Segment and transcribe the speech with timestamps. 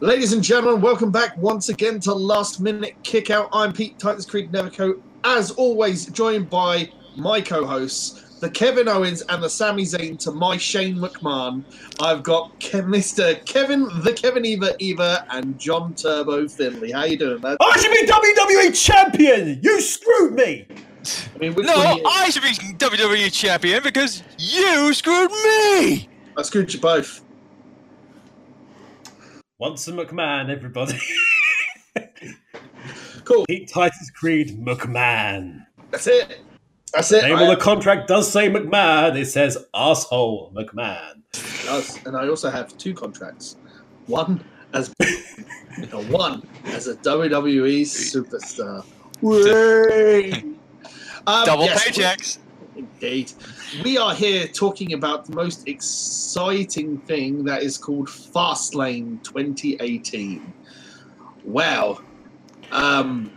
[0.00, 3.48] Ladies and gentlemen, welcome back once again to Last Minute Kickout.
[3.52, 9.42] I'm Pete Titans Creed Neverco, as always, joined by my co-hosts, the Kevin Owens and
[9.42, 11.64] the Sami Zayn to my Shane McMahon.
[12.00, 13.44] I've got Ke- Mr.
[13.44, 16.92] Kevin, the Kevin Eva Eva, and John Turbo Finley.
[16.92, 17.56] How you doing, man?
[17.60, 19.58] I should be WWE champion.
[19.62, 20.66] You screwed me.
[21.34, 26.08] I mean, which No, one you- I should be WWE champion because you screwed me.
[26.36, 27.22] I screwed you both.
[29.58, 30.98] Once a McMahon, everybody.
[33.24, 33.44] Cool.
[33.46, 35.66] Pete Titans Creed McMahon.
[35.90, 36.40] That's it.
[36.94, 37.24] That's it.
[37.24, 39.14] Name I- of the contract does say McMahon.
[39.20, 41.20] It says asshole McMahon.
[41.66, 43.56] does, and I also have two contracts.
[44.06, 44.94] One as
[45.76, 48.82] and one as a WWE superstar.
[49.20, 50.32] Way.
[51.26, 52.38] Um, Double yes, paychecks.
[52.78, 53.32] Indeed.
[53.82, 60.52] We are here talking about the most exciting thing that is called Fastlane 2018.
[61.44, 62.00] Wow.
[62.70, 63.32] Um,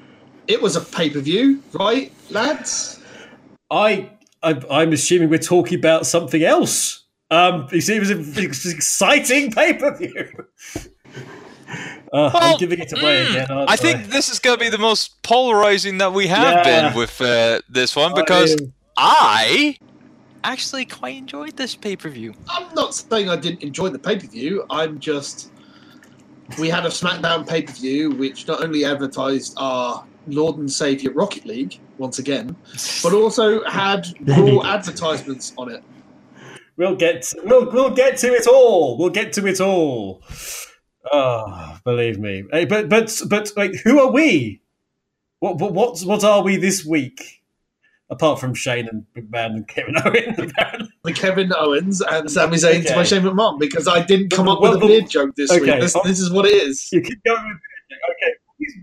[0.48, 3.02] it was a pay per view, right, lads?
[3.72, 4.12] I,
[4.44, 7.04] I I'm assuming we're talking about something else.
[7.32, 10.30] Um, you see, it was an exciting pay per view.
[12.14, 13.48] Uh, I'm giving it away mm, again.
[13.50, 16.90] aren't I think this is going to be the most polarizing that we have Yeah.
[16.90, 18.66] been with uh, this one because I-
[18.98, 19.78] I
[20.44, 22.34] actually quite enjoyed this pay per view.
[22.50, 24.66] I'm not saying I didn't enjoy the pay per view.
[24.70, 25.52] I'm just.
[26.60, 31.12] We had a SmackDown pay per view which not only advertised our Lord and Savior
[31.12, 32.56] Rocket League once again,
[33.04, 35.84] but also had raw advertisements on it.
[36.78, 38.98] We'll get we'll we'll get to it all.
[38.98, 40.22] We'll get to it all.
[41.12, 42.44] Oh, believe me.
[42.52, 44.62] Hey, but but but like, who are we?
[45.40, 47.41] What what what what are we this week?
[48.12, 50.90] Apart from Shane and McMahon and Kevin Owens, apparently.
[51.06, 52.96] The Kevin Owens and Sami Zayn to Okay.
[52.96, 55.50] my Shane McMahon because I didn't come up Well, with a well, beard joke this
[55.50, 55.62] okay.
[55.62, 55.80] week.
[55.80, 56.90] This, this is what it is.
[56.92, 58.36] You keep going with okay.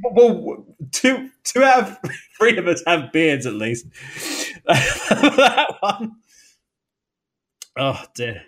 [0.02, 1.98] Well, two two out of
[2.38, 3.86] three of us have beards at least.
[4.66, 6.16] that one.
[7.76, 8.42] Oh dear.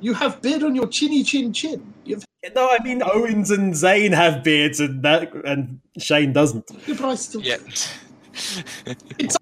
[0.00, 1.92] You have beard on your chinny chin chin.
[2.04, 2.24] You've,
[2.54, 6.70] No, I mean Owens and Zayn have beards, and that and Shane doesn't.
[6.86, 7.42] yeah, but I still.
[7.42, 7.58] Yeah.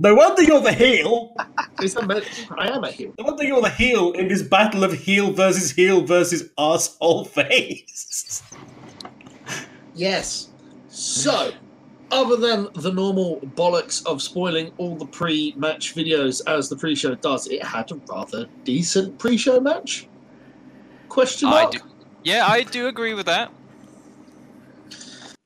[0.00, 1.34] No wonder you're the heel.
[1.80, 2.22] It's a,
[2.56, 3.14] I am a heel.
[3.18, 8.42] No wonder you're the heel in this battle of heel versus heel versus asshole face.
[9.94, 10.48] Yes.
[10.88, 11.52] So,
[12.10, 17.46] other than the normal bollocks of spoiling all the pre-match videos as the pre-show does,
[17.48, 20.08] it had a rather decent pre-show match.
[21.08, 21.78] Question I do,
[22.24, 23.52] yeah, I do agree with that.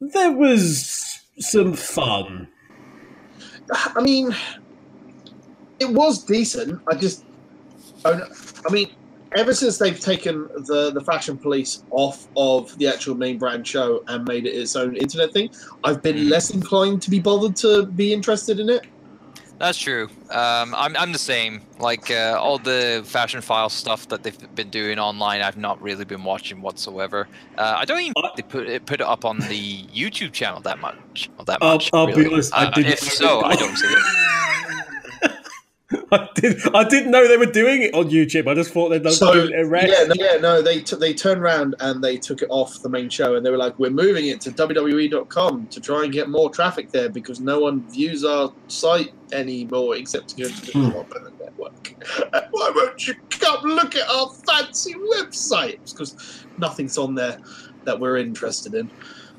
[0.01, 2.49] There was some fun.
[3.73, 4.35] I mean,
[5.79, 6.81] it was decent.
[6.91, 7.25] I just,
[8.05, 8.21] I
[8.71, 8.89] mean,
[9.37, 14.01] ever since they've taken the the fashion police off of the actual main brand show
[14.09, 15.49] and made it its own internet thing,
[15.85, 16.31] I've been Mm.
[16.31, 18.83] less inclined to be bothered to be interested in it.
[19.61, 20.09] That's true.
[20.31, 21.61] Um, I'm, I'm the same.
[21.79, 26.07] Like uh, all the fashion file stuff that they've been doing online, I've not really
[26.07, 27.29] been watching whatsoever.
[27.59, 30.61] Uh, I don't even think they put it put it up on the YouTube channel
[30.63, 31.29] that much.
[31.45, 31.91] That I'll- much.
[31.93, 34.03] I'll be honest, I Uh, didn't If so, I don't see it.
[36.13, 36.61] I did.
[36.75, 38.47] I didn't know they were doing it on YouTube.
[38.47, 39.89] I just thought they'd done So it erect.
[39.89, 42.89] yeah, no, yeah, no, they t- they turned around and they took it off the
[42.89, 46.29] main show, and they were like, "We're moving it to WWE.com to try and get
[46.29, 50.73] more traffic there because no one views our site anymore except to go to the
[50.73, 50.91] Hmm.
[50.91, 51.95] Club and the network.
[52.53, 55.79] Why won't you come look at our fancy website?
[55.91, 57.39] Because nothing's on there
[57.85, 58.89] that we're interested in."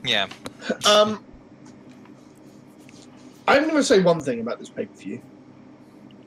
[0.04, 0.28] Yeah.
[0.86, 1.24] Um,
[3.48, 5.22] I'm going to say one thing about this pay per view,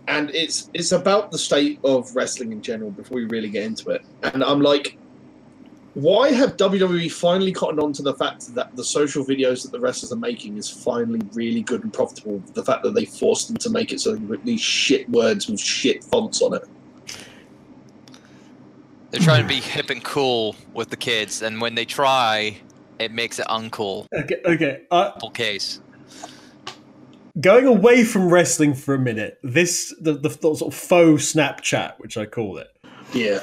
[0.09, 2.91] and it's it's about the state of wrestling in general.
[2.91, 4.99] Before we really get into it, and I'm like,
[5.95, 9.81] why have WWE finally cottoned on to the fact that the social videos that the
[9.81, 12.43] wrestlers are making is finally really good and profitable?
[12.53, 15.49] The fact that they forced them to make it so they put these shit words
[15.49, 16.65] with shit fonts on it.
[19.11, 22.57] They're trying to be hip and cool with the kids, and when they try,
[22.99, 24.07] it makes it uncool.
[24.13, 24.41] Okay.
[24.45, 24.83] Okay.
[24.91, 25.81] Uh, Full case.
[27.41, 29.39] Going away from wrestling for a minute.
[29.43, 32.69] This the, the, sort of faux Snapchat, which I call it.
[33.13, 33.41] Yeah,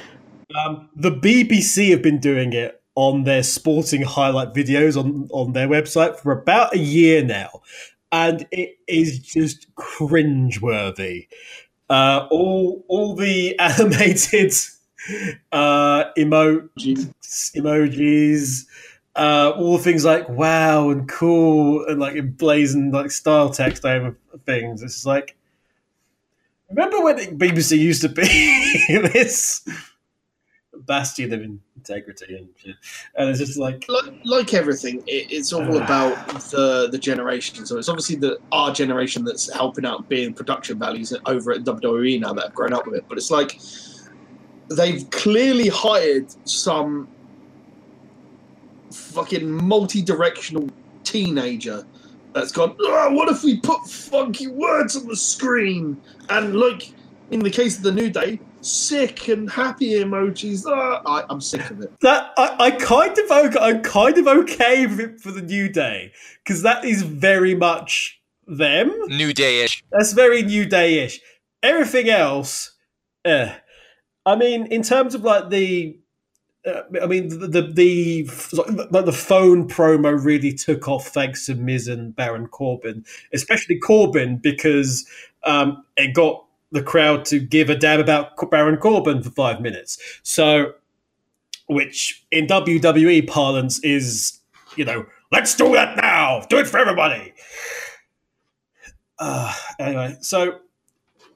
[0.56, 5.68] Um, the BBC have been doing it on their sporting highlight videos on, on their
[5.68, 7.62] website for about a year now,
[8.12, 11.28] and it is just cringeworthy.
[11.90, 14.54] Uh, all all the animated
[15.52, 18.66] uh, emo- emojis,
[19.16, 24.16] uh, all things like wow and cool and like emblazoned like style text over
[24.46, 24.82] things.
[24.82, 25.36] It's like
[26.70, 28.22] remember when the BBC used to be
[29.14, 29.68] this
[30.74, 32.76] bastion of integrity and.
[33.16, 36.16] And it's just like, like, like everything, it, it's all about
[36.52, 37.66] the the generation.
[37.66, 42.20] So it's obviously the our generation that's helping out being production values over at WWE
[42.22, 43.06] now that have grown up with it.
[43.10, 43.60] But it's like
[44.70, 47.08] they've clearly hired some
[48.92, 50.70] fucking multi-directional
[51.04, 51.86] teenager
[52.34, 52.76] that's gone.
[52.80, 56.02] Oh, what if we put funky words on the screen?
[56.30, 56.94] And like
[57.30, 60.66] in the case of the New Day, sick and happy emojis.
[60.68, 61.92] Ah, I, I'm sick of it.
[62.02, 65.70] that I, I kind of okay, I'm kind of okay with it for the new
[65.70, 66.12] day
[66.44, 68.92] because that is very much them.
[69.08, 69.84] New Day-ish.
[69.92, 71.20] That's very new day-ish.
[71.64, 72.76] Everything else,
[73.26, 73.54] eh.
[74.26, 75.98] I mean, in terms of like the,
[76.66, 81.88] uh, I mean the the, the the phone promo really took off thanks to Miz
[81.88, 85.08] and Baron Corbin, especially Corbin because
[85.44, 89.98] um, it got the crowd to give a damn about Baron Corbin for five minutes.
[90.24, 90.74] So,
[91.68, 94.40] which in WWE parlance is,
[94.76, 96.46] you know, let's do that now.
[96.50, 97.34] Do it for everybody.
[99.20, 100.60] Uh, anyway, so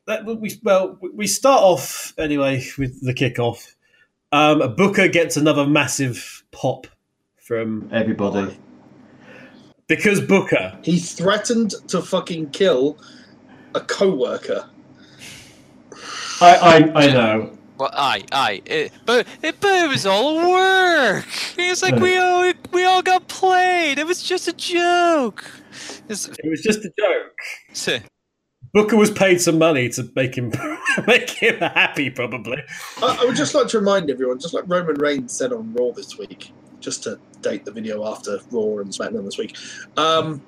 [0.06, 3.75] that we well we start off anyway with the kickoff.
[4.36, 6.88] Um, Booker gets another massive pop
[7.38, 8.58] from everybody
[9.88, 10.78] because Booker.
[10.84, 12.98] He threatened to fucking kill
[13.76, 14.70] a co-worker.
[16.42, 17.58] I I, I know.
[17.78, 21.26] Well, aye, aye, it, but it, but it was all work.
[21.58, 24.00] It's like we all we all got played.
[24.00, 25.50] It was just a joke.
[26.10, 27.38] It's, It was just a joke.
[28.76, 30.52] Booker was paid some money to make him
[31.08, 32.62] make him happy, probably.
[33.02, 35.92] I, I would just like to remind everyone, just like Roman Reigns said on Raw
[35.92, 36.52] this week,
[36.82, 39.56] just to date the video after Raw and SmackDown this week.
[39.96, 40.42] Um,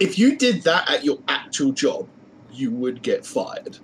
[0.00, 2.08] if you did that at your actual job,
[2.52, 3.78] you would get fired.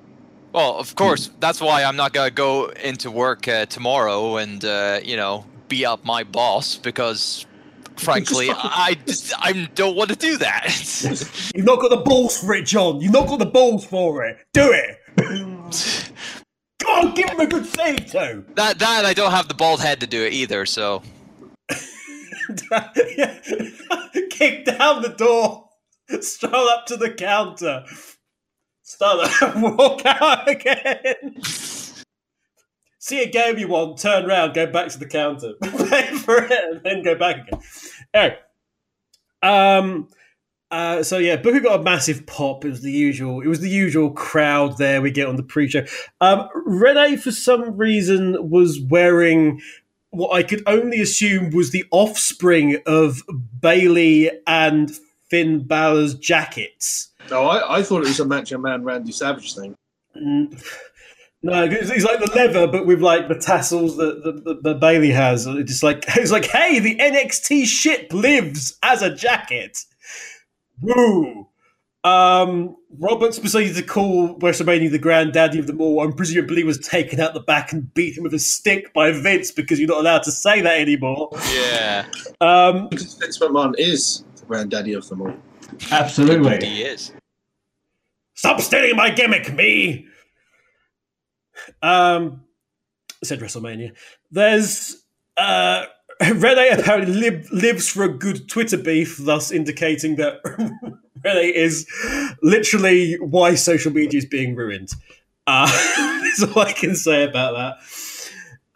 [0.52, 4.99] Well, of course, that's why I'm not gonna go into work uh, tomorrow and uh,
[5.05, 7.46] you know beat up my boss because,
[7.96, 11.50] frankly, I just I don't want to do that.
[11.55, 13.00] You've not got the balls for it, John.
[13.00, 14.38] You've not got the balls for it.
[14.52, 14.99] Do it.
[16.81, 18.44] Come on, give him a good save, too.
[18.56, 20.67] that that I don't have the bald head to do it either.
[20.67, 21.02] So
[24.31, 25.69] Kick down the door.
[26.20, 27.85] Stroll up to the counter.
[28.82, 31.37] Start walk out again.
[33.05, 36.51] See a game you want, turn around, go back to the counter, pay for it,
[36.51, 37.61] and then go back again.
[38.15, 38.39] Anyway,
[39.43, 40.09] um,
[40.71, 42.65] uh, so yeah, Booker got a massive pop.
[42.65, 43.43] It was the usual.
[43.43, 45.85] It was the usual crowd there we get on the pre-show.
[46.23, 49.61] Um, Renee, for some reason, was wearing
[50.09, 53.23] what I could only assume was the offspring of
[53.61, 54.91] Bayley and
[55.29, 57.11] Finn Balor's jackets.
[57.31, 59.77] No, I, I thought it was a Macho Man Randy Savage thing.
[61.44, 61.70] Mm.
[61.79, 65.11] he's it's like the leather, but with like the tassels that the, the, the Bayley
[65.11, 65.46] has.
[65.46, 69.79] It's just like it's like, hey, the NXT ship lives as a jacket.
[70.81, 71.49] Woo!
[72.02, 77.19] Um, Roberts proceeded to call WrestleMania the granddaddy of them all, and presumably was taken
[77.19, 80.30] out the back and beaten with a stick by Vince because you're not allowed to
[80.30, 81.30] say that anymore.
[81.54, 82.04] yeah,
[82.42, 85.35] Um, Because Vince McMahon is the granddaddy of them all.
[85.90, 86.59] absolutely.
[86.66, 87.12] he is.
[88.35, 90.07] Stop stealing my gimmick, me.
[91.83, 92.42] Um,
[93.23, 93.92] said WrestleMania.
[94.30, 95.04] There's
[95.37, 95.87] uh,
[96.21, 100.40] Renee apparently live, lives for a good Twitter beef, thus indicating that
[101.25, 101.87] Renee is
[102.42, 104.90] literally why social media is being ruined.
[105.47, 105.66] Uh,
[106.23, 107.78] that's all I can say about that.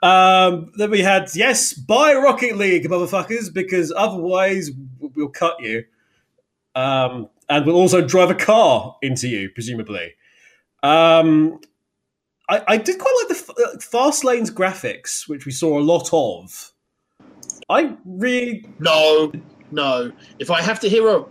[0.01, 5.85] Um, then we had yes, buy Rocket League, motherfuckers, because otherwise we'll cut you.
[6.75, 10.15] Um, and we'll also drive a car into you, presumably.
[10.83, 11.61] Um,
[12.49, 16.11] I, I did quite like the uh, Fast Lane's graphics, which we saw a lot
[16.13, 16.73] of.
[17.69, 19.33] I really, No,
[19.71, 20.13] no.
[20.39, 21.25] If I have to hear a.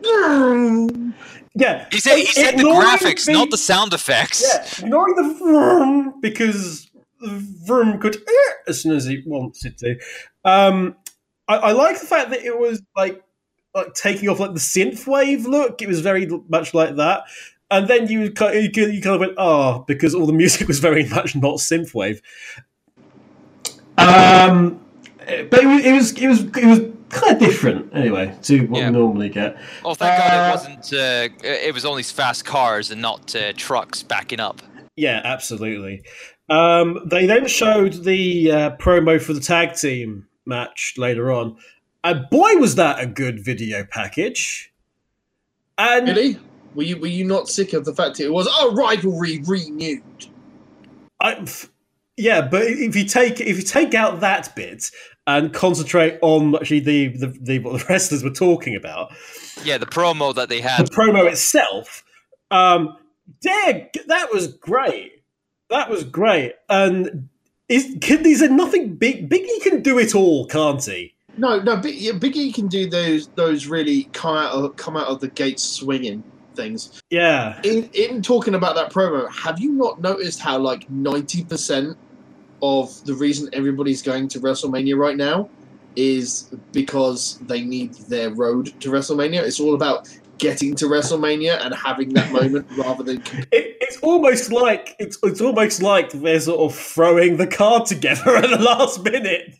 [1.55, 1.88] yeah.
[1.91, 4.43] He said he said the ignoring graphics, not the sound effects.
[4.45, 9.77] Yeah, ignoring the vroom because the vroom could eh, as soon as he wants it
[9.79, 9.97] to.
[10.45, 10.95] Um,
[11.47, 13.24] I, I like the fact that it was like
[13.74, 15.81] like taking off like the synth wave look.
[15.81, 17.24] It was very much like that.
[17.69, 20.67] And then you kind you, kind- you kind of went, oh, because all the music
[20.67, 22.21] was very much not synthwave.
[23.97, 24.79] Um,
[25.50, 28.79] but it was, it was it was it was kind of different anyway to what
[28.79, 28.89] Yeah.
[28.89, 29.57] we normally get.
[29.83, 30.93] Oh, thank God Uh, it wasn't.
[30.93, 34.62] Uh, it was only fast cars and not uh, trucks backing up.
[34.95, 36.03] Yeah, absolutely.
[36.50, 41.57] Um, they then showed the uh, promo for the tag team match later on,
[42.03, 44.71] and boy, was that a good video package!
[45.77, 46.39] And Really?
[46.75, 50.03] Were you, were you not sick of the fact that it was a rivalry renewed?
[51.19, 51.69] I, f-
[52.17, 54.91] Yeah, but if you take if you take out that bit
[55.25, 59.12] and concentrate on actually the the, the what the wrestlers were talking about,
[59.63, 62.03] Yeah, the promo that they had, the promo itself,
[62.51, 62.95] um,
[63.41, 65.24] yeah, that was great.
[65.69, 66.53] That was great.
[66.69, 67.29] And
[67.67, 69.29] is can, is there nothing big?
[69.29, 71.13] Biggie can do it all, can't he?
[71.38, 75.19] No, no, Big, Biggie can do those those really come out of come out of
[75.19, 76.24] the gates swinging
[76.57, 77.01] things.
[77.09, 81.97] Yeah, In in talking about that promo, have you not noticed how like ninety percent
[82.61, 85.49] of the reason everybody's going to WrestleMania right now
[85.95, 89.41] is because they need their road to WrestleMania.
[89.41, 93.17] It's all about getting to WrestleMania and having that moment rather than
[93.51, 98.35] it, it's almost like it's it's almost like they're sort of throwing the card together
[98.35, 99.55] at the last minute.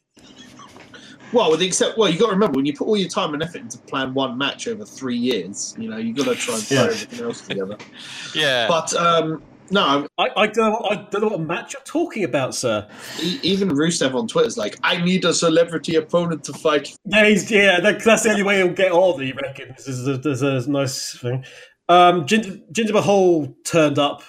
[1.34, 3.34] Well, with the except, well, you got to remember when you put all your time
[3.34, 6.54] and effort into plan one match over three years, you know, you got to try
[6.56, 6.84] and throw Yeah.
[6.86, 7.78] everything else together.
[8.36, 8.68] Yeah.
[8.68, 12.56] But um, no, I, I don't know, I don't know what match you're talking about,
[12.56, 12.88] sir.
[13.22, 17.26] e- even Rusev on Twitter is like, "I need a celebrity opponent to fight." Yeah,
[17.28, 19.20] he's, yeah, that, that's the only way he'll get on.
[19.22, 19.84] He reckons.
[19.86, 21.44] This is a, this is a nice thing.
[21.90, 24.24] Um, Jinder, Jinder Mahal turned up.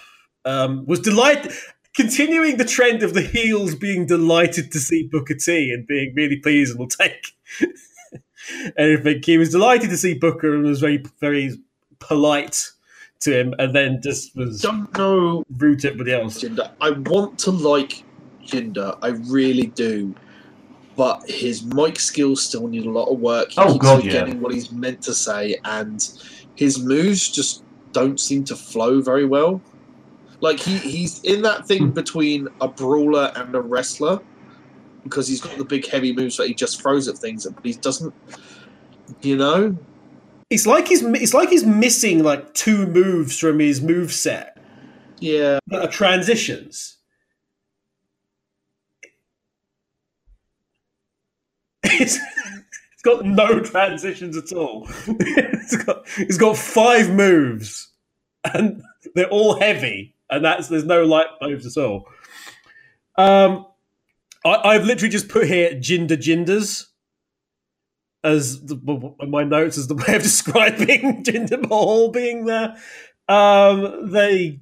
[0.45, 1.52] Um, was delighted,
[1.99, 6.37] continuing the trend of the heels being delighted to see Booker T and being really
[6.37, 7.33] pleased and will take
[8.76, 9.21] everything.
[9.25, 11.59] He was delighted to see Booker and was very very
[11.99, 12.71] polite
[13.21, 16.43] to him, and then just was Don't know rude to everybody else.
[16.43, 16.71] Jinder.
[16.81, 18.05] I want to like
[18.47, 18.97] Jinder.
[19.02, 20.14] I really do.
[20.97, 23.50] But his mic skills still need a lot of work.
[23.52, 24.11] He Oh, keeps God, yeah.
[24.12, 26.09] forgetting what he's meant to say, and
[26.55, 29.61] his moves just don't seem to flow very well.
[30.40, 31.66] Like he, he's in that Hmm.
[31.66, 34.21] thing between a brawler and a wrestler
[35.04, 37.73] because he's got the big heavy moves that he just throws at things, but he
[37.75, 38.14] doesn't.
[39.23, 39.76] You know,
[40.50, 44.59] It's like he's it's like he's missing like two moves from his move set.
[45.18, 45.59] yeah.
[45.68, 46.97] that are transitions.
[51.85, 52.16] It's,
[52.92, 54.87] it's got no transitions at all.
[55.09, 57.90] it's, got, it's got five moves,
[58.52, 58.83] and
[59.14, 62.08] they're all heavy, and that's there's no light moves at all.
[63.16, 63.66] Um,
[64.44, 66.87] I, I've literally just put here Jinder Jinders
[68.25, 72.76] as the, my notes as the way of describing Jinder Mahal being there.
[73.28, 74.61] Um, they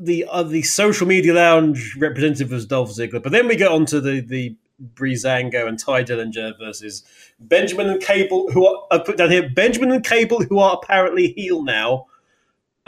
[0.00, 3.86] the uh, the social media lounge representative was Dolph Ziggler, but then we get on
[3.86, 4.56] to the the
[4.94, 7.04] Breezango and Tye Dillinger versus
[7.40, 11.32] Benjamin and Gable, who are I put down here Benjamin and Gable, who are apparently
[11.32, 12.06] heel now,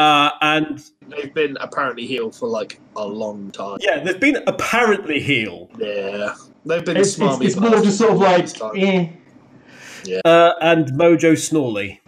[0.01, 3.79] uh, and They've been apparently healed for like a long time.
[3.81, 7.45] yeah, they've been apparently heel, Yeah, they've been It's, it's, smarmy.
[7.45, 8.73] it's for more just sort of like, this time.
[8.77, 10.21] eh.
[10.25, 12.01] uh, and Mojo Snorley.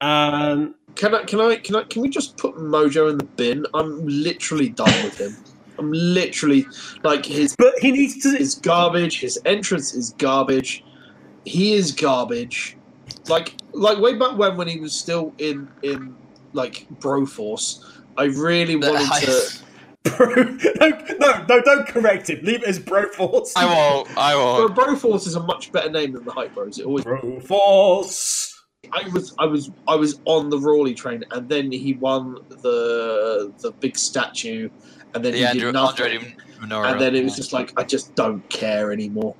[0.00, 1.24] Um, Can I?
[1.24, 1.56] Can I?
[1.56, 1.82] Can I?
[1.84, 3.66] Can we just put Mojo in the bin?
[3.74, 5.36] I'm literally done with him.
[5.78, 6.66] I'm literally
[7.04, 8.36] like his but he needs to.
[8.36, 9.20] His garbage.
[9.20, 10.84] His entrance is garbage.
[11.44, 12.76] He is garbage.
[13.28, 16.16] Like like way back when when he was still in in
[16.52, 17.84] like Broforce,
[18.16, 19.58] I really wanted to.
[20.16, 20.88] Bro, no,
[21.18, 22.42] no, no, don't correct him.
[22.42, 23.52] Leave it as Broforce.
[23.54, 24.16] I won't.
[24.16, 24.74] I won't.
[24.74, 26.78] Broforce is a much better name than the Hype Bros.
[26.78, 27.04] It always.
[27.04, 28.54] Broforce.
[28.92, 33.52] I was I was I was on the Rawley train, and then he won the
[33.58, 34.70] the big statue,
[35.14, 36.06] and then The he Andrew, did nothing.
[36.06, 36.34] Andre
[36.72, 39.34] and then it was just like I just don't care anymore.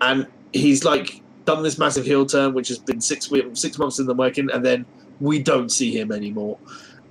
[0.00, 3.98] And he's like done this massive heel turn, which has been six weeks, six months
[3.98, 4.86] in the making, and then
[5.20, 6.58] we don't see him anymore.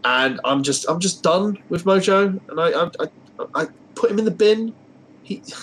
[0.04, 4.20] And I'm just I'm just done with Mojo, and I I, I, I put him
[4.20, 4.74] in the bin.
[5.24, 5.42] He.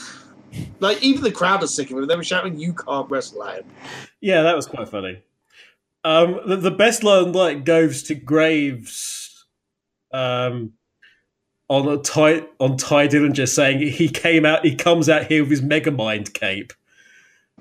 [0.81, 2.09] Like even the crowd are sick of him.
[2.09, 3.67] They were shouting, "You can't wrestle at him."
[4.21, 5.23] Yeah, that was quite funny.
[6.03, 9.47] Um, the, the best line like goes to Graves
[10.13, 10.73] um,
[11.69, 15.51] on a Tye on Tye Dillinger saying he came out he comes out here with
[15.51, 16.73] his Megamind cape,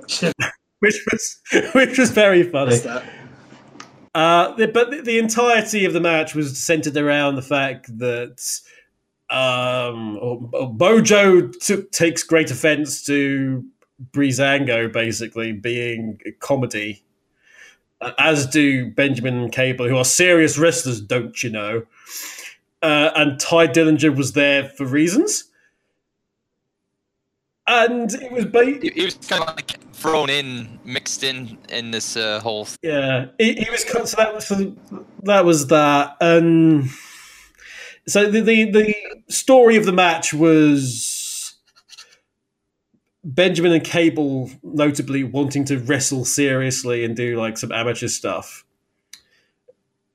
[0.79, 1.39] which was
[1.73, 2.79] which was very funny.
[4.15, 8.59] Uh, but the, entirety of the match was centered around the fact that
[9.29, 11.47] um, Bojo
[11.91, 13.63] takes great offense to
[14.11, 17.03] Breezango basically being a comedy,
[18.17, 21.85] as do Benjamin and Gable, who are serious wrestlers, don't you know?
[22.81, 25.45] Uh, and Tye Dillinger was there for reasons.
[27.67, 32.15] And it was ba- he was kind of like thrown in, mixed in in this
[32.15, 32.67] uh, whole.
[32.81, 33.83] Yeah, he, he was.
[33.83, 34.47] So that was
[35.23, 36.15] that was that.
[36.21, 36.89] Um,
[38.07, 38.95] so the, the the
[39.27, 41.55] story of the match was
[43.23, 48.65] Benjamin and Gable, notably wanting to wrestle seriously and do like some amateur stuff,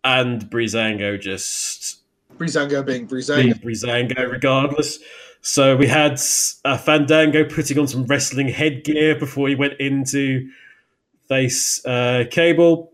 [0.03, 2.01] and Breezango just
[2.37, 3.63] Breezango being being Breezango.
[3.63, 4.99] Breezango regardless.
[5.47, 6.19] So we had
[6.65, 10.49] uh, Fandango putting on some wrestling headgear before he went into
[11.29, 12.91] face uh, Gable.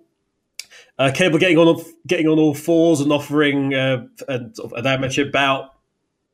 [0.99, 4.41] Uh, Gable getting on getting on all fours and offering uh, a,
[4.75, 5.77] an amateur bout,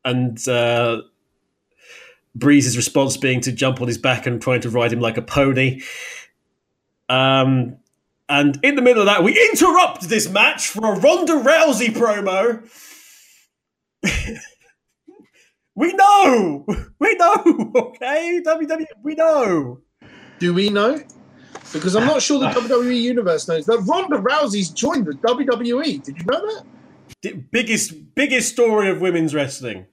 [0.06, 1.02] and uh,
[2.34, 5.22] Breeze's response being to jump on his back and trying to ride him like a
[5.22, 5.82] pony.
[7.10, 7.76] Um,
[8.26, 12.66] and in the middle of that, we interrupt this match for a Ronda Rousey promo.
[15.76, 16.64] we know,
[16.98, 19.80] we know, okay, WWE, we know.
[20.38, 21.00] Do we know?
[21.72, 26.02] Because I'm not sure the WWE universe knows that Ronda Rousey's joined the WWE.
[26.02, 26.64] Did you know that?
[27.22, 29.86] The biggest, biggest story of women's wrestling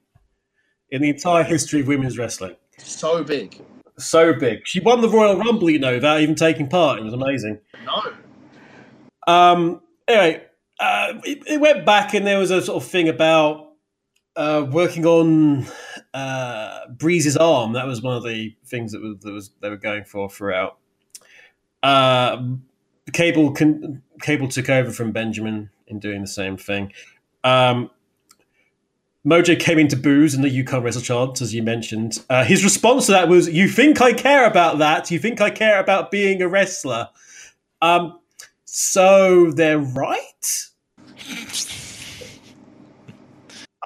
[0.90, 2.56] in the entire history of women's wrestling.
[2.78, 3.60] So big.
[3.98, 4.66] So big.
[4.66, 6.98] She won the Royal Rumble, you know, without even taking part.
[6.98, 7.60] It was amazing.
[7.84, 9.32] No.
[9.32, 9.80] Um.
[10.06, 10.44] Anyway,
[10.78, 13.73] uh, it, it went back, and there was a sort of thing about
[14.36, 15.66] uh, working on
[16.12, 17.72] uh, Breeze's arm.
[17.72, 20.78] That was one of the things that was, that was they were going for throughout.
[21.82, 22.42] Uh,
[23.12, 26.92] Gable con- Gable took over from Benjamin in doing the same thing.
[27.42, 27.90] Um,
[29.26, 32.22] Mojo came into booze and the Yukon wrestle chant, as you mentioned.
[32.28, 35.10] Uh, his response to that was, "You think I care about that?
[35.10, 37.08] You think I care about being a wrestler?"
[37.80, 38.18] Um,
[38.64, 40.68] so they're right.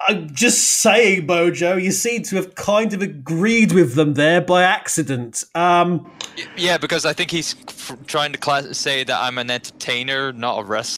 [0.07, 1.81] I'm just saying, Mojo.
[1.81, 5.43] You seem to have kind of agreed with them there by accident.
[5.55, 6.09] Um,
[6.55, 10.59] Yeah, because I think he's f- trying to class- say that I'm an entertainer, not
[10.59, 10.97] a wrestler.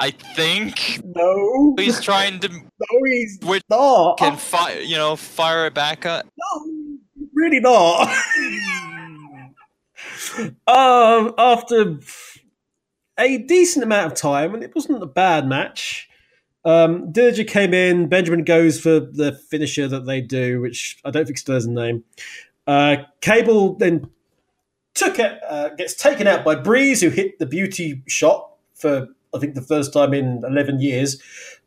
[0.00, 4.18] I think no, he's trying to no, he's Which not.
[4.18, 6.26] can fire, you know, fire it back up.
[6.36, 6.98] No,
[7.32, 8.08] really not.
[10.66, 11.98] um, after
[13.18, 16.08] a decent amount of time, and it wasn't a bad match.
[16.64, 18.08] Um, Dillinger came in.
[18.08, 21.70] Benjamin goes for the finisher that they do, which I don't think still has a
[21.70, 22.04] name.
[22.66, 24.08] Uh, Gable then
[24.94, 29.38] took it, uh, gets taken out by Breeze, who hit the beauty shot for I
[29.38, 31.20] think the first time in eleven years.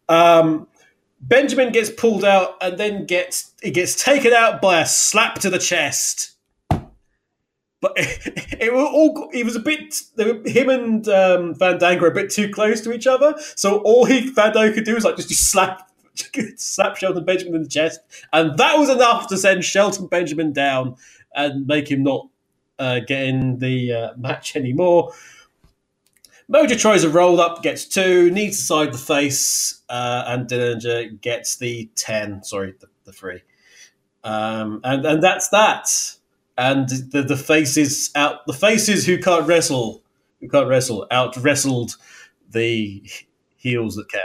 [0.09, 0.67] Um,
[1.19, 5.49] Benjamin gets pulled out and then gets he gets taken out by a slap to
[5.49, 6.36] the chest.
[7.87, 12.13] But it, it was all he was a bit him and um, Fandango were a
[12.13, 13.35] bit too close to each other.
[13.55, 15.89] So all he Fandango could do was like just slap
[16.55, 17.99] slap Shelton Benjamin in the chest,
[18.33, 20.95] and that was enough to send Shelton Benjamin down
[21.35, 22.27] and make him not
[22.79, 25.13] uh, get in the uh, match anymore.
[26.51, 31.19] Mojo tries a roll up, gets two, needs to side the face, uh, and Dillinger
[31.19, 33.41] gets the 10, sorry, the, the three.
[34.23, 35.89] Um, and, and that's that.
[36.57, 40.01] And the, the faces out, the faces who can't wrestle,
[40.41, 41.95] who can't wrestle, out wrestled
[42.49, 43.03] the
[43.57, 44.21] heels that can.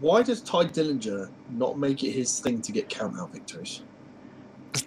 [0.00, 3.82] Why does Tye Dillinger not make it his thing to get count out victories?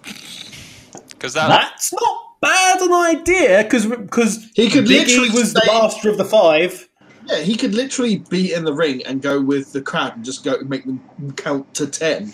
[1.10, 5.54] Because that, That's not bad an idea because because He could Big E literally was
[5.54, 6.88] the master of the five.
[7.26, 10.43] Yeah, he could literally be in the ring and go with the crowd and just
[10.43, 11.02] go make them
[11.36, 12.32] count to ten.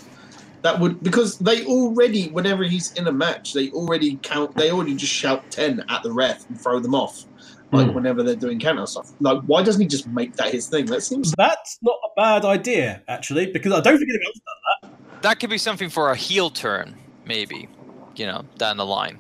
[0.64, 4.56] That would because they already, whenever he's in a match, they already count.
[4.56, 7.26] They already just shout ten at the ref and throw them off,
[7.72, 7.94] like Hmm.
[7.94, 9.12] whenever they're doing count out stuff.
[9.20, 10.86] Like, why doesn't he just make that his thing?
[10.86, 14.40] That seems That's not a bad idea actually because I don't think anyone else
[14.84, 16.96] that That could be something for a heel turn,
[17.26, 17.68] maybe,
[18.16, 19.18] you know, down the line.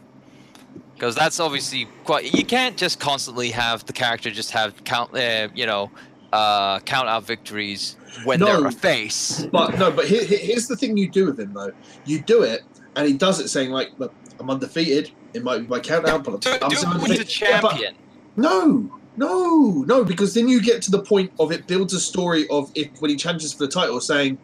[0.94, 2.32] Because that's obviously quite.
[2.32, 5.90] You can't just constantly have the character just have count, uh, you know,
[6.34, 8.46] uh, count our victories when No.
[8.46, 9.46] they're a face.
[9.52, 11.72] But no, but here, here- here's the thing you do with him though.
[12.06, 12.62] You do it,
[12.96, 15.12] and he does it saying like, "Look, I'm undefeated.
[15.34, 17.60] It might be by count out, but I'm do still it with the undefeated." Yeah,
[17.62, 17.96] champion.
[18.38, 22.48] No, no, no, because then you get to the point of it builds a story
[22.50, 24.38] of if when he challenges for the title, saying,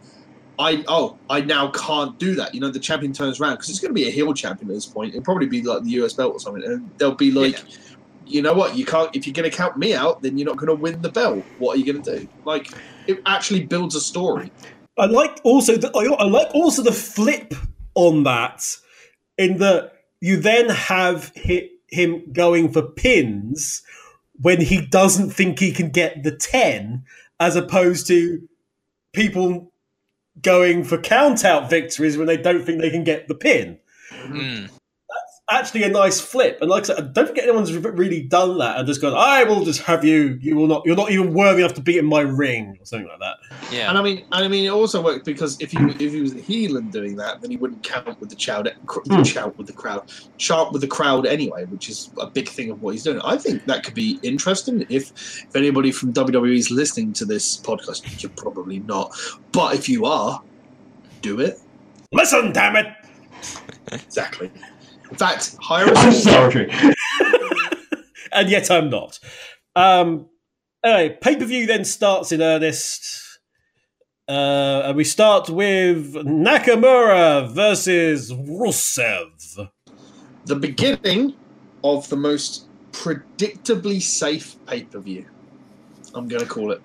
[0.59, 3.79] "I oh I now can't do that." You know, the champion turns around because it's
[3.79, 5.13] going to be a heel champion at this point.
[5.13, 7.61] It'll probably be like the US belt or something, and they'll be like,
[8.29, 8.75] "You know what?
[8.75, 11.01] You can't if you're going to count me out, then you're not going to win
[11.01, 11.43] the belt.
[11.59, 12.71] What are you going to do?" Like
[13.07, 14.51] it actually builds a story.
[14.97, 17.53] I like also the, I I like also the flip
[17.95, 18.63] on that
[19.37, 23.81] in that you then have hi him going for pins
[24.41, 27.05] when he doesn't think he can get the 10
[27.39, 28.45] as opposed to
[29.13, 29.71] people
[30.41, 34.69] going for count out victories when they don't think they can get the pin Mm.
[35.49, 38.77] Actually a nice flip and like I said, I don't think anyone's really done that
[38.77, 41.61] and just gone I will just have you you will not you're not even worthy
[41.61, 43.37] enough to be in my ring or something like that
[43.71, 43.87] Yeah.
[43.89, 46.33] And I mean, and I mean, it also worked because if he if he was
[46.35, 48.73] a heel and doing that, then he wouldn't count with the crowd,
[49.09, 49.23] Hmm.
[49.23, 52.81] shout with the crowd, chant with the crowd anyway, which is a big thing of
[52.81, 53.21] what he's doing.
[53.23, 55.11] I think that could be interesting if
[55.47, 58.21] if anybody from WWE is listening to this podcast.
[58.21, 59.15] You're probably not,
[59.51, 60.41] but if you are,
[61.21, 61.59] do it.
[62.11, 62.87] Listen, damn it!
[63.91, 64.51] Exactly.
[65.09, 66.69] In fact, hire I'm sorry.
[68.31, 69.19] and yet I'm not.
[69.75, 70.27] Um,
[70.83, 73.23] anyway, pay per view then starts in earnest.
[74.27, 79.69] Uh, and we start with Nakamura versus Rusev.
[80.45, 81.33] the beginning
[81.83, 85.25] of the most predictably safe pay per view.
[86.13, 86.81] I'm going to call it.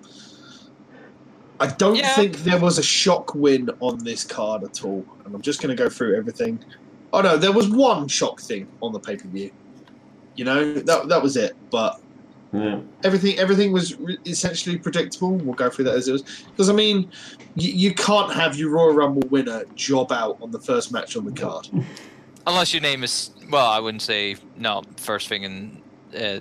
[1.59, 2.15] I don't Yeah.
[2.15, 5.75] think there was a shock win on this card at all, and I'm just going
[5.75, 6.63] to go through everything.
[7.13, 9.51] Oh no, there was one shock thing on the pay per view.
[10.35, 12.01] You know that that was it, but
[12.51, 12.79] Yeah.
[13.03, 15.35] everything everything was re- essentially predictable.
[15.35, 17.09] We'll go through that as it was because I mean,
[17.55, 21.25] you, you can't have your Royal Rumble winner job out on the first match on
[21.25, 21.69] the card.
[22.47, 25.81] Unless your name is well, I wouldn't say no first thing in
[26.19, 26.39] uh,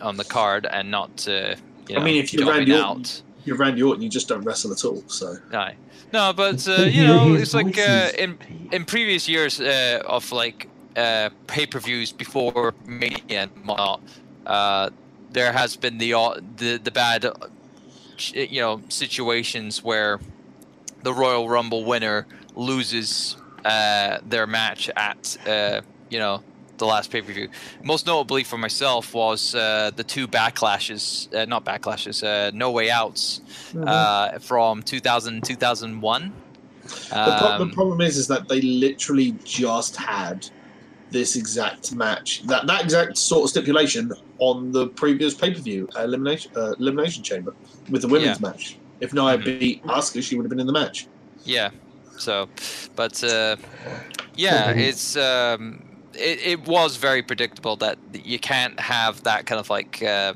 [0.00, 1.28] on the card and not.
[1.28, 1.54] Uh,
[1.88, 3.22] you I mean, if you're jobbing Randy out.
[3.42, 5.02] Orton, you're Randy Orton, you just don't wrestle at all.
[5.06, 5.76] So Aye.
[6.12, 8.38] No, but uh, you know, it's like uh, in
[8.70, 14.00] in previous years uh, of like uh, pay-per-views before Mania and whatnot,
[14.46, 14.90] uh,
[15.30, 17.32] there has been the au- the the bad, uh,
[18.34, 20.20] you know, situations where
[21.02, 26.42] the Royal Rumble winner loses uh, their match at uh, you know
[26.78, 27.48] the last pay-per-view.
[27.84, 32.90] Most notably for myself was uh, the two backlashes, uh, not backlashes, uh, no way
[32.90, 33.40] outs
[33.86, 36.32] uh, from 2000 2001.
[37.24, 40.44] the, pro- Um, the problem is, is that they literally just had
[41.10, 45.86] this exact match, that that exact sort of stipulation on the previous pay per view
[45.96, 47.54] elimination uh, elimination chamber
[47.90, 48.80] with the women's match.
[49.00, 49.44] If Nia Mhm.
[49.44, 51.06] beat Asuka, she would have been in the match.
[51.44, 51.70] Yeah.
[52.18, 52.48] So,
[52.96, 53.56] but uh,
[54.36, 54.78] yeah, Mhm.
[54.78, 60.02] it's um, it, it was very predictable that you can't have that kind of like
[60.02, 60.34] uh,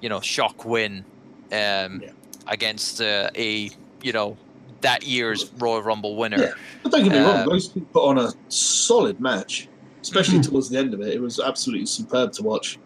[0.00, 1.04] you know shock win
[1.52, 2.10] um, Yeah.
[2.46, 3.70] against uh, a
[4.02, 4.36] you know
[4.80, 6.40] that year's Royal Rumble winner.
[6.40, 6.52] Yeah.
[6.82, 9.68] But don't get me wrong, Um, those people put on a solid match,
[10.02, 10.50] especially Mm-hmm.
[10.50, 11.14] towards the end of it.
[11.14, 12.78] It was absolutely superb to watch.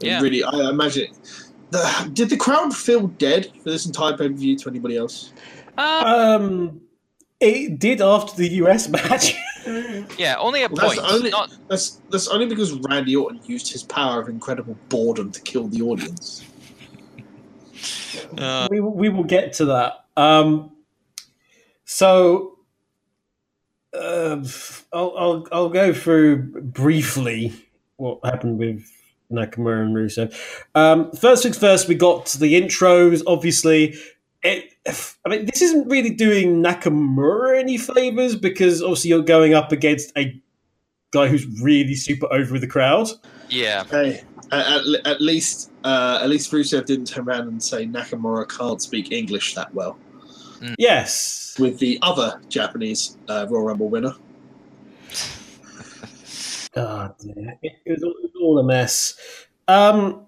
[0.00, 0.20] It Yeah.
[0.20, 1.08] Really, I imagine.
[1.70, 5.32] The, did the crowd feel dead for this entire pay per view to anybody else?
[5.78, 6.02] Uh,
[6.40, 6.80] Um,
[7.40, 9.34] it did after the US match.
[10.18, 13.82] yeah, only a Well, that's only- Not That's that's only because Randy Orton used his
[13.82, 16.44] power of incredible boredom to kill the audience.
[18.38, 20.04] uh, we, will- we will get to that.
[20.16, 20.72] Um,
[21.84, 22.58] so
[23.94, 24.44] uh,
[24.92, 27.52] I'll, I'll I'll go through briefly
[27.96, 28.84] what happened with
[29.32, 30.28] Nakamura and Russo.
[30.74, 33.22] Um, first things first, we got the intros.
[33.26, 33.94] Obviously,
[34.42, 34.74] it.
[35.24, 40.12] I mean, this isn't really doing Nakamura any favors because obviously you're going up against
[40.16, 40.40] a
[41.12, 43.08] guy who's really super over with the crowd.
[43.48, 43.84] yeah.
[43.84, 44.22] Hey,
[44.52, 48.82] at, at, at least uh, at least Rusev didn't turn around and say Nakamura can't
[48.82, 49.98] speak English that well.
[50.78, 54.12] Yes, With the other Japanese uh, Royal Rumble winner,
[56.74, 57.52] God, yeah.
[57.62, 59.14] it, it, was all, it was all a mess.
[59.68, 60.26] Um,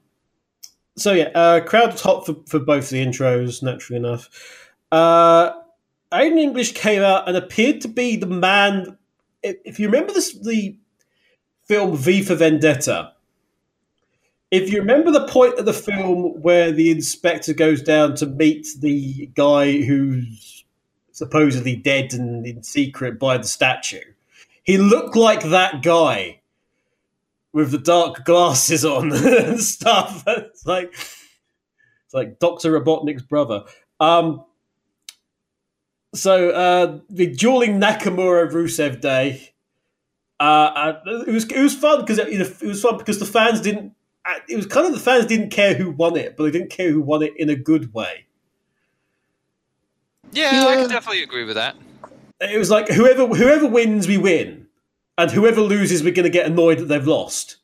[1.03, 4.31] so yeah, uh, crowd hot for, for both the intros, naturally enough.
[4.91, 5.53] Uh,
[6.13, 8.99] Aiden English came out and appeared to be the man.
[9.43, 10.77] If, if you remember this, the
[11.67, 13.13] film V for Vendetta,
[14.51, 18.69] if you remember the point of the film where the inspector goes down to meet
[18.79, 20.65] the guy who's
[21.11, 24.05] supposedly dead and in secret by the statue,
[24.63, 26.42] he looked like that guy
[27.53, 30.25] with the dark glasses on and stuff.
[30.27, 33.65] It's like it's like Doctor Robotnik's brother.
[34.01, 34.45] Um,
[36.15, 39.49] so uh, the dueling Nakamura Rusev day.
[40.41, 43.61] Uh, uh, it was it was fun because it, it was fun because the fans
[43.61, 43.95] didn't.
[44.25, 46.71] uh, It was kind of the fans didn't care who won it, but they didn't
[46.71, 48.27] care who won it in a good way.
[50.33, 51.77] yeah, I can definitely agree with that.
[52.41, 54.62] It was like whoever whoever wins, we win,
[55.19, 57.57] and whoever loses, we're going to get annoyed that they've lost.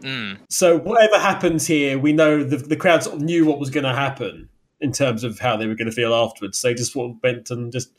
[0.00, 0.38] Mm.
[0.48, 3.84] So whatever happens here, we know the the crowd sort of knew what was going
[3.84, 4.48] to happen
[4.80, 6.62] in terms of how they were going to feel afterwards.
[6.62, 7.90] They just sort of went and just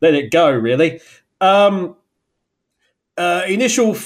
[0.00, 0.50] let it go.
[0.50, 1.00] Really,
[1.40, 1.96] um,
[3.16, 3.96] uh, initial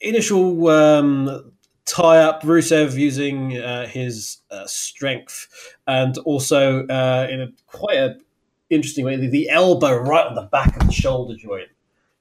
[0.00, 1.52] initial um,
[1.84, 5.48] tie up Rusev using uh, his uh, strength
[5.86, 8.16] and also uh, in a quite a
[8.70, 11.68] interesting way the, the elbow right on the back of the shoulder joint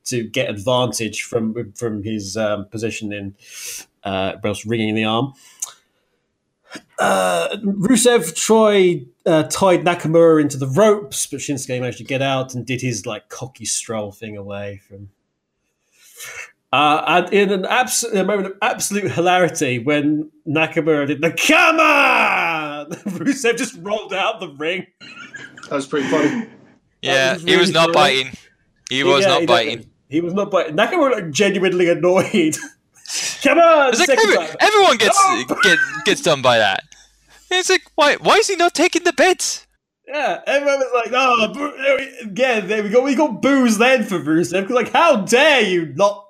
[0.05, 3.35] to get advantage from from his um, position in
[4.03, 5.33] uh, else ringing the arm.
[6.99, 12.55] Uh, Rusev Troy uh, tied Nakamura into the ropes, but Shinsuke managed to get out
[12.55, 15.09] and did his like cocky stroll thing away from.
[16.71, 21.79] Uh, and in an absolute a moment of absolute hilarity, when Nakamura did the come
[21.79, 24.87] on, Rusev just rolled out the ring.
[25.63, 26.47] that was pretty funny.
[27.03, 28.23] Yeah, was he was not funny.
[28.23, 28.37] biting.
[28.89, 29.77] He was Yeah, not he biting.
[29.79, 30.75] don't- He was not biting.
[30.75, 32.55] Nakamura looked genuinely annoyed.
[33.43, 35.45] Come on, like every- everyone gets Oh!
[35.63, 36.83] get, gets done by that.
[37.51, 39.67] It's like why why is he not taking the bits?
[40.07, 43.01] Yeah, everyone was like, "Oh, boo- there we- yeah, there we go.
[43.03, 46.25] We got booze then for Rusev because, like, how dare you not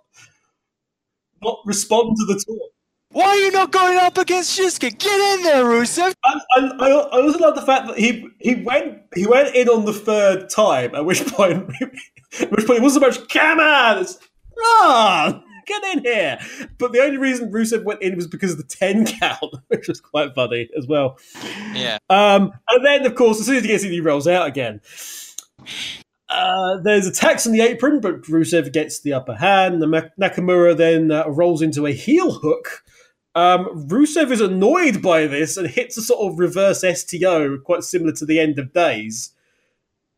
[1.42, 2.70] not respond to the talk?"
[3.10, 4.98] Why are you not going up against Shinsuke?
[4.98, 6.16] Get in there, Rusev.
[6.26, 9.70] And, and I, I also love the fact that he he went he went in
[9.70, 10.96] on the third time.
[10.96, 11.70] At which point,
[12.50, 13.30] which point, it wasn't so much.
[13.30, 14.20] Come on, it's,
[15.66, 16.40] get in here.
[16.78, 20.00] But the only reason Rusev went in was because of the ten count, which was
[20.02, 21.18] quite funny as well.
[21.74, 21.98] Yeah.
[22.10, 24.82] Um, and then, of course, as soon as he gets in, he rolls out again.
[26.30, 29.82] Uh, there's attacks on the apron, but Rusev gets the upper hand.
[29.82, 32.84] The Ma- Nakamura then uh, rolls into a heel hook.
[33.36, 38.14] Um, Rusev is annoyed by this and hits a sort of reverse STO, quite similar
[38.14, 39.32] to the end of days.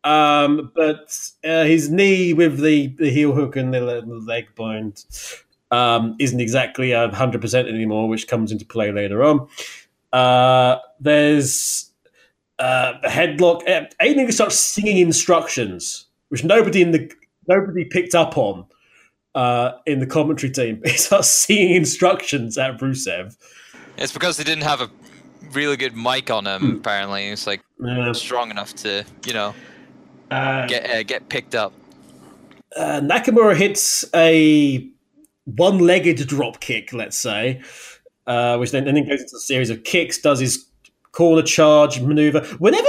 [0.06, 4.46] Um, but uh, his knee with the, the heel hook and the, le- the leg
[4.54, 5.04] bind
[5.72, 9.48] um, isn't exactly a 100% anymore, which comes into play later on.
[10.12, 11.90] Uh, there's
[12.60, 13.68] uh, a headlock.
[13.68, 17.12] Uh, Aiden starts singing instructions, which nobody in the
[17.48, 18.64] nobody picked up on
[19.34, 20.80] uh, in the commentary team.
[20.86, 23.36] He starts singing instructions at Rusev.
[23.98, 24.88] It's because they didn't have a
[25.52, 26.76] really good mic on him.
[26.76, 29.52] Apparently, it's like Uh, strong enough to you know
[30.30, 31.72] uh, get uh, get picked up.
[32.76, 34.88] uh, Nakamura hits a
[35.44, 37.62] one-legged drop kick, let's say,
[38.26, 40.66] uh, which then, then goes into a series of kicks, does his
[41.12, 42.40] corner charge maneuver.
[42.58, 42.88] Whenever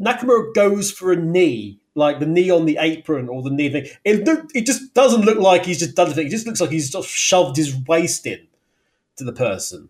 [0.00, 3.86] Nakamura goes for a knee, like the knee on the apron or the knee thing,
[4.04, 6.26] it, look, it just doesn't look like he's just done the thing.
[6.26, 8.46] It just looks like he's just shoved his waist in
[9.16, 9.88] to the person.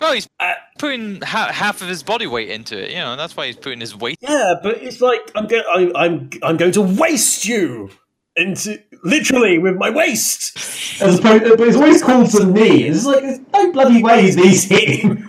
[0.00, 2.90] Oh, he's Uh, putting ha- half of his body weight into it.
[2.90, 4.16] You know, that's why he's putting his weight.
[4.20, 5.64] Yeah, but it's like I'm going.
[5.72, 7.90] I'm, I'm I'm going to waste you
[8.36, 10.56] into literally with my waist.
[11.02, 12.84] As opposed, but it's always called to knee.
[12.84, 15.24] It's like there's no bloody way he's hitting.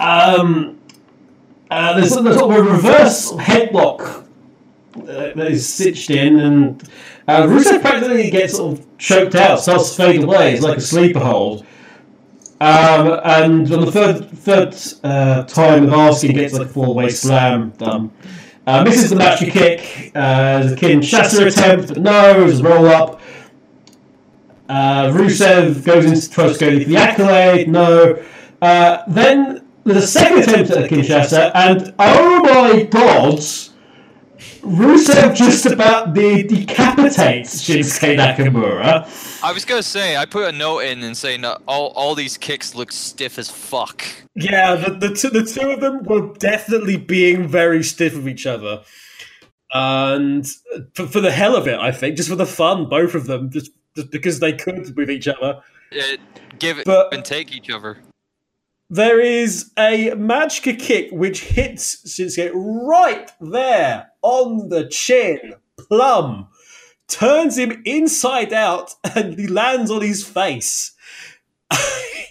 [0.00, 0.78] Um,
[1.70, 4.00] uh, there's, there's sort of a reverse headlock
[4.96, 6.82] uh, that is stitched in, and
[7.26, 10.54] uh, Rusev practically gets sort of choked out, starts to fade away.
[10.54, 11.66] It's like a sleeper hold.
[12.60, 17.08] Um, and on the third third uh, time of asking, gets like a four way
[17.08, 18.10] slam done.
[18.66, 20.10] Uh, misses the Machka kick.
[20.14, 23.20] Uh, there's a Kinshasa attempt, but no, it was a roll up.
[24.68, 28.22] Uh, Rusev goes into tries to for the accolade, no.
[28.60, 33.40] Uh, then there's a second attempt at a Kinshasa, and oh my god,
[34.68, 39.42] Rusev just about de- decapitates Shinsuke Nakamura.
[39.42, 42.36] I was gonna say I put a note in and saying that all all these
[42.36, 44.04] kicks look stiff as fuck.
[44.34, 48.46] Yeah, the the two, the two of them were definitely being very stiff with each
[48.46, 48.82] other,
[49.72, 50.46] and
[50.94, 53.50] for, for the hell of it, I think, just for the fun, both of them,
[53.50, 55.60] just just because they could with each other.
[55.92, 56.02] Uh,
[56.58, 57.98] give it But- and take each other.
[58.90, 66.48] There is a Machka kick which hits Shinsuke right there on the chin, plumb,
[67.06, 70.92] turns him inside out, and he lands on his face.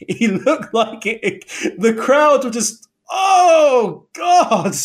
[0.08, 1.46] he looked like it,
[1.78, 4.76] the crowd were just, oh god!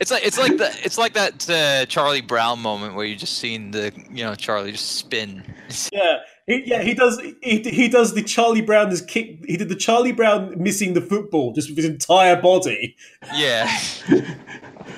[0.00, 3.38] It's like it's like the it's like that uh, Charlie Brown moment where you just
[3.38, 5.44] seen the you know Charlie just spin.
[5.92, 7.20] Yeah, he, yeah, he does.
[7.20, 8.90] He, he does the Charlie Brown.
[8.90, 9.44] This kick.
[9.46, 12.96] He did the Charlie Brown missing the football just with his entire body.
[13.32, 13.70] Yeah,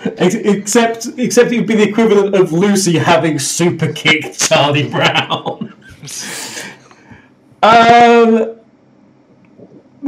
[0.04, 5.74] Except, except it would be the equivalent of Lucy having super kicked Charlie Brown.
[7.62, 8.56] um,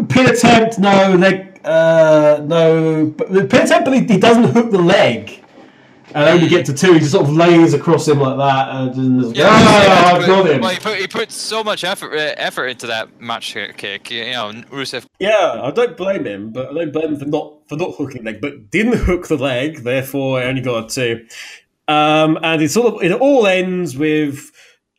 [0.09, 3.07] pin attempt, no leg, uh, no.
[3.07, 5.41] But the pin but he, he doesn't hook the leg.
[6.15, 6.93] And only get to two.
[6.93, 9.47] He just sort of lays across him like that, and just, yeah.
[9.49, 10.61] "Ah, I've but- got him.
[10.61, 14.13] Well, he put he put so much effort uh, effort into that Machka kick.
[14.13, 15.07] You know, Rusev.
[15.19, 18.23] Yeah, I don't blame him, but I don't blame him for not for not hooking
[18.23, 21.27] the leg, but didn't hook the leg, therefore I only got a two.
[21.89, 24.53] Um, and it sort of it all ends with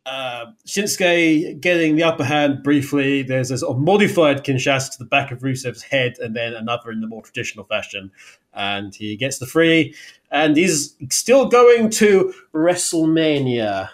[0.05, 3.23] uh, Shinsuke getting the upper hand briefly.
[3.23, 6.91] There's a sort of modified Kinshasa to the back of Rusev's head, and then another
[6.91, 8.11] in the more traditional fashion,
[8.53, 9.95] and he gets the free,
[10.31, 13.89] and he's still going to WrestleMania.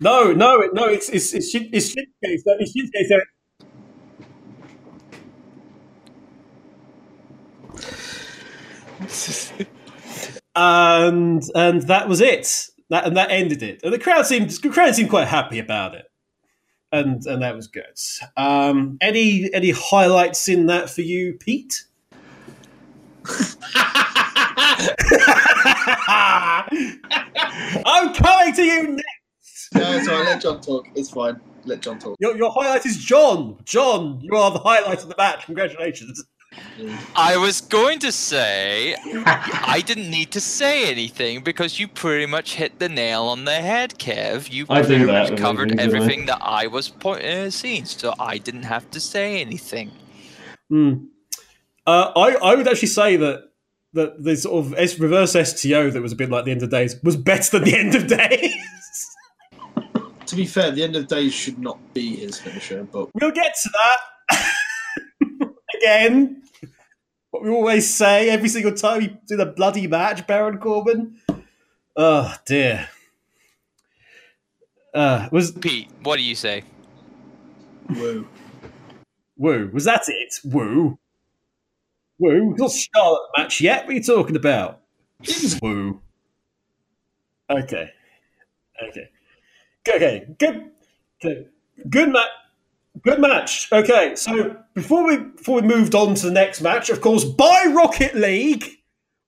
[0.00, 0.84] No, no, no!
[0.88, 2.06] It's it's it's, it's Shinsuke.
[2.22, 3.20] It's Shinsuke.
[9.08, 9.64] So
[10.56, 12.68] and and that was it.
[12.88, 13.80] That and that ended it.
[13.84, 16.10] And the crowd seemed the crowd seemed quite happy about it,
[16.90, 17.84] and and that was good.
[18.36, 21.84] Um, any any highlights in that for you, Pete?
[27.84, 29.74] I'm coming to you next.
[29.74, 30.26] No, it's all right.
[30.26, 30.86] Let John talk.
[30.94, 31.40] It's fine.
[31.64, 32.16] Let John talk.
[32.20, 33.56] Your, your highlight is John.
[33.64, 35.46] John, you are the highlight of the match.
[35.46, 36.24] Congratulations.
[37.14, 42.54] I was going to say I didn't need to say anything because you pretty much
[42.54, 44.52] hit the nail on the head, Kev.
[44.52, 46.26] You I do pretty that much with covered everything, I?
[46.26, 49.90] that I was point, uh, seeing, so I didn't have to say anything.
[50.68, 51.06] Hmm.
[51.86, 53.44] Uh, I, I would actually say that
[53.92, 56.70] that the sort of S- reverse STO that was a bit like the end of
[56.70, 58.54] days was better than the end of days.
[60.26, 63.54] To be fair, the end of days should not be his finisher, but we'll get
[63.62, 64.44] to that
[65.80, 66.42] again.
[67.30, 71.16] What we always say every single time we do the bloody match, Baron Corbin.
[71.96, 72.88] Oh dear.
[74.94, 76.64] Uh, was Pete, what do you say?
[77.90, 78.26] woo.
[79.36, 79.70] woo?
[79.72, 80.40] Was that it?
[80.44, 80.98] Woo.
[82.18, 82.54] Woo.
[82.56, 83.84] Not Charlotte match yet.
[83.84, 84.80] What are you talking about?
[85.62, 86.00] Woo.
[87.50, 87.90] Okay.
[88.88, 89.08] Okay.
[89.88, 90.26] Okay.
[90.38, 90.70] Good.
[91.20, 91.50] Good.
[91.88, 92.28] Good match.
[93.02, 93.70] Good match.
[93.72, 94.14] Okay.
[94.16, 98.14] So before we before we moved on to the next match, of course, buy Rocket
[98.14, 98.64] League,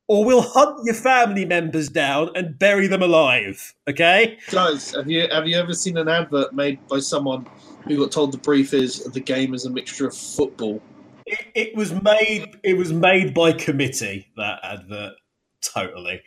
[0.06, 3.74] or we'll hunt your family members down and bury them alive.
[3.88, 4.38] Okay.
[4.50, 7.46] Guys, have you have you ever seen an advert made by someone
[7.84, 10.80] who got told the brief is the game is a mixture of football?
[11.26, 12.58] It, it was made.
[12.62, 14.28] It was made by committee.
[14.36, 15.14] That advert.
[15.60, 16.22] Totally.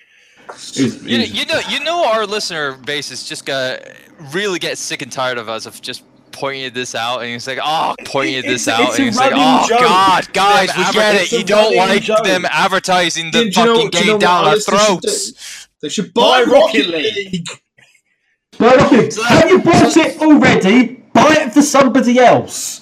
[0.74, 3.80] You know, you know, you know, our listener base is just gonna
[4.34, 7.60] really get sick and tired of us of just pointing this out, and he's like,
[7.64, 9.80] "Oh, pointing It- this it's out," it's and he's like, "Oh joke.
[9.80, 11.32] God, guys, we get it.
[11.32, 12.24] You don't like joke.
[12.24, 14.82] them advertising the Do you know- fucking you game know down what our our listeners
[14.82, 15.08] should do?
[15.10, 16.54] throats." They should buy, Buy Rocket,
[16.86, 17.16] Rocket League.
[17.34, 17.48] League.
[18.60, 19.16] Buy Rocket.
[19.28, 21.04] Have you bought it already?
[21.14, 22.82] Buy it for somebody else.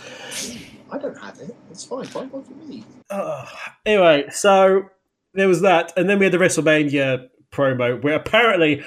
[0.91, 1.55] I don't have it.
[1.71, 2.05] It's fine.
[2.07, 2.83] Buy one for me.
[3.09, 3.45] Uh,
[3.85, 4.89] anyway, so
[5.33, 8.83] there was that, and then we had the WrestleMania promo where apparently,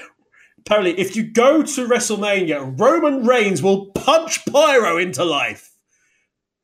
[0.65, 5.71] apparently, if you go to WrestleMania, Roman Reigns will punch Pyro into life.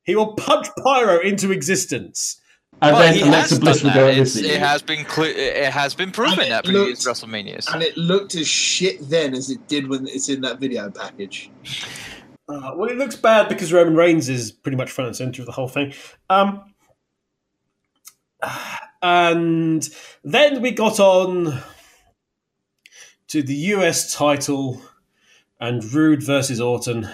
[0.03, 2.41] He will punch Pyro into existence.
[2.81, 4.09] And Well, then Alexa Bliss will go that.
[4.11, 4.45] and It's- listen.
[4.49, 7.73] It has been cle it has been proven And it at previous WrestleManias.
[7.73, 11.49] And it looked as shit then as it did when it's in that video package.
[12.47, 15.45] Uh, well, it looks bad because Roman Reigns is pretty much front and center of
[15.45, 15.93] the whole thing.
[16.29, 16.73] Um,
[19.01, 19.87] and
[20.23, 21.61] then we got on
[23.29, 24.81] to the US title
[25.59, 27.07] and Roode versus Orton.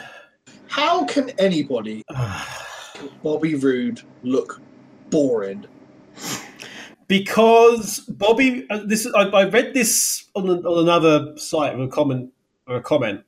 [0.67, 2.03] How can anybody,
[3.23, 4.59] Bobby Roode, look
[5.09, 5.65] boring?
[7.07, 12.31] because Bobby, uh, this I, I read this on, on another site with a comment
[12.67, 13.23] or a comment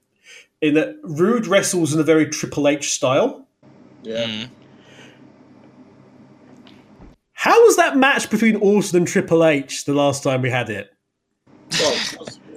[0.61, 3.47] in that Roode wrestles in a very Triple H style.
[4.03, 4.25] Yeah.
[4.25, 4.49] Mm.
[7.33, 10.91] How was that match between Orton and Triple H the last time we had it?
[11.79, 12.06] Well, was-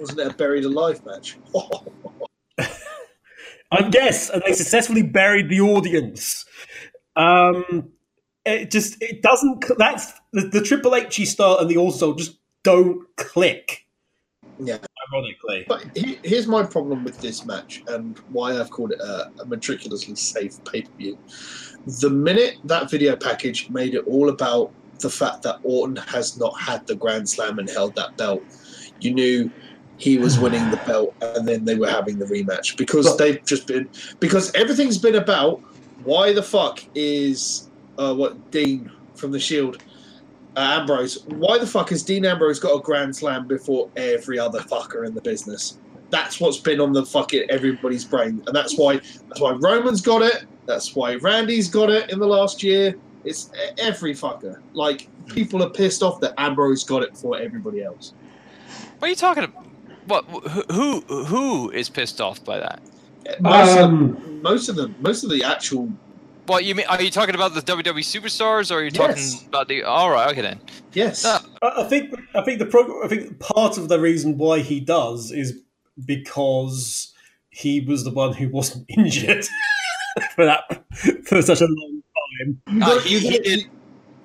[0.01, 1.37] wasn't it a buried alive match?
[3.73, 6.45] I guess, and they successfully buried the audience.
[7.15, 7.89] Um,
[8.45, 9.63] it just it doesn't.
[9.77, 13.85] That's the, the Triple H style and the also just don't click.
[14.59, 14.77] yeah.
[15.13, 19.31] Ironically, But he- here's my problem with this match and why I've called it a,
[19.41, 21.17] a matriculously safe pay per view.
[22.01, 26.59] The minute that video package made it all about the fact that Orton has not
[26.59, 28.43] had the Grand Slam and held that belt,
[28.99, 29.51] you knew
[30.01, 33.45] he was winning the belt and then they were having the rematch because But- they've
[33.45, 33.87] just been
[34.19, 35.61] because everything's been about
[36.03, 39.77] why the fuck is uh, what Dean from the Shield
[40.57, 41.23] uh, Ambrose.
[41.27, 45.13] Why the fuck has Dean Ambrose got a Grand Slam before every other fucker in
[45.13, 45.77] the business?
[46.09, 50.21] That's what's been on the fucking everybody's brain, and that's why that's why Roman's got
[50.23, 50.45] it.
[50.65, 52.95] That's why Randy's got it in the last year.
[53.23, 54.59] It's every fucker.
[54.73, 58.13] Like people are pissed off that Ambrose got it before everybody else.
[58.99, 59.65] What are you talking about?
[60.05, 60.25] What?
[60.25, 60.61] Who?
[61.01, 61.01] Who?
[61.25, 62.81] Who is pissed off by that?
[63.39, 65.89] Most, of them, Um, most of them, most of the actual
[66.47, 66.87] What you mean?
[66.89, 69.45] Are you talking about the WWE superstars, or are you talking Yes.
[69.47, 69.83] about the?
[69.83, 70.59] All right, okay then.
[70.93, 71.23] yes.
[71.23, 71.37] No.
[71.61, 74.79] I I think I think the pro- I think part of the reason why he
[74.79, 75.61] does is
[76.05, 77.13] because
[77.49, 79.45] he was the one who wasn't injured
[80.35, 80.83] for that
[81.25, 82.01] for such a long
[82.39, 82.61] time.
[82.81, 83.67] Uh, got- he- he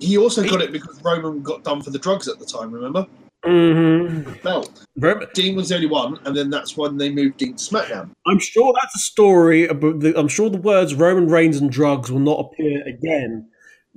[0.01, 2.71] he also he- got it because Roman got done for the drugs at the time.
[2.73, 3.07] Remember?
[3.45, 4.33] Mm-hmm.
[4.43, 4.87] Belt.
[4.97, 8.11] Roman, Dean was the only one, and then that's when they moved Dean to SmackDown.
[8.27, 10.01] I'm sure that's a story about.
[10.01, 13.49] The, I'm sure the words Roman Reigns and drugs will not appear again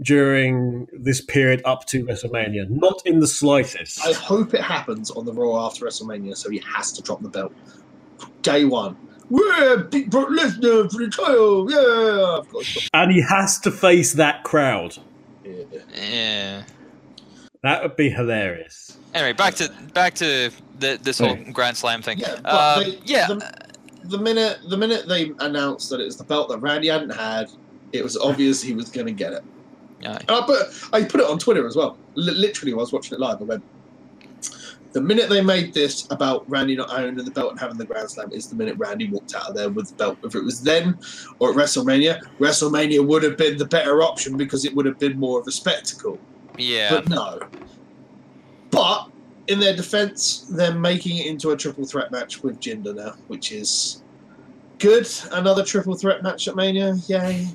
[0.01, 2.69] during this period up to WrestleMania.
[2.69, 4.05] Not in the slightest.
[4.05, 7.29] I hope it happens on the Raw after WrestleMania, so he has to drop the
[7.29, 7.53] belt.
[8.41, 8.97] Day one.
[9.31, 11.71] Yeah, beat Brock Lesnar for the title.
[11.71, 12.37] Yeah.
[12.39, 12.89] Of course.
[12.93, 14.97] and he has to face that crowd.
[15.43, 15.63] Yeah.
[15.95, 16.63] Yeah.
[17.63, 18.97] That would be hilarious.
[19.13, 20.49] Anyway, back to back to
[20.79, 22.19] the, this whole Grand Slam thing.
[22.19, 23.51] Yeah, Um, they- yeah, The,
[24.05, 27.49] the minute the minute they announced that it was the belt that Randy hadn't had,
[27.91, 29.43] it was obvious he was going to get it.
[30.01, 30.17] Yeah.
[30.19, 31.97] And I put I put it on Twitter as well.
[32.17, 33.41] L- literally, I was watching it live.
[33.41, 33.63] I went.
[34.91, 38.09] The minute they made this about Randy not owning the belt and having the Grand
[38.09, 40.17] Slam is the minute Randy walked out of there with the belt.
[40.23, 40.97] If it was then
[41.39, 45.19] or at WrestleMania, WrestleMania would have been the better option because it would have been
[45.19, 46.17] more of a spectacle.
[46.59, 46.89] Yeah.
[46.89, 47.39] But no.
[48.71, 49.09] But
[49.47, 53.51] in their defense, they're making it into a triple threat match with Jinder now, which
[53.51, 54.03] is
[54.77, 55.07] good.
[55.31, 56.95] Another triple threat match at Mania.
[57.07, 57.47] Yay.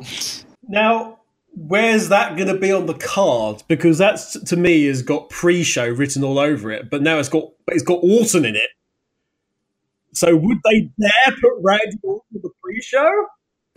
[0.70, 1.18] Now,
[1.56, 3.64] where's that going to be on the card?
[3.66, 7.50] Because that's to me has got pre-show written all over it, but now it's got
[7.66, 8.70] but it's got Orton in it.
[10.12, 13.26] So would they dare put Randy Orton in the pre-show?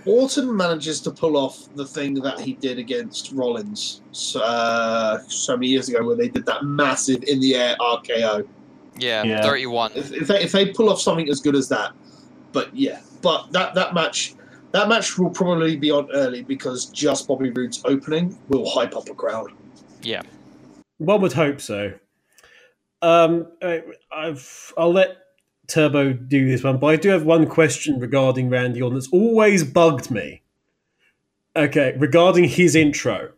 [0.05, 4.01] Orton manages to pull off the thing that he did against Rollins
[4.35, 8.45] uh, so many years ago, where they did that massive in the air RKO.
[8.97, 9.41] yeah, Yeah.
[9.41, 9.91] 31.
[9.95, 11.93] If, if, they, if they pull off something as good as that,
[12.51, 14.35] but yeah, but that that match.
[14.73, 19.07] That match will probably be on early because just Bobby Roode's opening will hype up
[19.07, 19.51] a crowd.
[20.01, 20.23] Yeah,
[20.97, 21.93] one would hope so.
[23.03, 25.17] Um, I- I've I'll let
[25.67, 29.63] Turbo do this one, but I do have one question regarding Randy Orton that's always
[29.63, 30.41] bugged me.
[31.55, 33.31] Okay, regarding his intro,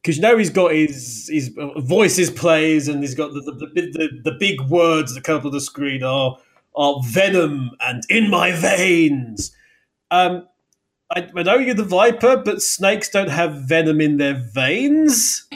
[0.00, 4.20] because you know he's got his his voices plays and he's got the the, the,
[4.24, 6.38] the, big words that come up on the screen are
[6.76, 9.54] are venom and in my veins.
[10.10, 10.46] Um,
[11.14, 15.48] I, I know you're the Viper, but snakes don't have venom in their veins.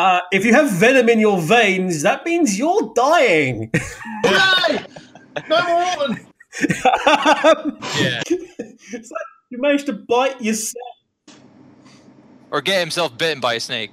[0.00, 3.70] Uh, if you have venom in your veins, that means you're dying.
[4.24, 4.86] Hooray!
[5.46, 6.26] No more Orton!
[7.98, 8.22] Yeah.
[8.28, 10.96] it's like you managed to bite yourself.
[12.50, 13.90] Or get himself bitten by a snake.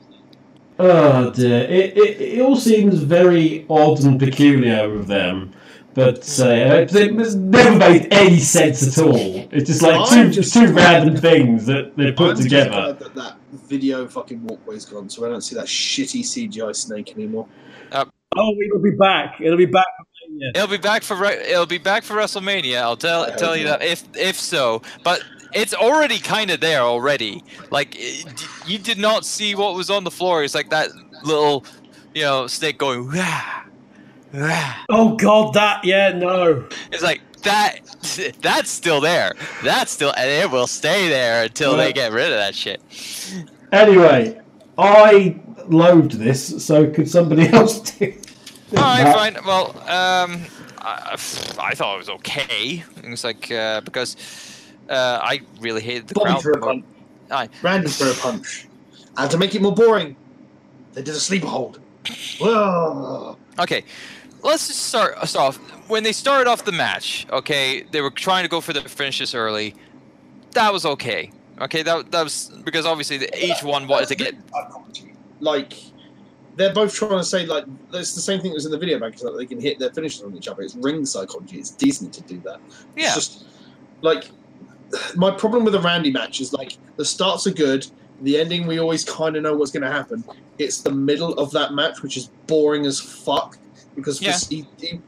[0.80, 5.54] Oh dear, it, it, it all seems very odd and peculiar of them,
[5.98, 9.16] but uh, it, it's never made any sense at all.
[9.52, 12.70] It's just like two just- two random things that they put I'm just together.
[12.70, 13.38] glad that that
[13.68, 17.48] video fucking walkway's gone, so I don't see that shitty CGI snake anymore.
[17.92, 18.06] Oh,
[18.64, 19.42] it'll be back.
[19.42, 19.88] It'll be back.
[20.30, 20.50] Yeah.
[20.54, 22.78] It'll be back for Re- it'll be back for WrestleMania.
[22.78, 23.80] I'll tell I hope tell you not.
[23.80, 25.24] that if if so, but
[25.54, 27.44] it's already kind of there already.
[27.72, 30.44] Like it, you did not see what was on the floor.
[30.44, 30.90] It's like that
[31.24, 31.66] little,
[32.14, 33.08] you know, snake going.
[33.08, 33.64] Wah, wah.
[34.90, 36.66] Oh God, that yeah, no.
[36.92, 37.80] It's like that.
[38.42, 39.34] That's still there.
[39.64, 42.82] That's still, and it will stay there until they get rid of that shit.
[43.72, 44.40] Anyway,
[44.78, 48.14] I loathed this, so could somebody else do?
[48.76, 49.16] All right, that?
[49.16, 49.46] fine.
[49.46, 50.42] Well, um,
[50.80, 51.14] I,
[51.60, 52.84] I thought it was okay.
[53.04, 54.16] It was like uh, because
[54.90, 56.42] uh, I really hated the Bobby crowd.
[56.42, 56.86] threw a punch.
[57.32, 57.50] Aye.
[57.62, 58.68] Randy threw a punch.
[59.18, 60.16] And to make it more boring,
[60.94, 61.80] they did a sleeper hold.
[62.40, 63.38] Whoa.
[63.60, 63.84] Okay,
[64.48, 65.58] let's just start us off.
[65.90, 69.36] When they started off the match, okay, they were trying to go for the finishes
[69.36, 69.76] early.
[70.52, 71.32] That was okay.
[71.60, 74.36] Okay, that, that was because obviously the, each one wanted to get.
[75.40, 75.74] Like,
[76.56, 79.00] they're both trying to say, like, it's the same thing that was in the video
[79.00, 80.64] back, is that they can hit their finishes on each other.
[80.64, 81.60] It's ring psychology.
[81.60, 82.60] It's decent to do that.
[82.96, 83.06] Yeah.
[83.06, 83.46] It's just,
[84.02, 84.32] like,
[85.16, 87.86] my problem with the Randy match is, like, the starts are good.
[88.22, 90.24] The ending, we always kind of know what's going to happen.
[90.58, 93.60] It's the middle of that match, which is boring as fuck.
[93.98, 94.38] Because Yeah.
[94.50, 95.02] he, he,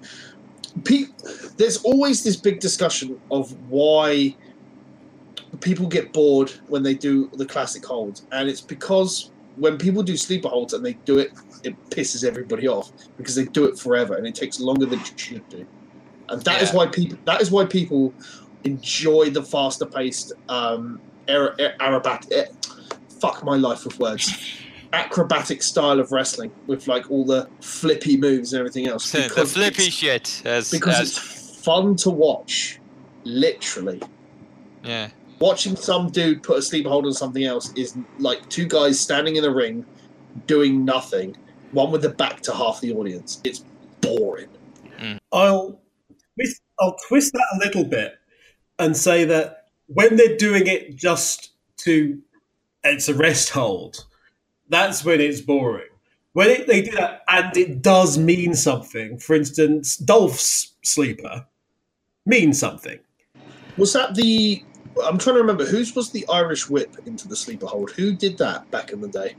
[0.83, 1.05] pe-
[1.57, 4.35] there's always this big discussion of why
[5.61, 10.17] people get bored when they do the classic holds, and it's because when people do
[10.17, 11.31] sleeper holds and they do it,
[11.63, 15.11] it pisses everybody off because they do it forever and it takes longer than it
[15.19, 15.65] should do,
[16.29, 16.75] and that is Yeah.
[16.77, 18.13] why people that is why people
[18.63, 22.45] enjoy the faster paced um, aerobat- eh,
[23.21, 24.31] fuck my life with words.
[24.93, 29.11] Acrobatic style of wrestling with like all the flippy moves and everything else.
[29.11, 30.41] the because flippy it's- shit.
[30.45, 32.79] As, because as, it's fun to watch,
[33.23, 34.01] literally
[34.83, 35.09] yeah.
[35.39, 39.35] watching some dude put a sleeper hold on something else is like two guys standing
[39.35, 39.85] in a ring
[40.47, 41.35] doing nothing,
[41.71, 43.41] one with the back to half the audience.
[43.43, 43.63] It's
[44.01, 44.47] boring.
[44.99, 45.19] Mm.
[45.31, 45.79] I'll
[46.35, 48.15] twist, I'll twist that a little bit
[48.79, 52.19] and say that when they're doing it just to
[52.83, 54.05] it's a rest hold,
[54.69, 55.87] that's when it's boring.
[56.33, 61.45] When it, they do that and it does mean something, for instance, Dolph's sleeper
[62.25, 62.99] means something.
[63.77, 64.63] Was that the?
[65.03, 67.91] I'm trying to remember whose was the Irish whip into the sleeper hold.
[67.91, 69.35] Who did that back in the day?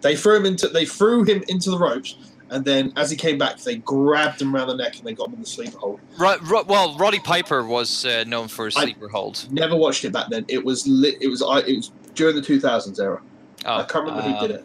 [0.00, 0.68] They threw him into.
[0.68, 2.16] They threw him into the ropes,
[2.50, 5.28] and then as he came back, they grabbed him around the neck and they got
[5.28, 6.00] him in the sleeper hold.
[6.18, 6.40] Right.
[6.42, 9.46] Ro- well, Roddy Piper was uh, known for his I- sleeper hold.
[9.50, 10.44] Never watched it back then.
[10.48, 11.16] It was lit.
[11.20, 11.42] It was.
[11.42, 11.60] I.
[11.60, 13.20] It was during the 2000s era.
[13.66, 14.64] Oh, I can't remember who um, did it.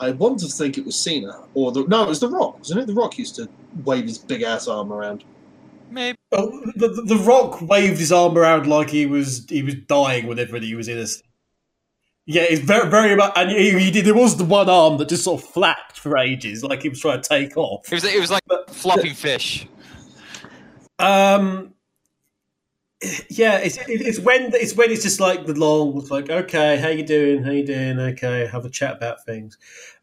[0.00, 2.80] I want to think it was Cena or the no, it was The Rock, wasn't
[2.80, 2.86] it?
[2.86, 3.48] The Rock used to
[3.84, 5.24] wave his big ass arm around.
[5.90, 6.16] Maybe.
[6.32, 10.26] Oh, the, the, the Rock waved his arm around like he was he was dying
[10.26, 11.02] whenever he was in a.
[11.02, 11.22] s-
[12.26, 14.04] Yeah, it's very very much, and he, he did.
[14.04, 17.00] There was the one arm that just sort of flapped for ages, like he was
[17.00, 17.90] trying to take off.
[17.90, 19.66] It was it was like a flopping fish.
[20.98, 21.74] Um,
[23.28, 27.04] yeah, it's it's when it's when it's just like the long, like okay, how you
[27.04, 27.44] doing?
[27.44, 27.98] How you doing?
[27.98, 29.56] Okay, have a chat about things,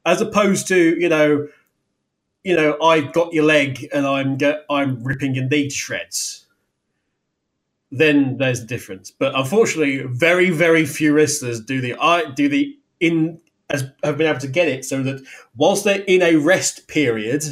[0.06, 1.48] as opposed to you know,
[2.44, 4.38] you know, I've got your leg and I'm
[4.70, 6.46] I'm ripping your knee to shreds.
[7.92, 12.78] Then there's the difference, but unfortunately, very very few wrestlers do the I do the
[13.02, 15.22] in as have been able to get it so that
[15.56, 17.44] whilst they're in a rest period,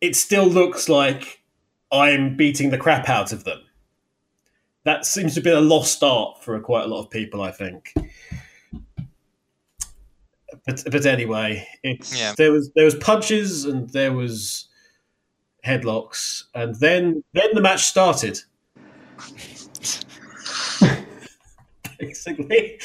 [0.00, 1.42] it still looks like
[1.92, 3.61] I'm beating the crap out of them.
[4.84, 7.92] That seems to be a lost art for quite a lot of people, I think.
[10.66, 12.34] But but anyway, it's Yeah.
[12.36, 14.68] there was there was punches and there was
[15.64, 18.38] headlocks, and then then the match started.
[21.98, 22.78] Basically,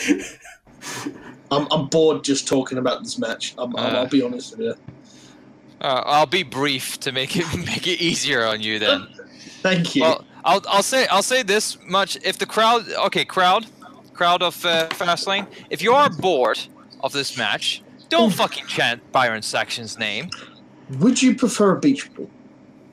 [1.52, 3.56] I'm, I'm bored just talking about this match.
[3.58, 4.00] I'm, I'm, Uh.
[4.00, 4.76] I'll be honest with you.
[5.82, 9.08] Uh, I'll be brief to make it make it easier on you then.
[9.62, 10.04] Thank you.
[10.04, 13.68] Well, I'll I'll say I'll say this much: if the crowd, okay, crowd,
[14.14, 16.60] crowd of uh, Fastlane, if you are bored
[17.02, 20.30] of this match, don't fucking chant Byron Saxton's name.
[21.00, 22.30] Would you prefer a beach ball?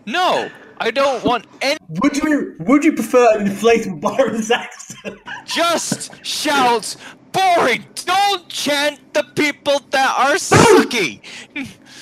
[0.05, 1.79] No, I don't want any.
[2.03, 5.21] would you would you prefer an inflatable Byron Saxton?
[5.47, 6.97] Just shout
[7.31, 7.85] boring.
[8.05, 11.21] Don't chant the people that are sucky.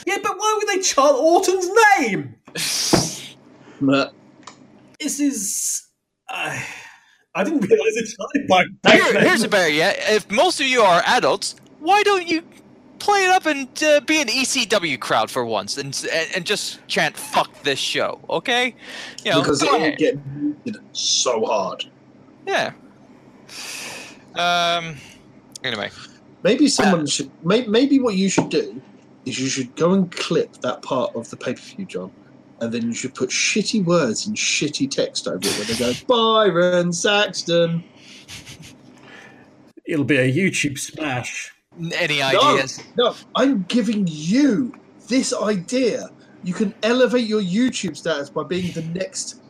[0.06, 2.34] Yeah, but why would they chant Orton's name?
[3.84, 4.14] But
[5.02, 5.88] This is.
[6.28, 6.58] Uh,
[7.34, 9.96] I didn't realize it's chanted Byron Here, here's a better yet.
[9.98, 12.42] If most of you are adults, why don't you
[12.98, 16.86] play it up and uh, be an ECW crowd for once and, and and just
[16.86, 18.20] chant "fuck this show"?
[18.30, 18.74] Okay,
[19.24, 21.84] you know, because go it will get so hard.
[22.46, 22.72] yeah.
[24.36, 24.96] Um.
[25.64, 25.90] Anyway,
[26.42, 27.30] Maybe someone should.
[27.44, 28.80] May, maybe what you should do
[29.24, 32.12] is you should go and clip that part of the pay per view, John,
[32.62, 35.92] and then you should put shitty words and shitty text over it where they go
[36.06, 37.82] Byron Saxton.
[39.86, 41.52] It'll be a YouTube smash.
[41.78, 42.78] n- any No, ideas?
[42.96, 44.72] no, I'm giving you
[45.08, 46.08] this idea.
[46.42, 49.42] You can elevate your YouTube status by being the next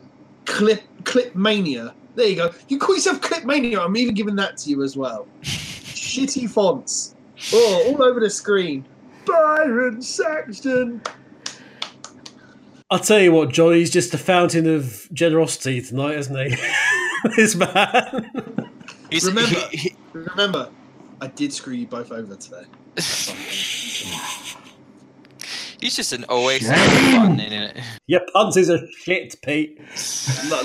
[0.45, 1.95] clip clip mania.
[2.15, 2.51] There you go.
[2.67, 3.81] You call yourself Clip Mania.
[3.81, 5.29] I'm even giving that to you as well.
[5.43, 7.15] Shitty fonts.
[7.51, 8.85] Oh, all over the screen.
[9.25, 11.01] Byron Saxton.
[12.93, 16.55] I'll tell you what, Johnny's just a fountain of generosity tonight, isn't he?
[17.35, 18.29] this man.
[19.09, 20.69] He's, Remember- he- he- Remember,
[21.19, 22.65] I did screw you both over today.
[25.81, 26.75] he's just an oasis Shame.
[26.77, 27.77] of fun, isn't it?
[28.05, 29.79] Your puns is a shit, Pete.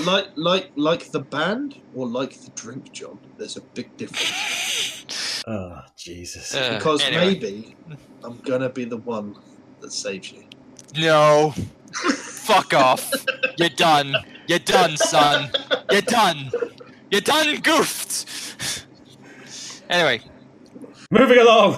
[0.05, 3.17] Like, like, like the band or like the drink, John.
[3.39, 5.43] There's a big difference.
[5.47, 6.53] Oh, Jesus.
[6.53, 7.25] Uh, Because anyway.
[7.33, 7.75] maybe
[8.23, 9.35] I'm gonna be the one
[9.81, 10.43] that saves you.
[10.95, 11.55] No.
[11.93, 13.11] Fuck off.
[13.57, 14.15] You're done.
[14.47, 15.51] You're done, son.
[15.91, 16.51] You're done.
[17.11, 18.85] You're done goofed.
[19.89, 20.21] Anyway,
[21.11, 21.77] Moving along.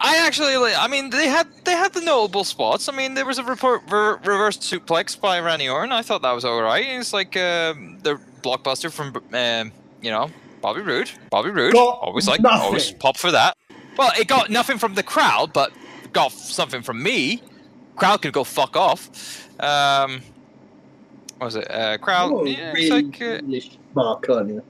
[0.00, 2.88] I actually, I mean, they had they had the notable spots.
[2.88, 5.90] I mean, there was a report, re- reverse suplex by Randy Orton.
[5.90, 6.84] I thought that was all right.
[6.86, 11.10] It's like um, the blockbuster from, um, you know, Bobby Roode.
[11.30, 11.72] Bobby Roode.
[11.72, 12.60] Got always like, nothing.
[12.60, 13.56] always pop for that.
[13.96, 15.72] Well, it got nothing from the crowd, but
[16.12, 17.42] got something from me.
[17.98, 19.08] Crowd could go fuck off.
[19.60, 20.22] Um,
[21.38, 21.70] what was it?
[21.70, 22.30] Uh, crowd.
[22.30, 23.22] You're yeah, really like.
[23.22, 23.40] Uh,
[23.94, 24.62] mark, aren't you?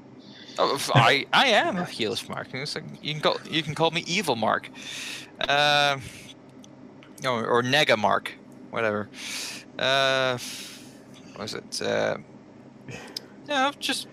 [0.58, 2.48] Oh, I I am a heelish Mark.
[2.52, 4.68] It's like, you can call you can call me Evil Mark,
[5.48, 6.02] um,
[7.24, 8.32] or, or Nega Mark,
[8.70, 9.08] whatever.
[9.78, 10.36] Uh,
[11.32, 11.80] what was it?
[11.80, 12.16] Uh,
[13.46, 14.08] yeah, just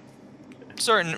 [0.78, 1.16] certain.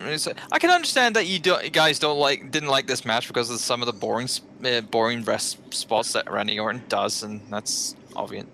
[0.52, 3.50] I can understand that you don't, you guys don't like didn't like this match because
[3.50, 4.30] of some of the boring
[4.64, 8.46] uh, boring rest spots that Randy Orton does, and that's obvious.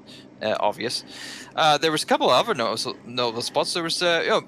[0.41, 1.03] Uh, obvious.
[1.55, 3.73] Uh, there was a couple of other notable, notable spots.
[3.73, 4.43] There was, uh, you know,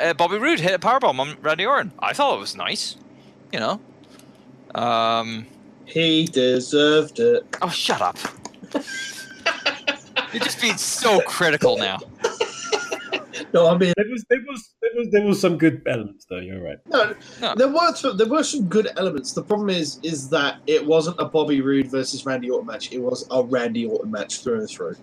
[0.00, 1.92] uh, Bobby Roode hit a powerbomb on Randy Orton.
[1.98, 2.96] I thought it was nice.
[3.52, 3.80] You know.
[4.74, 5.46] Um.
[5.84, 7.44] He deserved it.
[7.60, 8.16] Oh, shut up.
[10.32, 11.98] You're just being so critical now.
[13.54, 16.38] No, I mean, There was, there was, there was, there was some good elements, though.
[16.40, 16.78] You're right.
[16.86, 17.56] no, No.
[17.56, 19.32] there were some, there were some good elements.
[19.34, 22.92] The problem is, is that it wasn't a Bobby Roode versus Randy Orton match.
[22.92, 24.96] It was a Randy Orton match through and through.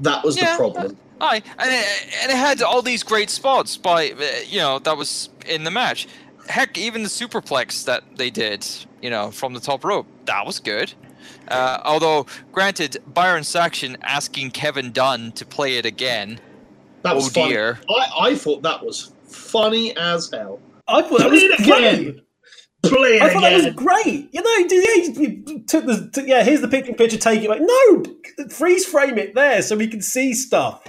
[0.00, 0.98] That was Yeah, the problem.
[1.20, 4.96] Aye, and it, and it had all these great spots by uh, you know that
[4.96, 6.08] was in the match.
[6.48, 8.66] heck, even the superplex that they did,
[9.02, 10.94] you know, from the top rope, that was good.
[11.48, 16.40] Uh, although, granted, Byron Saxton asking Kevin Dunn to play it again.
[17.04, 17.52] That was oh funny.
[17.52, 17.78] dear.
[17.88, 20.58] I, I thought that was funny as hell.
[20.88, 21.98] I thought that Play it was great.
[22.08, 22.20] again.
[22.82, 24.28] Play it I thought that was great.
[24.32, 26.42] You know, yeah, he- he took the took- yeah.
[26.42, 26.92] Here's the picture.
[26.92, 27.16] Picture.
[27.16, 27.48] Take it.
[27.48, 28.04] Like no,
[28.50, 30.82] freeze frame it there so we can see stuff.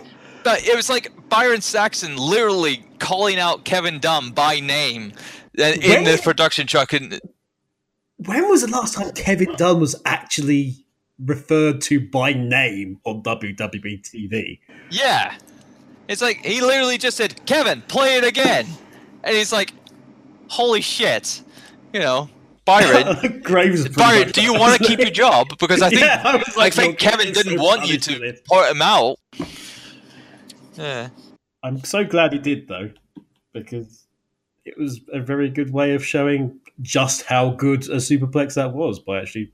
[0.44, 5.14] But it was like Byron Saxton literally calling out Kevin Dunn by name
[5.60, 6.92] uh, in When- the production truck.
[6.94, 7.20] And
[8.18, 10.86] When was the last time Kevin Dunn was actually
[11.24, 14.60] referred to by name on WWE TV?
[14.92, 15.36] yeah,
[16.08, 18.66] it's like he literally just said, "Kevin, play it again,"
[19.24, 19.72] and he's like,
[20.50, 21.42] "Holy shit!"
[21.94, 22.30] You know,
[22.66, 23.42] Byron.
[23.44, 23.88] Graves.
[23.90, 25.48] Byron, do you want to keep your job?
[25.60, 28.20] Because I think Yeah, I was I like, think Kevin didn't so want you to
[28.20, 28.42] this.
[28.46, 29.18] put him out.
[30.76, 31.10] Yeah.
[31.64, 32.92] I'm so glad he did though,
[33.54, 34.06] because
[34.66, 39.00] it was a very good way of showing just how good a superplex that was
[39.00, 39.52] by actually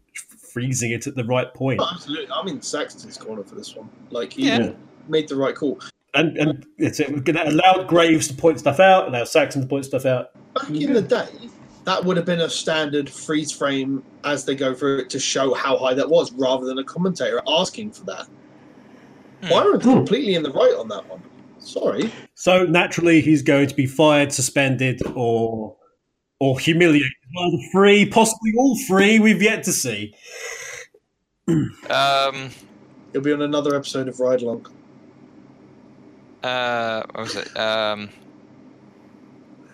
[0.51, 1.79] freezing it at the right point.
[1.81, 2.27] Oh, absolutely.
[2.33, 3.89] I'm in Saxton's corner for this one.
[4.09, 4.71] Like he Yeah.
[5.07, 5.79] made the right call.
[6.13, 7.11] And and it's it.
[7.11, 10.31] We're gonna allow Graves to point stuff out, allow Saxton to point stuff out.
[10.53, 11.29] Back in the day,
[11.85, 15.53] that would have been a standard freeze frame as they go through it to show
[15.53, 18.27] how high that was, rather than a commentator asking for that.
[19.43, 19.49] Hmm.
[19.49, 21.21] Byron's completely in the right on that one.
[21.59, 22.11] Sorry.
[22.35, 25.77] So naturally, he's going to be fired, suspended, or
[26.39, 27.11] or humiliated.
[27.37, 29.19] Either three, possibly all three.
[29.19, 30.13] We've yet to see.
[31.89, 32.49] Um.
[33.13, 34.65] He'll be on another episode of Ride Along.
[36.43, 37.03] Uh.
[37.11, 37.57] What was it?
[37.57, 38.09] Um.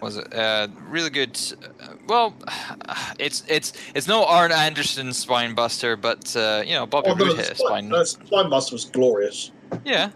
[0.02, 1.40] Was it uh really good?
[1.82, 2.36] Uh, well,
[3.20, 7.38] it's it's it's no Arn Anderson spine buster, but uh, you know Bobby Although Roode
[7.38, 7.90] the hit a spine, spine.
[7.90, 9.52] the spine bust was glorious.
[9.84, 10.12] Yeah.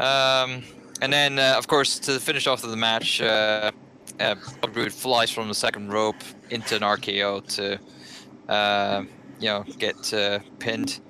[0.00, 0.62] Um,
[1.00, 3.72] and then, uh, of course, to finish off the match, uh,
[4.20, 7.78] uh, Bobby Roode flies from the second rope into an RKO to,
[8.52, 9.04] uh,
[9.38, 11.00] you know, get uh, pinned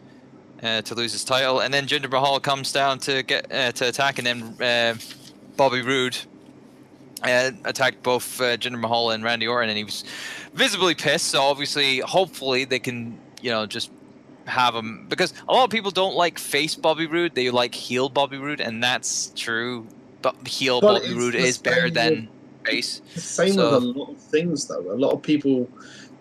[0.62, 1.60] uh, to lose his title.
[1.60, 4.96] And then Jinder Mahal comes down to get uh, to attack, and then uh,
[5.56, 6.16] Bobby Roode
[7.22, 10.04] uh, attacked both uh, Jinder Mahal and Randy Orton, and he was
[10.54, 11.28] visibly pissed.
[11.28, 13.90] So obviously, hopefully, they can, you know, just
[14.44, 18.08] have him because a lot of people don't like face Bobby Roode; they like heel
[18.08, 19.86] Bobby Roode, and that's true.
[20.20, 22.28] But heel But Bobby Roode is better than
[22.64, 23.02] face.
[23.16, 24.92] Same So- with a lot of things, though.
[24.92, 25.68] A lot of people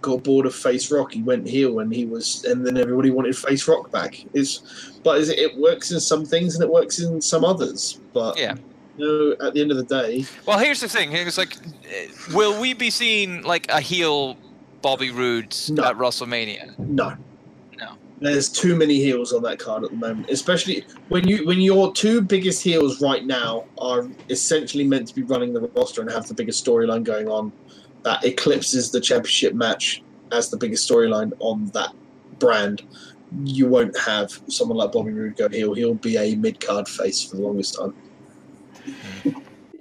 [0.01, 1.13] got bored of Face Rock.
[1.13, 4.23] He went heel, and he was, and then everybody wanted Face Rock back.
[4.33, 7.99] Is, but is it, it works in some things and it works in some others.
[8.13, 8.55] But Yeah.
[8.97, 9.05] you
[9.39, 11.55] know, at the end of the day, Well, here's the thing: it's like,
[12.33, 14.37] will we be seeing like a heel
[14.81, 15.83] Bobby Roode No.
[15.85, 16.77] at WrestleMania?
[16.79, 17.13] no,
[17.79, 17.93] No.
[18.19, 21.91] There's too many heels on that card at the moment, especially when you when your
[21.93, 26.27] two biggest heels right now are essentially meant to be running the roster and have
[26.27, 27.51] the biggest storyline going on.
[28.03, 31.93] That eclipses the championship match as the biggest storyline on that
[32.39, 32.83] brand.
[33.43, 35.73] You won't have someone like Bobby Roode go heel.
[35.73, 37.93] He'll be a mid card face for the longest time.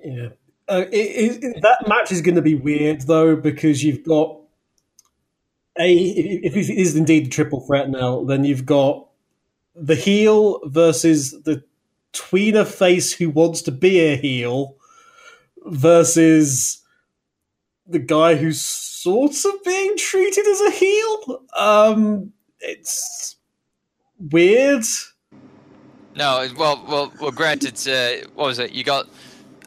[0.05, 0.29] Yeah.
[0.69, 4.37] Uh, it, it, that match is going to be weird though because you've got
[5.79, 9.09] a if if it is indeed the triple threat now, then you've got
[9.75, 11.65] the heel versus the
[12.13, 14.77] tweener face who wants to be a heel
[15.67, 16.80] versus
[17.91, 21.43] the guy who's sort of being treated as a heel.
[21.59, 23.37] Um, it's
[24.19, 24.85] weird.
[26.17, 27.31] No, well, well, well.
[27.31, 28.73] Granted, uh, what was it?
[28.73, 29.09] You got,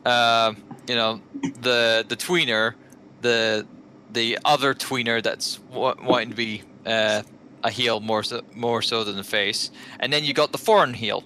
[0.05, 0.53] uh,
[0.88, 1.21] you know,
[1.61, 2.74] the the tweener,
[3.21, 3.65] the
[4.11, 7.24] the other tweener that's wa- wanting to be uh,
[7.63, 10.93] a heel more so more so than the face, and then you got the foreign
[10.93, 11.24] heel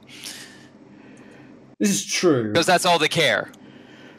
[1.79, 2.51] This is true.
[2.51, 3.51] because that's all they care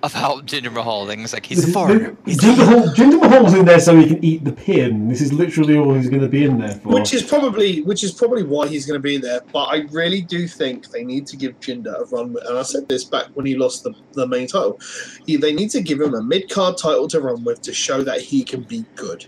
[0.02, 1.06] about Jinder Mahal.
[1.06, 2.16] Things like he's a is- foreigner.
[2.24, 2.56] He's Jinder.
[2.58, 5.08] Mahal, Jinder Mahal's in there so he can eat the pin.
[5.08, 6.88] This is literally all he's going to be in there for.
[6.94, 9.40] Which is probably which is probably why he's going to be there.
[9.52, 12.32] But I really do think they need to give Jinder a run.
[12.32, 14.78] With, and I said this back when he lost the, the main title.
[15.26, 18.02] He, they need to give him a mid card title to run with to show
[18.02, 19.26] that he can be good.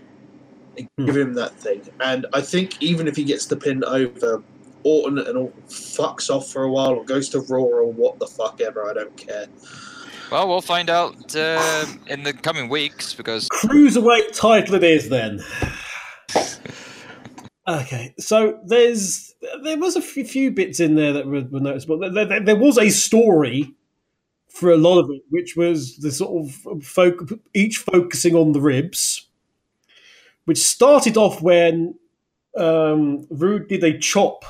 [0.77, 1.05] And Hmm.
[1.05, 1.81] Give him that thing.
[1.99, 4.41] And I think even if he gets the pin over
[4.83, 8.25] Orton and all, fucks off for a while or goes to Raw or what the
[8.25, 9.47] fuck ever, I don't care.
[10.31, 15.43] Well, we'll find out uh, in the coming weeks because cruiserweight title it is then.
[17.67, 21.99] Okay, so there's there was a few bits in there that were, were noticeable.
[21.99, 23.75] There, there, there was a story
[24.47, 28.61] for a lot of it, which was the sort of folk, each focusing on the
[28.61, 29.27] ribs,
[30.45, 31.95] which started off when
[32.57, 34.45] um, Roode did a chop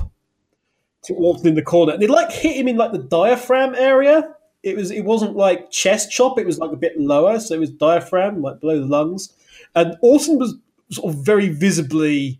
[1.06, 4.36] to Orton in the corner, and it like hit him in like the diaphragm area,
[4.64, 6.38] it was it wasn't like chest chop.
[6.38, 9.34] It was like a bit lower, so it was diaphragm, like below the lungs.
[9.76, 10.56] And Orton was
[10.92, 12.40] sort of very visibly,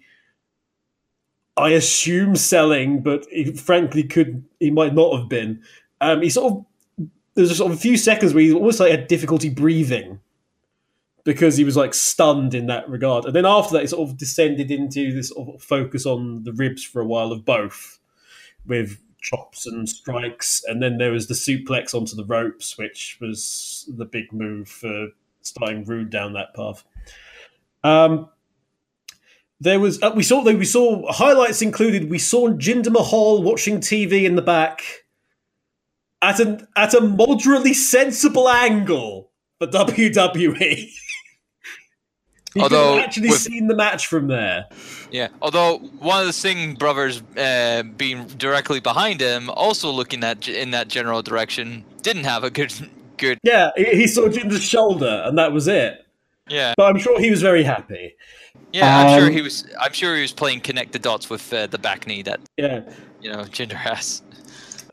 [1.58, 5.62] I assume, selling, but he frankly could he might not have been.
[6.00, 6.66] Um, he sort of
[7.36, 10.20] there was sort of a few seconds where he almost like had difficulty breathing
[11.24, 13.26] because he was like stunned in that regard.
[13.26, 16.54] And then after that, he sort of descended into this sort of focus on the
[16.54, 18.00] ribs for a while of both,
[18.66, 20.64] with chops and strikes.
[20.68, 25.10] And then there was the suplex onto the ropes, which was the big move for
[25.42, 26.84] starting Roode down that path.
[27.84, 28.30] Um,
[29.60, 32.10] there was uh, we saw we saw highlights included.
[32.10, 34.82] We saw Jinder Mahal watching TV in the back
[36.22, 40.92] at an at a moderately sensible angle for WWE.
[42.56, 44.66] You Although, could actually with- seen the match from there.
[45.10, 50.48] Yeah, although one of the Singh brothers uh, being directly behind him, also looking at
[50.50, 52.74] in that general direction, didn't have a good
[53.18, 53.38] good.
[53.44, 56.06] Yeah, he, he saw Jinder's shoulder, and that was it.
[56.50, 58.16] Yeah, But I'm sure he was very happy.
[58.74, 58.98] yeah.
[59.00, 59.66] I'm sure Um, he was.
[59.80, 62.82] I'm sure he was playing connect the dots with uh, the back knee that Yeah.
[63.22, 64.22] you know Jinder has.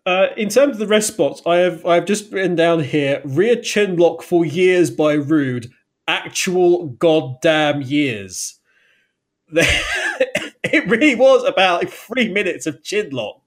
[0.07, 3.57] Uh, in terms of the rest spots, I have I've just written down here rear
[3.57, 5.73] chin block for years by Roode.
[6.09, 8.59] Actual goddamn years.
[9.53, 13.41] it really was about like three minutes of chin lock,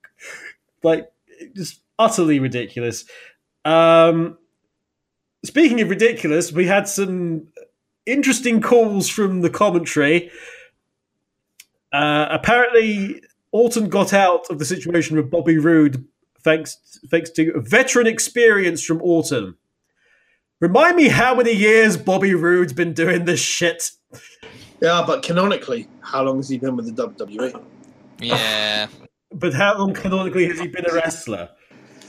[0.83, 1.11] like
[1.55, 3.05] just utterly ridiculous.
[3.65, 4.37] Um,
[5.43, 7.47] speaking of ridiculous, we had some
[8.05, 10.31] interesting calls from the commentary.
[11.91, 16.05] Uh, apparently, Orton got out of the situation with Bobby Roode
[16.43, 19.55] thanks thanks to veteran experience from Orton.
[20.61, 23.91] Remind me how many years Bobby Roode's been doing this shit.
[24.79, 27.07] Yeah, but canonically, how long has he been with the?
[27.09, 27.61] WWE?
[28.19, 28.87] Yeah,
[29.33, 31.49] But how long canonically has he been a wrestler?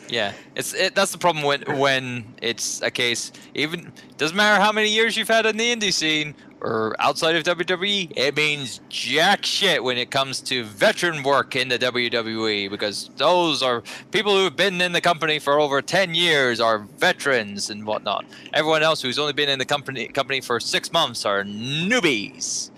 [0.09, 0.33] yeah.
[0.57, 3.33] It's it, that's the problem when when it's a case.
[3.55, 7.45] Even doesn't matter how many years you've had in the indie scene or outside of
[7.45, 8.13] WWE.
[8.17, 13.63] It means jack shit when it comes to veteran work in the WWE because those
[13.63, 17.85] are people who have been in the company for over ten years are veterans and
[17.85, 18.25] whatnot.
[18.55, 22.71] Everyone else who's only been in the company company for six months are newbies.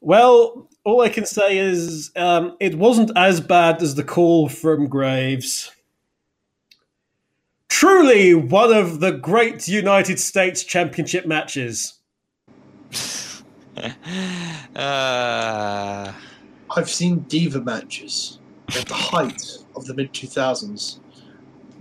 [0.00, 4.86] Well, all I can say is um, it wasn't as bad as the call from
[4.88, 5.70] Graves.
[7.68, 11.97] Truly one of the great United States Championship matches.
[14.76, 16.12] Uh,
[16.76, 18.38] I've seen diva matches
[18.76, 20.98] at the height of the mid 2000s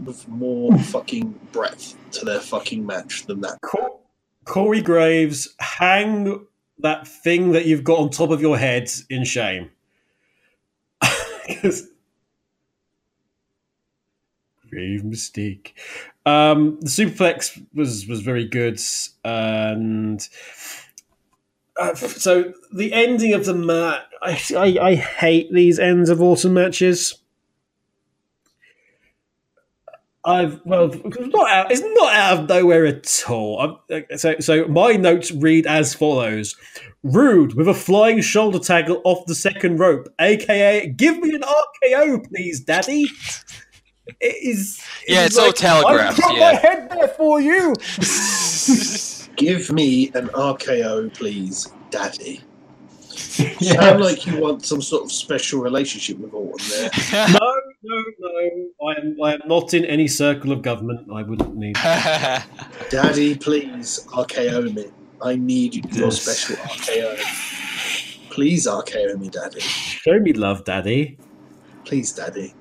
[0.03, 3.60] with more fucking breadth to their fucking match than that.
[3.62, 3.99] Cor-
[4.45, 6.45] Corey Graves, hang
[6.80, 9.70] that thing that you've got on top of your head in shame.
[14.70, 15.76] Grave mistake.
[16.26, 18.80] Um, the superplex was was very good,
[19.24, 20.28] and
[21.80, 24.03] uh, so the ending of the match.
[24.21, 27.15] I, I I hate these ends of autumn matches.
[30.25, 31.71] I've well, it's not out.
[31.71, 33.80] It's not out of nowhere at all.
[33.89, 36.57] I'm, so, so my notes read as follows:
[37.03, 42.28] Roode with a flying shoulder tackle off the second rope, aka "Give me an RKO,
[42.28, 43.05] please, Daddy."
[44.19, 44.82] It is.
[45.07, 46.51] Yeah, it's it's all telegraphed, I put yeah.
[46.51, 47.73] my head there for you.
[49.38, 52.42] Give me an RKO, please, Daddy.
[53.38, 53.54] Yeah.
[53.82, 56.90] Sound like you want some sort of special relationship with Orton there.
[57.40, 57.52] No,
[57.84, 58.88] no, no.
[58.88, 59.16] I am.
[59.24, 61.08] I am not in any circle of government.
[61.12, 61.76] I wouldn't need.
[62.90, 64.88] Daddy, please RKO me.
[65.22, 68.30] I need your special RKO.
[68.32, 69.62] Please RKO me, Daddy.
[69.62, 71.18] Show me love, Daddy.
[71.86, 72.54] Please, Daddy.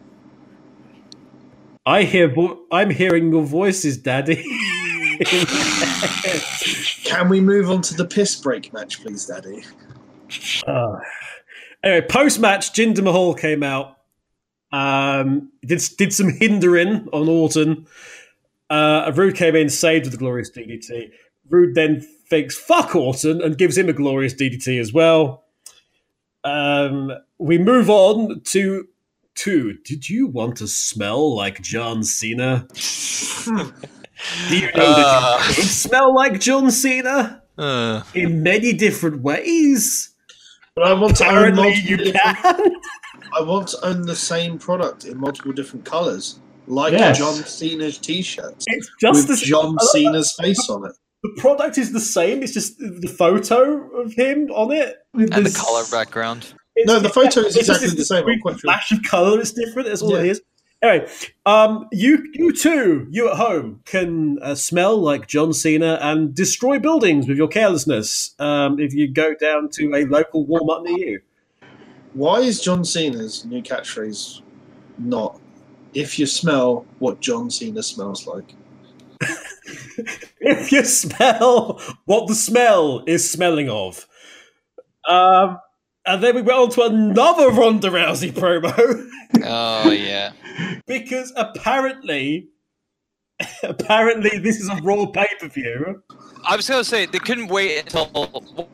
[1.86, 2.28] I hear.
[2.32, 4.44] Vo- I'm hearing your voices, Daddy.
[7.04, 9.64] Can we move on to the piss break match, please, Daddy?
[10.66, 10.98] Uh,
[11.82, 13.98] anyway, post match, Jinder Mahal came out.
[14.72, 17.86] Um, did did some hindering on Orton.
[18.68, 21.10] Uh, Roode came in, saved with the glorious DDT.
[21.48, 25.44] Roode then fakes fuck Orton and gives him a glorious DDT as well.
[26.44, 28.88] Um, we move on to
[29.34, 29.78] two.
[29.84, 32.66] Did you want to smell like John Cena?
[34.48, 35.44] Do you know that Uh.
[35.48, 40.10] you could smell like John Cena Uh, in many different ways?
[40.74, 42.36] But I want to own you can.
[43.32, 47.18] I want to own the same product in multiple different colours, like Yes.
[47.18, 50.92] John Cena's T-shirt It's just with the John I Cena's face on it.
[51.22, 52.42] The product is the same.
[52.42, 54.96] It's just the photo of him on it.
[55.14, 56.44] and the color background.
[56.76, 58.18] It's- No, the photo is exactly the same.
[58.18, 58.70] I'm brief quite sure.
[58.70, 59.88] Flash of color is different.
[59.88, 60.32] That's all it Yeah.
[60.32, 60.40] is.
[60.86, 61.10] Anyway,
[61.46, 66.78] um, you you too, you at home, can uh, smell like John Cena and destroy
[66.78, 71.20] buildings with your carelessness um, if you go down to a local Walmart near you.
[72.12, 74.42] Why is John Cena's new catchphrase
[74.98, 75.40] not
[75.92, 78.54] if you smell what John Cena smells like?
[80.40, 84.06] if you smell what the smell is smelling of.
[85.08, 85.58] Um,
[86.06, 89.08] and then we went on to another Ronda Rousey promo
[89.44, 90.32] Oh yeah.
[90.86, 92.48] because apparently,
[93.62, 96.02] apparently this is a Raw pay per view.
[96.44, 98.06] I was gonna say they couldn't wait until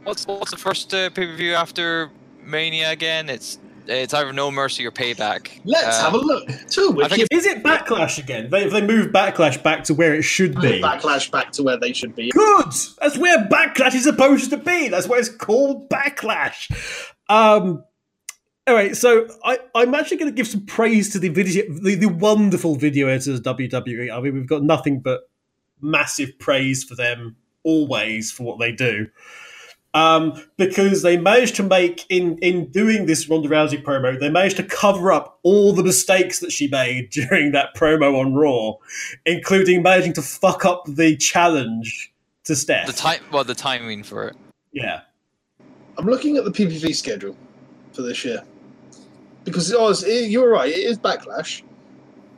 [0.05, 2.11] what's what's the first uh, pay per view after
[2.45, 3.28] Mania again?
[3.28, 3.59] It's
[3.89, 5.61] it's either No Mercy or Payback.
[5.64, 6.49] Let's Uh, have a look.
[6.70, 8.49] Two I think wicked Is it Backlash again?
[8.51, 10.80] They they moved Backlash back to where it should be.
[10.80, 12.30] backlash back to where they should be.
[12.30, 12.66] Good.
[13.01, 14.89] That's where Backlash is supposed to be.
[14.89, 16.70] That's where it's called Backlash.
[17.33, 17.85] Um.
[18.64, 22.07] Anyway, so I, I'm actually going to give some praise to the video, the, the
[22.07, 24.09] wonderful video editors WWE.
[24.16, 25.28] I mean, we've got nothing but
[25.80, 29.09] massive praise for them always for what they do.
[29.95, 34.57] Um, because they managed to make in in doing this Ronda Rousey promo, they managed
[34.57, 38.74] to cover up all the mistakes that she made during that promo on Raw,
[39.26, 42.11] including managing to fuck up the challenge
[42.45, 42.87] to Steph.
[42.87, 44.37] The time, well, the timing for it.
[44.72, 45.03] yeah.
[45.99, 47.36] I'm looking at the PPV schedule
[47.93, 48.43] for this year
[49.45, 50.70] because it was, it, you were right.
[50.70, 51.62] It is backlash,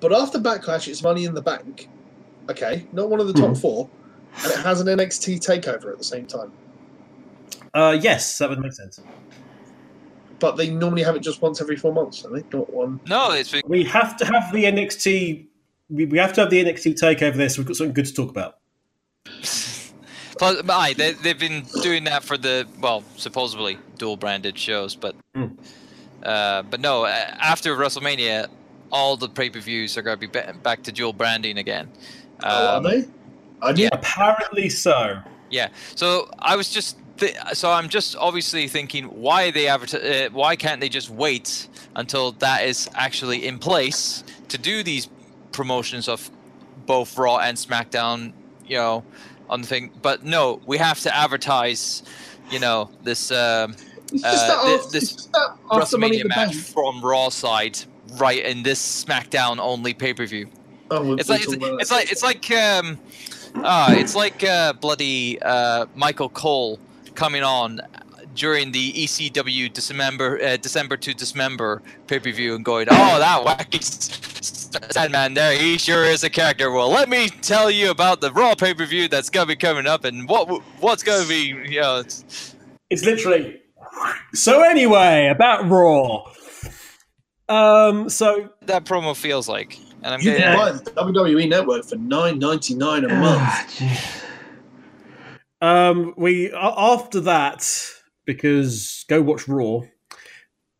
[0.00, 1.88] but after backlash, it's Money in the Bank.
[2.50, 3.60] Okay, not one of the top Mhm.
[3.60, 3.88] four,
[4.42, 6.52] and it has an NXT takeover at the same time.
[7.72, 9.00] Uh, yes, that would make sense.
[10.40, 12.44] But they normally have it just once every four months, don't they?
[12.56, 13.00] Not one.
[13.08, 15.46] No, it's been, We have to have the NXT.
[15.88, 18.14] We, we have to have the NXT takeover there, so we've got something good to
[18.14, 18.58] talk about.
[20.38, 24.94] plus, but aye, they they've been doing that for the well, supposedly dual branded shows,
[24.96, 25.56] but Mm.
[26.22, 27.08] uh, but no, uh,
[27.40, 28.48] after WrestleMania,
[28.90, 31.88] all the pay per views are gonna be back to dual branding again.
[32.42, 33.04] Oh, Um, are they?
[33.62, 33.92] I did.
[33.94, 35.18] Apparently so.
[35.50, 35.68] Yeah.
[35.94, 40.56] So I was just th- so I'm just obviously thinking why they advertise uh, why
[40.56, 45.08] can't they just wait until that is actually in place to do these
[45.52, 46.28] promotions of
[46.86, 48.32] both Raw and SmackDown,
[48.66, 49.04] you know,
[49.48, 49.90] on the thing.
[50.02, 52.02] But no, we have to advertise,
[52.50, 53.76] you know, this um,
[54.24, 57.78] uh, this it's just that after Money in WrestleMania the match from Raw side
[58.16, 60.48] right in this SmackDown only pay per view.
[60.90, 62.98] Oh, It's like it's, it's like it's like um,
[63.56, 66.78] ah, it's like uh, bloody uh, Michael Cole
[67.14, 67.80] coming on
[68.34, 73.44] during the ECW December uh, December to Dismember pay per view and going, oh that
[73.44, 73.82] wacky
[74.92, 76.70] Sandman there, he sure is a character.
[76.70, 79.86] Well, let me tell you about the Raw pay per view that's gonna be coming
[79.86, 80.48] up and what
[80.80, 81.98] what's gonna be, you know.
[82.00, 82.54] It's,
[82.90, 83.60] It's literally.
[84.34, 86.24] So anyway, about Raw.
[87.48, 88.08] Um.
[88.08, 91.96] So that promo feels like, and I'm You getting can buy the WWE Network for
[91.96, 93.80] nine ninety nine a month.
[93.80, 94.20] Ah.
[95.60, 97.64] Um, we after that
[98.24, 99.80] because go watch Raw.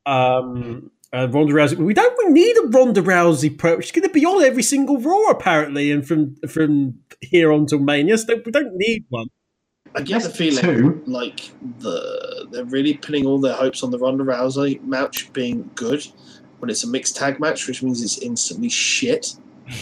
[0.06, 1.76] Um, uh, Ronda Rousey.
[1.76, 3.80] We don't we need a Ronda Rousey pro.
[3.80, 7.78] She's going to be on every single Raw apparently, and from from here on till
[7.78, 8.18] Mania.
[8.18, 9.28] So we don't need one.
[9.94, 11.02] I get the feeling two.
[11.06, 16.04] like the they're really putting all their hopes on the Ronda Rousey match being good
[16.58, 19.36] when it's a mixed tag match, which means it's instantly shit.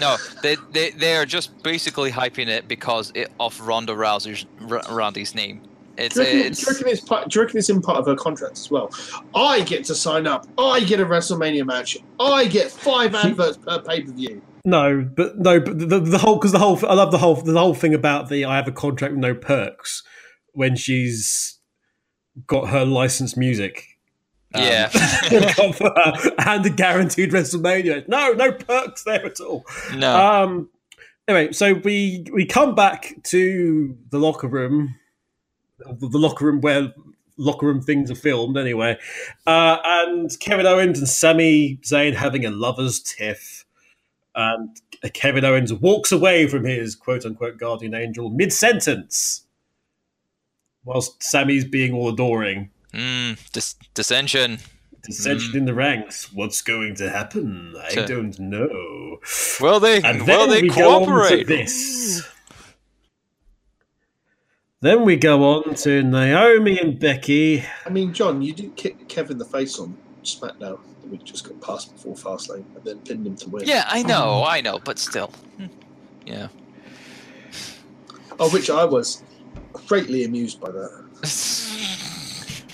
[0.00, 4.82] No, they, they they are just basically hyping it because it, of Ronda Rousey's R-
[4.90, 5.60] Ronda's name.
[5.96, 7.82] It's Do you, reckon, do it's you reckon it's part, do you reckon it's in
[7.82, 8.90] part of her contract as well?
[9.34, 10.46] I get to sign up.
[10.58, 11.98] I get a WrestleMania match.
[12.18, 14.42] I get five adverts per pay per view.
[14.64, 17.58] No, but no, but the, the whole because the whole I love the whole the
[17.58, 20.02] whole thing about the I have a contract with no perks
[20.52, 21.58] when she's
[22.46, 23.86] got her licensed music.
[24.54, 24.90] Um, yeah.
[26.38, 28.06] and a guaranteed WrestleMania.
[28.06, 29.64] No, no perks there at all.
[29.94, 30.16] no.
[30.16, 30.70] Um.
[31.28, 34.94] Anyway, so we we come back to the locker room,
[35.98, 36.92] the locker room where
[37.36, 38.56] locker room things are filmed.
[38.56, 38.98] Anyway,
[39.46, 43.64] uh, and Kevin Owens and Sami Zayn having a lovers' tiff,
[44.34, 44.70] and
[45.14, 49.44] Kevin Owens walks away from his quote unquote guardian angel mid sentence,
[50.84, 52.70] whilst Sami's being all adoring.
[52.92, 54.58] Mm, dis- dissension.
[55.04, 56.32] Dissension in the ranks.
[56.32, 57.74] What's going to happen?
[57.82, 59.18] I To- don't know.
[59.60, 60.00] Will they?
[60.02, 61.46] And will they we go on to cooperate?
[61.48, 62.28] this.
[64.82, 67.64] Then we go on to Naomi and Becky.
[67.86, 71.60] I mean, John, you did kick Kevin the face on SmackDown the week just got
[71.60, 73.64] past before Fastlane and then pinned him to win.
[73.64, 75.32] Yeah, I know, I know, but still.
[76.26, 76.48] Yeah.
[78.40, 79.22] Of which I was
[79.72, 81.04] greatly amused by that.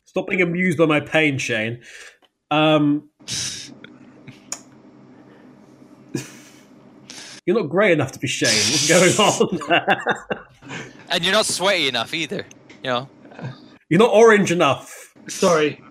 [0.04, 1.82] Stop being amused by my pain, Shane.
[2.50, 3.10] Um,
[7.44, 8.48] You're not grey enough to be Shane.
[8.70, 10.88] What's going on?
[11.10, 12.46] And you're not sweaty enough either.
[12.82, 13.08] You know.
[13.88, 15.14] You're not orange enough.
[15.28, 15.82] Sorry.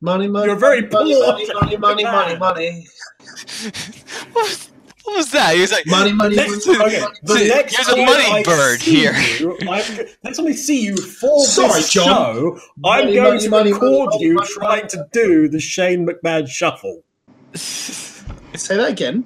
[0.00, 0.46] Money, money.
[0.46, 1.32] You're very money, poor.
[1.32, 2.86] money, money, money, money, money,
[4.32, 4.70] what, was,
[5.02, 5.54] what was that?
[5.54, 8.04] He was like, money, money, money, Next, money, okay, the See, next here's a time
[8.04, 9.12] money I bird see here.
[9.40, 12.06] You, I'm, next time I see you for Sorry, this John.
[12.06, 14.88] show, I'm going money, to money, record money, you money, trying money.
[14.90, 17.02] to do the Shane McMahon shuffle.
[17.54, 19.24] Say that again.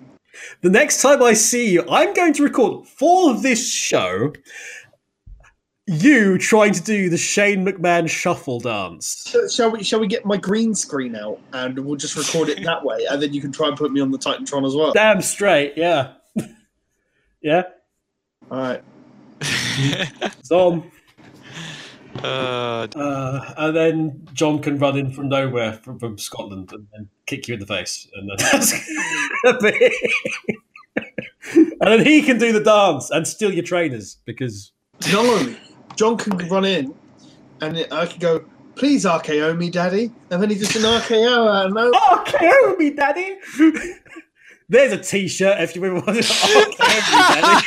[0.62, 4.32] The next time I see you, I'm going to record for this show
[5.86, 9.26] you trying to do the Shane McMahon shuffle dance.
[9.28, 9.82] Shall, shall we?
[9.82, 13.20] Shall we get my green screen out and we'll just record it that way, and
[13.20, 14.92] then you can try and put me on the Titantron as well.
[14.92, 16.12] Damn straight, yeah.
[17.42, 17.62] yeah,
[18.50, 18.82] All right.
[19.40, 20.90] it's on.
[22.22, 27.08] uh, Uh, and then John can run in from nowhere from, from Scotland and, and
[27.26, 28.06] kick you in the face.
[28.14, 29.96] And then, that's be-
[31.44, 34.70] and then he can do the dance and steal your trainers because.
[35.12, 35.56] Not only
[35.96, 36.94] John can run in,
[37.60, 41.66] and I can go, "Please RKO me, Daddy," and then he just an RKO out
[41.66, 41.92] of nowhere.
[41.94, 43.36] Oh, KO me, Daddy!
[44.68, 46.24] There's a t shirt if you ever want to.
[46.44, 47.66] Oh, KO me, Daddy.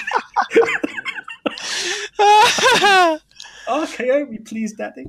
[3.67, 5.07] RKO me, please, Daddy.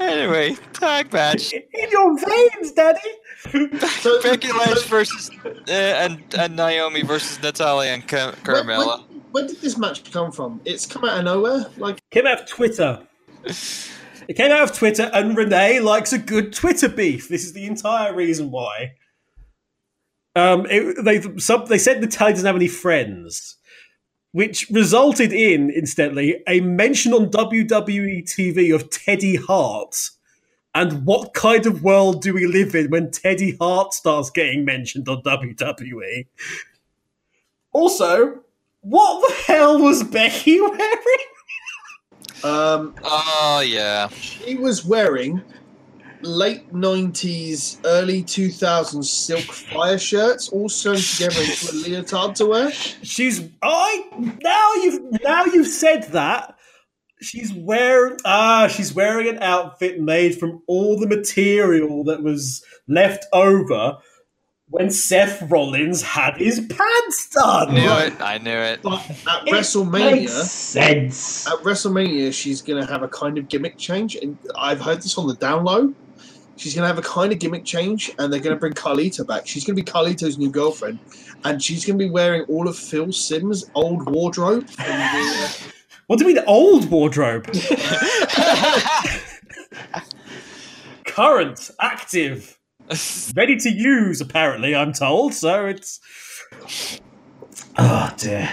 [0.00, 1.52] anyway, tag match.
[1.52, 2.98] In your veins, Daddy!
[4.00, 8.36] So- Becky Lynch versus uh, and and Naomi versus Natalya and Car- When,
[8.66, 9.08] Carmella.
[9.08, 10.60] when, when did this match come from?
[10.64, 11.66] It's come out of nowhere.
[11.78, 13.00] Like, Came out of Twitter.
[13.44, 17.28] It came out of Twitter, and Renee likes a good Twitter beef.
[17.28, 18.92] This is the entire reason why.
[20.36, 23.56] Um, it, they some, they said Natalya doesn't have any friends,
[24.32, 30.10] which resulted in, incidentally, a mention on WWE TV of Teddy Hart.
[30.74, 35.08] And what kind of world do we live in when Teddy Hart starts getting mentioned
[35.08, 36.26] on WWE?
[37.72, 38.40] Also,
[38.82, 41.24] what the hell was Becky wearing?
[42.44, 44.08] um, Oh yeah.
[44.08, 45.42] She was wearing
[46.22, 52.70] late '90s, early 2000s silk fire shirts, all sewn together into a leotard to wear.
[52.70, 54.04] She's I
[54.42, 56.56] now you've now you've said that
[57.20, 63.26] she's wearing ah she's wearing an outfit made from all the material that was left
[63.32, 63.98] over
[64.68, 67.74] when Seth Rollins had his pants I done.
[67.74, 68.12] knew Right.
[68.12, 68.20] it.
[68.22, 68.80] I knew it.
[68.82, 71.46] But at It Makes WrestleMania, sense.
[71.48, 75.18] at WrestleMania, she's going to have a kind of gimmick change, and I've heard this
[75.18, 75.92] on the down low.
[76.56, 79.26] She's going to have a kind of gimmick change, and they're going to bring Carlito
[79.26, 79.44] back.
[79.48, 81.00] She's going to be Carlito's new girlfriend,
[81.42, 84.68] and she's going to be wearing all of Phil Sims' old wardrobe.
[84.70, 85.72] From the,
[86.10, 87.46] What do you mean old wardrobe?
[91.06, 92.58] Current, active,
[93.36, 94.20] ready to use.
[94.20, 95.34] Apparently, I'm told.
[95.34, 96.00] So it's.
[97.78, 98.50] Oh dear.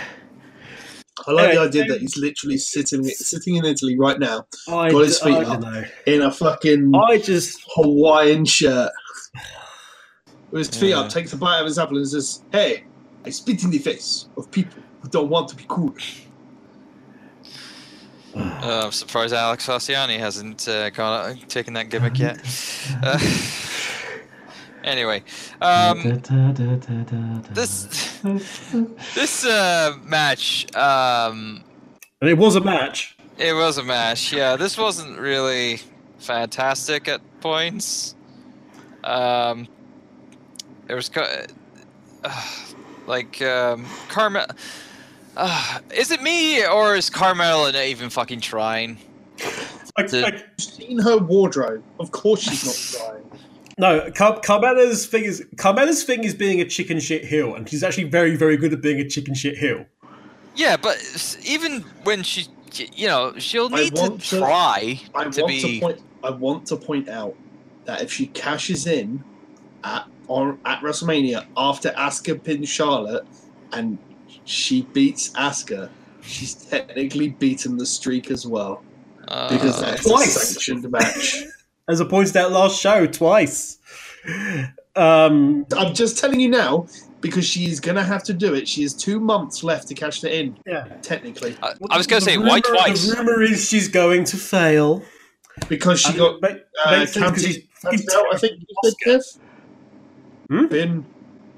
[1.27, 4.99] I like the idea that he's literally sitting sitting in Italy right now I, Got
[5.05, 5.59] his feet I up.
[5.59, 5.83] know.
[6.05, 8.91] in a fucking I just Hawaiian shirt
[10.51, 10.99] with his feet Yeah.
[10.99, 12.83] up, takes a bite out of his apple, and says, "Hey,
[13.25, 15.95] I spit in the face of people who don't want to be cool."
[18.37, 22.39] Uh, I'm surprised Alex Ossiani hasn't uh, gone, taken that gimmick yet.
[23.03, 23.19] Uh,
[24.83, 25.21] anyway,
[25.61, 26.01] um,
[27.51, 28.19] this
[29.15, 31.63] this uh, match, um,
[32.21, 33.17] And it was a match.
[33.37, 34.31] it was a match.
[34.31, 35.81] Yeah, this wasn't really
[36.19, 38.15] fantastic at points.
[39.03, 39.67] Um,
[40.85, 41.47] there was uh,
[43.05, 44.45] like um, Carmel.
[45.39, 48.97] Uh, is it me or is Carmella not even fucking trying?
[49.95, 51.83] I, Did- I, You've seen her wardrobe.
[51.99, 53.41] Of course, she's not trying.
[53.77, 57.83] no, Car- Carmella's thing is Carmella's thing is being a chicken shit heel, and she's
[57.83, 59.85] actually very, very good at being a chicken shit heel.
[60.55, 60.97] Yeah, but
[61.45, 62.47] even when she,
[62.95, 65.61] you know, she'll need to to- try I to want be.
[65.61, 66.01] to point.
[66.23, 67.35] I want to point out
[67.85, 69.23] that if she cashes in
[69.83, 73.25] at on at WrestleMania after Asuka pins Charlotte
[73.71, 73.99] and
[74.47, 75.89] she beats Asuka,
[76.21, 78.83] she's technically beaten the streak as well
[79.49, 80.35] because uh, that's Twice.
[80.35, 81.43] a sanctioned match.
[81.89, 83.77] As I pointed out last show twice.
[84.95, 86.87] Um, I'm just telling you now
[87.21, 88.67] because she's gonna have to do it.
[88.67, 90.57] She has two months left to cash it in.
[90.65, 90.85] Yeah.
[91.01, 93.07] technically, I, I was gonna the say why twice.
[93.07, 95.01] The rumor is she's going to fail.
[95.69, 98.33] because she And got ba- uh, counted, she's counted out.
[98.33, 99.39] I think you said Kev.
[100.49, 100.65] Hmm?
[100.67, 101.05] Bin,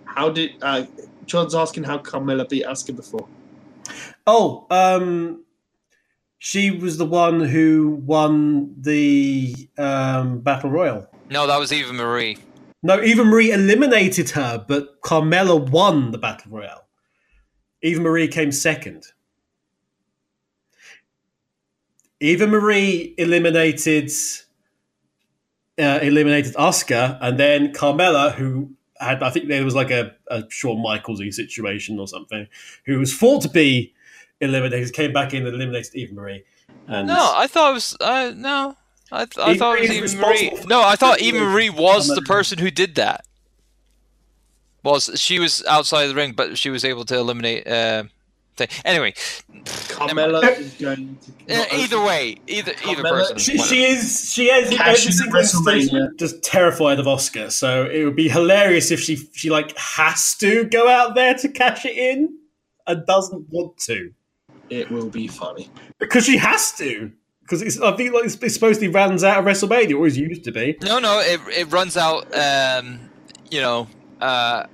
[0.05, 0.83] how did uh,
[1.29, 3.27] John's asking how Carmella beat Asuka before?
[4.25, 5.45] Oh, um,
[6.39, 11.07] she was the one who won the um, battle royal.
[11.29, 12.37] No, that was Eva Marie.
[12.81, 16.85] No, Eva Marie eliminated her, but Carmella won the battle royal.
[17.81, 19.05] Eva Marie came second.
[22.19, 24.11] Eva Marie eliminated
[25.77, 30.43] uh, eliminated Asuka, and then Carmella, who had I think there was like a, a
[30.49, 32.47] Shawn Michaelsy situation or something,
[32.85, 33.93] who was thought to be
[34.41, 36.43] eliminated, came back in and eliminated Eva Marie.
[36.87, 38.75] And No, I thought it was uh, no.
[39.11, 40.65] I, th- I thought it was Marie Eva Marie.
[40.67, 41.39] No, I thought Eva.
[41.39, 43.25] Marie was the person who did that.
[44.83, 47.67] Was she was outside the ring, but she was able to eliminate.
[47.67, 48.03] Uh,
[48.59, 48.67] thing.
[48.85, 49.13] Anyway,
[49.65, 51.55] Carmella is going to.
[51.61, 53.37] uh, either way, either either person.
[53.37, 53.89] She, won she it.
[53.97, 56.17] is she is Cash every single instance WrestleMania.
[56.17, 57.51] just terrified of Asuka.
[57.51, 61.49] So it would be hilarious if she she like has to go out there to
[61.49, 62.37] cash it in
[62.87, 64.11] and doesn't want to
[64.69, 65.69] It will be funny.
[65.99, 69.23] because she has to because it's I think like it's, it's supposed to be runs
[69.23, 69.71] out of WrestleMania.
[69.71, 70.77] Or it always used to be.
[70.83, 72.27] No, no, it it runs out.
[72.35, 72.99] Um,
[73.49, 73.87] you know,
[74.21, 74.65] uh,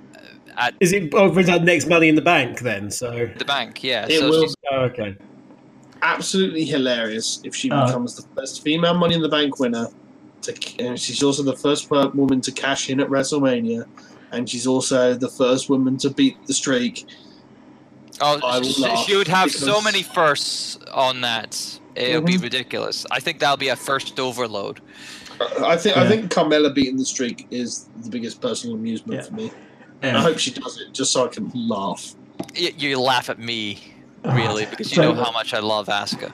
[0.56, 2.90] at Is it oh, runs out next Money in the Bank then?
[2.90, 3.82] So the bank.
[3.82, 4.06] Yeah.
[4.08, 5.16] It so will she's, oh, okay.
[6.02, 9.88] Absolutely hilarious if she Uh, becomes the first female Money in the Bank winner.
[10.42, 10.54] To,
[10.84, 13.86] and she's also the first woman to cash in at WrestleMania,
[14.32, 17.06] and she's also the first woman to beat the streak.
[18.20, 21.80] Oh, she, she would have so many firsts on that.
[21.94, 23.06] It would be ridiculous.
[23.10, 24.80] I think that'll be a first overload.
[25.62, 29.26] I think I think Carmella beating the streak is the biggest personal amusement Yeah.
[29.28, 29.50] for me.
[30.02, 30.18] Yeah.
[30.18, 32.14] I hope she does it just so I can laugh.
[32.54, 33.78] You, you laugh at me,
[34.24, 36.32] Ah, really, because you So- know how much I love Asuka.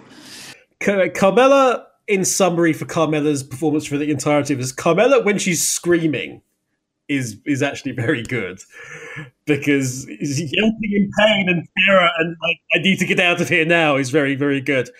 [0.81, 5.67] Car- Carmella, in summary for Carmella's performance for the entirety of this, Carmella when she's
[5.67, 6.43] screaming
[7.09, 8.59] is is actually very good
[9.45, 13.65] because yelping in pain and terror and like I need to get out of here
[13.65, 14.91] now is very very good.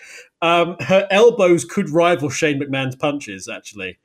[0.41, 3.97] Um, her elbows could rival Shane McMahon's punches actually.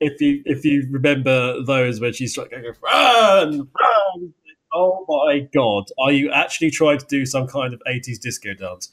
[0.00, 4.34] If you if you remember those when she's like going run run.
[4.72, 5.84] Oh my god!
[5.98, 8.90] Are you actually trying to do some kind of eighties disco dance?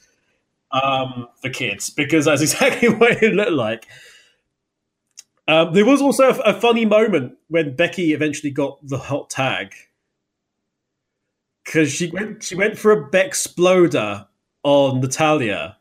[0.72, 3.88] um, for kids because that's exactly what it looked like.
[5.48, 9.74] Um, there was also a, a funny moment when Becky eventually got the hot tag
[11.64, 14.28] because she went she went for a Bexploder
[14.64, 15.77] on Natalya.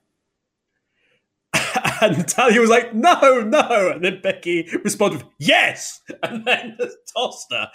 [2.01, 6.76] And Natalya was like, "No, no!" And then Becky responded, with, "Yes!" And then
[7.14, 7.70] tossed her.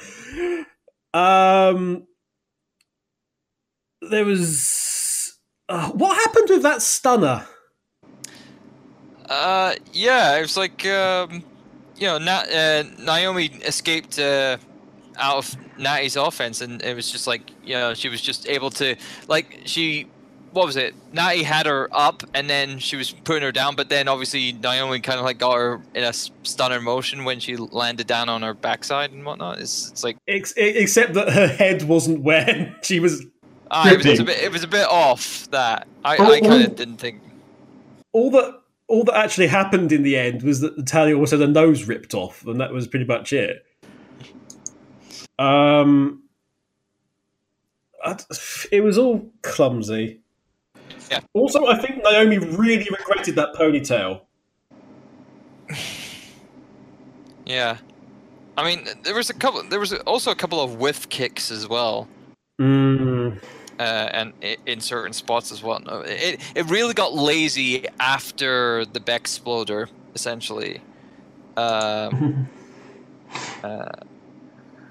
[1.13, 2.07] Um,
[4.01, 5.37] there was
[5.71, 7.45] uh, what happened with that stunner?
[9.29, 11.43] Uh, yeah, it was like, um,
[11.95, 14.57] you know, Na- uh, Naomi escaped uh,
[15.17, 18.69] out of Natty's offense, and it was just like, you know, she was just able
[18.71, 18.97] to,
[19.29, 20.07] like, she,
[20.51, 20.93] what was it?
[21.13, 24.99] Natty had her up, and then she was putting her down, but then obviously Naomi
[24.99, 28.53] kind of like got her in a stunner motion when she landed down on her
[28.53, 29.59] backside and whatnot.
[29.59, 33.25] It's, it's like, Ex- except that her head wasn't where she was.
[33.71, 35.87] ah, it was, it's a bit, it was a bit off that.
[36.03, 37.21] I, Oh, I kind of didn't think.
[38.13, 41.53] All that all that actually happened in the end was that Natalya also had her
[41.53, 43.65] nose ripped off, and that was pretty much it.
[45.39, 46.23] Um,
[48.03, 48.17] I-
[48.71, 50.20] it was all clumsy.
[51.11, 51.19] Yeah.
[51.33, 54.21] Also, I think Naomi really regretted that ponytail.
[57.45, 57.77] Yeah.
[58.57, 59.61] I mean, there was a couple.
[59.63, 62.07] There was also a couple of whiff kicks as well.
[62.59, 63.41] Mm.
[63.79, 64.33] uh, and
[64.67, 65.81] in certain spots as well.
[66.05, 70.79] It it really got lazy after the Bexploder, essentially.
[71.57, 72.47] Um,
[73.63, 73.89] uh, uh,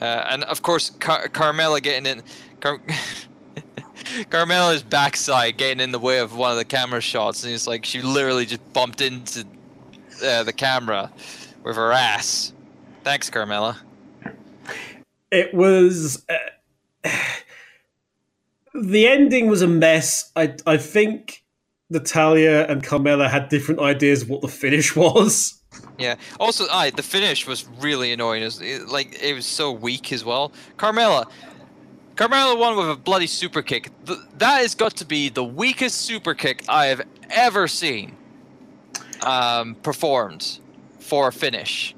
[0.01, 2.23] and of course, Car- Carmella getting in.
[2.61, 2.81] Car-
[4.31, 7.85] Carmella's backside getting in the way of one of the camera shots, and it's like
[7.85, 9.45] she literally just bumped into
[10.25, 11.11] uh, the camera
[11.63, 12.53] with her ass.
[13.05, 13.77] Thanks, Carmella.
[15.31, 17.09] it was uh,
[18.75, 20.31] the ending was a mess.
[20.37, 21.43] I I think
[21.89, 25.57] Natalya and Carmella had different ideas of what the finish was.
[25.99, 26.17] Yeah.
[26.39, 28.43] Also, I the finish was really annoying.
[28.43, 30.53] It was, it- like it was so weak as well.
[30.79, 31.31] Carmella,
[32.21, 33.91] Carmella won with a bloody super kick.
[34.05, 38.15] Th- that has got to be the weakest super kick I have ever seen
[39.23, 40.59] um, performed
[40.99, 41.95] for a finish.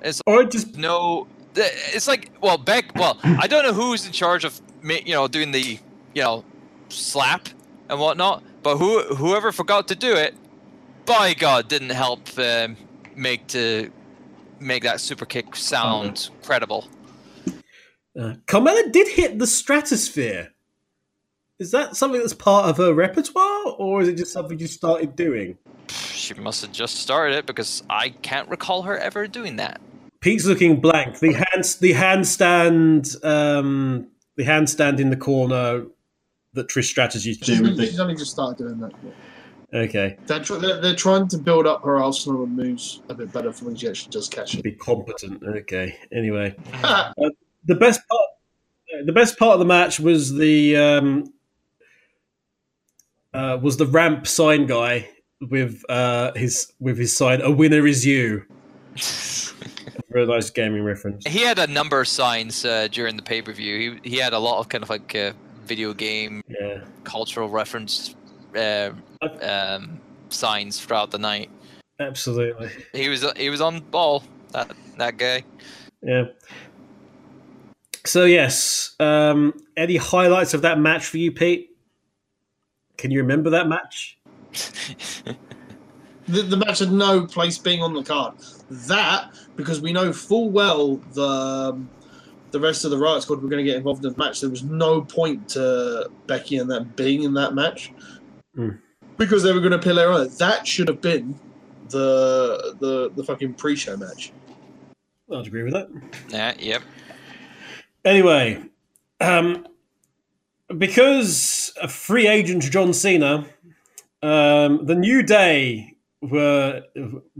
[0.00, 1.26] It's Or it just no.
[1.56, 2.94] It's like well, Beck.
[2.94, 5.80] Well, I don't know who's in charge of ma- you know doing the
[6.14, 6.44] you know
[6.88, 7.48] slap
[7.88, 10.36] and whatnot, but who whoever forgot to do it,
[11.04, 12.76] by God, didn't help um,
[13.16, 13.90] make to
[14.60, 16.86] make that super kick sound credible.
[18.18, 20.48] Uh, Carmella did hit the Stratusphere.
[21.58, 25.16] Is that something that's part of her repertoire, or is it just something you started
[25.16, 25.56] doing?
[25.88, 29.80] She must have just started it because I can't recall her ever doing that.
[30.20, 31.18] Pete's looking blank.
[31.18, 35.84] The hand, the handstand, um, the handstand in the corner
[36.54, 38.92] that Trish strategies She's, she's only just started doing that.
[39.72, 43.52] Okay, They're, they're, they're trying to build up her arsenal of moves a bit better
[43.52, 44.62] for when she actually does catch it.
[44.62, 45.42] be competent.
[45.42, 45.98] Okay.
[46.12, 47.12] Anyway, Ah,
[47.64, 51.32] the best part, the best part of the match was the um,
[53.32, 55.08] uh, was the ramp sign guy
[55.40, 57.40] with uh, his with his sign.
[57.42, 58.44] A winner is you.
[60.16, 61.26] Nice gaming reference.
[61.26, 63.98] He had a number of signs uh, during the pay per view.
[64.02, 65.32] He he had a lot of kind of like uh,
[65.64, 66.84] video game Yeah.
[67.02, 68.14] cultural reference
[68.56, 68.90] uh,
[69.42, 71.50] um, signs throughout the night.
[71.98, 72.70] Absolutely.
[72.92, 74.22] He was he was on ball.
[74.52, 75.42] That that guy.
[76.00, 76.26] Yeah.
[78.06, 81.70] So yes, um, any highlights of that match for you, Pete?
[82.98, 84.18] Can you remember that match?
[86.28, 88.34] the, the match had no place being on the card.
[88.70, 91.88] That because we know full well the um,
[92.50, 94.40] the rest of the Riot Squad were going to get involved in the match.
[94.40, 97.92] There was no point to Becky and them being in that match
[98.54, 98.70] Hmm.
[99.16, 100.28] because they were going to pill her on.
[100.38, 101.38] That should have been
[101.88, 104.32] the the the fucking pre-show match.
[105.32, 105.88] I'd agree with that.
[106.28, 106.54] Yeah.
[106.58, 106.82] Yep.
[108.04, 108.62] Anyway,
[109.20, 109.66] um,
[110.76, 113.46] because a free agent John Cena,
[114.22, 116.82] um, the New Day were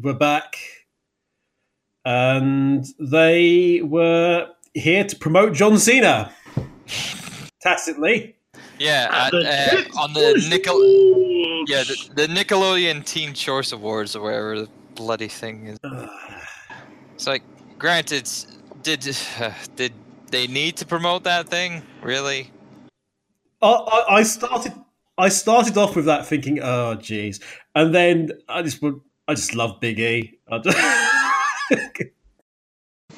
[0.01, 0.57] were back,
[2.05, 6.33] and they were here to promote John Cena
[7.61, 8.37] tacitly.
[8.79, 9.09] Yeah.
[9.11, 10.81] At, And uh, on the Nickel.
[11.67, 15.79] Yeah, the, the Nickelodeon Teen Choice Awards or whatever the bloody thing is.
[17.15, 17.43] It's like,
[17.79, 18.29] granted,
[18.83, 19.17] did
[19.77, 19.93] did
[20.35, 21.83] they need to promote that thing?
[22.03, 22.51] Really?
[23.63, 24.73] I, I, I started.
[25.17, 27.41] I started off with that thinking, "Oh, jeez,"
[27.75, 30.39] and then I just, would- I just love Big E.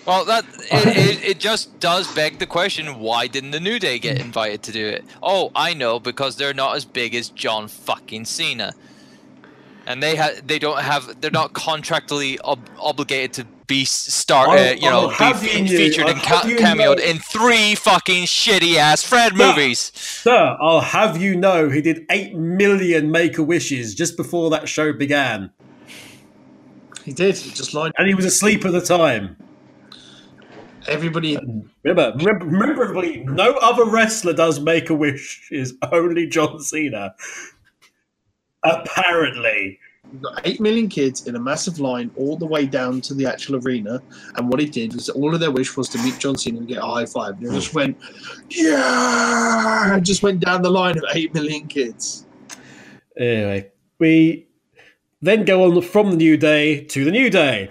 [0.07, 3.99] Well, that it, it, it just does beg the question: Why didn't the New Day
[3.99, 5.05] get invited to do it?
[5.21, 8.73] Oh, I know because they're not as big as John fucking Cena,
[9.85, 14.49] and they ha- they don't have they're not contractually ob- obligated to be s- star
[14.49, 17.19] uh, you know I'll be you fe- know- featured I'll and ca- cameoed know- in
[17.19, 19.49] three fucking shitty ass Fred No.
[19.51, 19.93] movies.
[19.95, 24.69] Sir, I'll have you know he did 8 million Make a Wishes just before that
[24.69, 25.51] show began.
[27.05, 27.37] He did.
[27.37, 29.37] He just lied, And he was asleep at the time.
[30.89, 31.37] everybody.
[31.85, 37.15] Remember, remember, remember everybody, no other wrestler does Make a Wish, is only John Cena.
[38.65, 39.79] Apparently.
[40.23, 43.57] Got eight million kids in a massive line all the way down to the actual
[43.67, 44.03] arena,
[44.37, 46.69] and what he did was all of their wish was to meet John Cena and
[46.69, 47.41] get a high five.
[47.41, 47.97] They just went,
[48.51, 52.27] yeah, and just went down the line of eight million kids.
[53.17, 54.47] Anyway, we
[55.23, 57.71] then go on from the New Day to the New Day.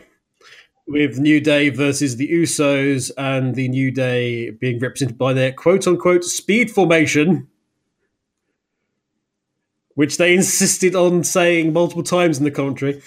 [0.88, 5.88] With New Day versus the Usos and the New Day being represented by their quote
[5.88, 7.48] unquote speed formation,
[9.96, 13.02] which they insisted on saying multiple times in the commentary,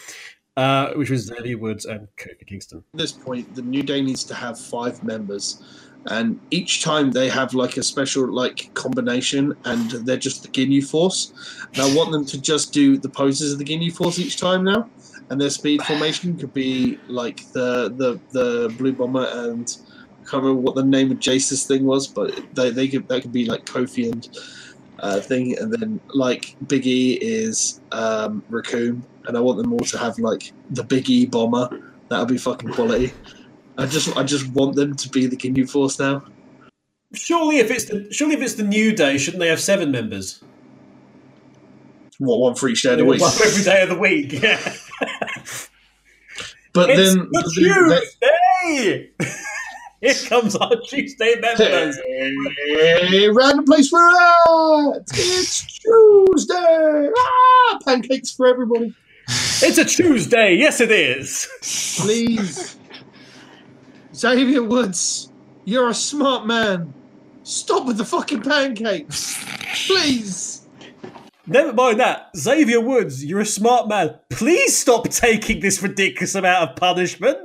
[0.57, 2.83] uh, which was Xavier Woods and Kofi Kingston.
[2.95, 5.63] At this point, the New Day needs to have five members,
[6.07, 10.85] and each time they have like a special like combination, and they're just the Ginyu
[10.85, 11.33] Force.
[11.75, 14.65] And I want them to just do the poses of the Ginyu Force each time
[14.65, 14.91] now,
[15.31, 19.77] and their speed formation could be like the the the Blue Bomber and.
[20.21, 23.23] I can't remember what the name of Jeice's thing was, but they, they could that
[23.23, 24.29] could be like Kofi and
[25.01, 29.79] uh, thing, and then like Big E is um, Recoome, and I want them all
[29.81, 31.69] to have like the Big E bomber.
[32.09, 33.13] That'll be fucking quality.
[33.77, 36.25] I just I just want them to be the Ginyu Force now.
[37.15, 40.43] Surely, if it's the surely if it's the New Day, shouldn't they have seven members?
[42.19, 43.21] What one for each day of the week?
[43.21, 44.33] One every day of the week.
[44.33, 44.75] Yeah.
[46.75, 48.01] But It's then, the
[48.63, 49.11] Tuesday.
[50.01, 51.99] Here comes our Tuesday members.
[51.99, 55.03] Hey, random place for that.
[55.13, 57.11] It's Tuesday.
[57.19, 58.95] Ah, pancakes for everybody,
[59.29, 60.55] It's a Tuesday.
[60.55, 61.49] Yes, it is.
[62.01, 62.77] please.
[64.15, 65.33] Xavier Woods,
[65.65, 66.95] you're a smart man.
[67.43, 69.37] Stop with the fucking pancakes,
[69.87, 70.67] please.
[71.47, 72.29] Never mind that.
[72.37, 74.17] Xavier Woods, you're a smart man.
[74.31, 77.39] Please stop taking this ridiculous amount of punishment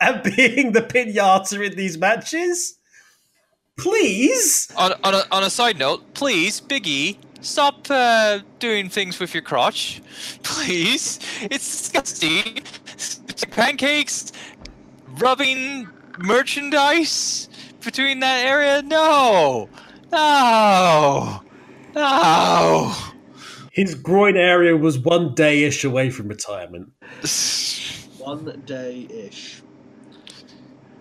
[0.00, 2.78] and being the pinata in these matches.
[3.78, 4.70] Please.
[4.76, 9.42] On, on, a, on a side note, please, Biggie, stop uh, doing things with your
[9.42, 10.00] crotch.
[10.42, 11.18] Please.
[11.42, 12.58] It's disgusting.
[12.92, 14.32] It's like pancakes,
[15.18, 15.88] rubbing
[16.18, 17.48] merchandise
[17.84, 18.82] between that area.
[18.82, 19.68] No.
[20.12, 21.42] No.
[21.94, 22.94] No.
[23.72, 26.92] His groin area was one day ish away from retirement.
[28.18, 29.63] One day ish.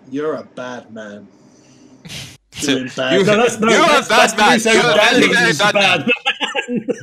[0.09, 1.27] You're a bad man.
[2.61, 3.13] Doing bad.
[3.19, 3.69] you- No, that's no.
[3.69, 4.59] You're a bad that's man.
[4.75, 6.87] You're a That very, is very just bad man.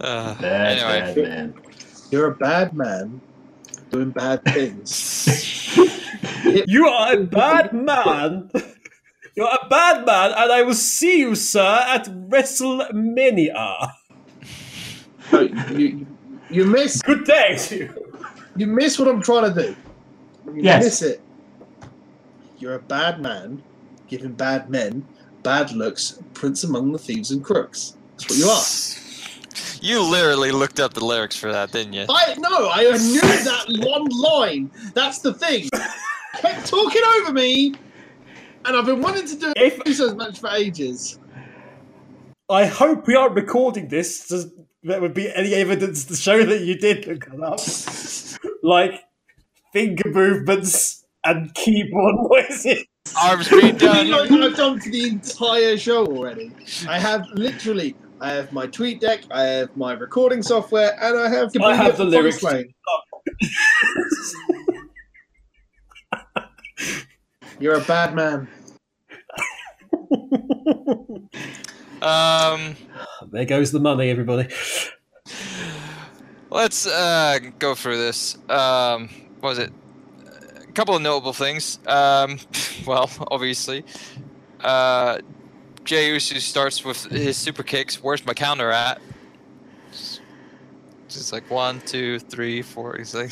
[0.00, 1.14] Uh, Bad, anyway.
[1.14, 1.54] bad man.
[2.10, 3.20] You're a bad man
[3.90, 5.28] doing bad things.
[6.66, 8.50] You are a bad man.
[9.36, 13.92] You're a bad man, and I will see you, sir, at WrestleMania.
[15.32, 16.04] No, you,
[16.50, 18.12] you miss Good day to you.
[18.56, 19.76] you miss what I'm trying to do.
[20.46, 20.84] You Yes.
[20.84, 21.20] miss it.
[22.58, 23.62] You're a bad man,
[24.08, 25.06] giving bad men
[25.42, 27.96] bad looks, prince among the thieves and crooks.
[28.12, 28.62] That's what you are.
[29.82, 32.06] You literally looked up the lyrics for that, didn't you?
[32.08, 34.70] I no, I knew that one line.
[34.94, 35.68] That's the thing.
[36.40, 37.74] Kept talking over me,
[38.64, 41.18] and I've been wanting to do If- a Usos match for ages.
[42.48, 44.20] I hope we aren't recording this.
[44.20, 44.44] So
[44.84, 47.58] there would be any evidence to show that you did look it up,
[48.62, 49.00] like
[49.72, 52.84] finger movements and keyboard noises.
[53.20, 54.10] Arms being I mean, down.
[54.10, 56.52] like, I've done for the entire show already.
[56.88, 57.96] I have literally.
[58.20, 61.50] I have my TweetDeck, I have my recording software, and I have.
[61.60, 62.36] I have the lyrics.
[62.36, 62.72] Explain.
[67.58, 68.48] You're a bad man.
[72.02, 72.74] Um,
[73.30, 74.48] there goes the money, everybody.
[76.50, 78.36] let's uh, go through this.
[78.48, 79.08] Um,
[79.42, 79.72] what was it?
[80.68, 81.78] A couple of notable things.
[81.86, 82.38] Um,
[82.86, 83.84] well, obviously,
[84.60, 85.18] uh,
[85.84, 88.02] Jey Uso starts with his super kicks.
[88.02, 89.00] Where's my counter at?
[91.08, 92.96] Just like one, two, three, four.
[92.96, 93.26] He's like,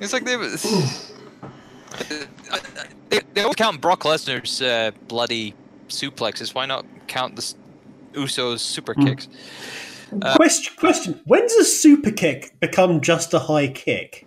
[0.00, 0.36] it's like they.
[3.10, 5.54] They, they always count Brock Lesnar's uh, bloody
[5.88, 6.54] suplexes.
[6.54, 7.54] Why not count the
[8.14, 9.04] Usos super Hmm.
[9.04, 9.28] kicks?
[10.20, 14.26] Uh, question: Question: When does a super kick become just a high kick?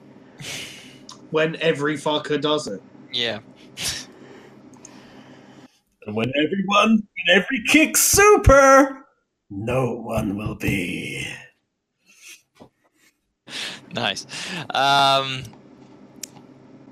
[1.31, 2.81] When every fucker does it.
[3.11, 3.39] Yeah.
[6.05, 9.05] And when everyone, when every kick super,
[9.49, 11.27] no one will be.
[13.93, 14.27] Nice.
[14.71, 15.43] Um,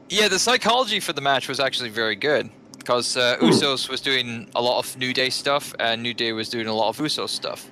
[0.09, 4.49] yeah, the psychology for the match was actually very good because uh, Usos was doing
[4.55, 7.29] a lot of New Day stuff, and New Day was doing a lot of Usos
[7.29, 7.69] stuff.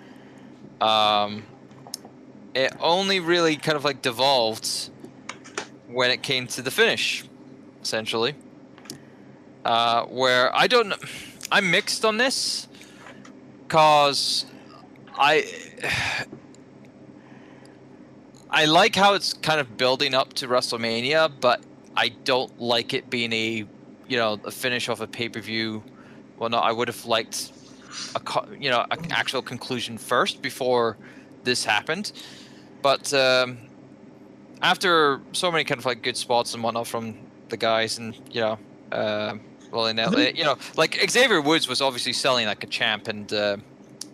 [0.81, 1.43] Um,
[2.53, 4.89] it only really kind of like devolved
[5.87, 7.23] when it came to the finish,
[7.81, 8.35] essentially.
[9.63, 10.93] Uh, where I don't,
[11.51, 12.67] I'm mixed on this,
[13.67, 14.45] cause
[15.13, 15.45] I.
[18.53, 21.63] I like how it's kind of building up to WrestleMania, but
[21.95, 23.65] I don't like it being a,
[24.09, 25.81] you know, a finish off a pay per view.
[26.37, 27.53] Well, no, I would have liked
[28.15, 28.22] a,
[28.59, 30.97] you know, an actual conclusion first before
[31.43, 32.11] this happened.
[32.81, 33.57] But um,
[34.61, 37.15] after so many kind of like good spots and whatnot from
[37.49, 38.59] the guys, and you know,
[38.91, 39.35] uh,
[39.72, 43.31] well, in LA, you know, like Xavier Woods was obviously selling like a champ and
[43.31, 43.57] uh,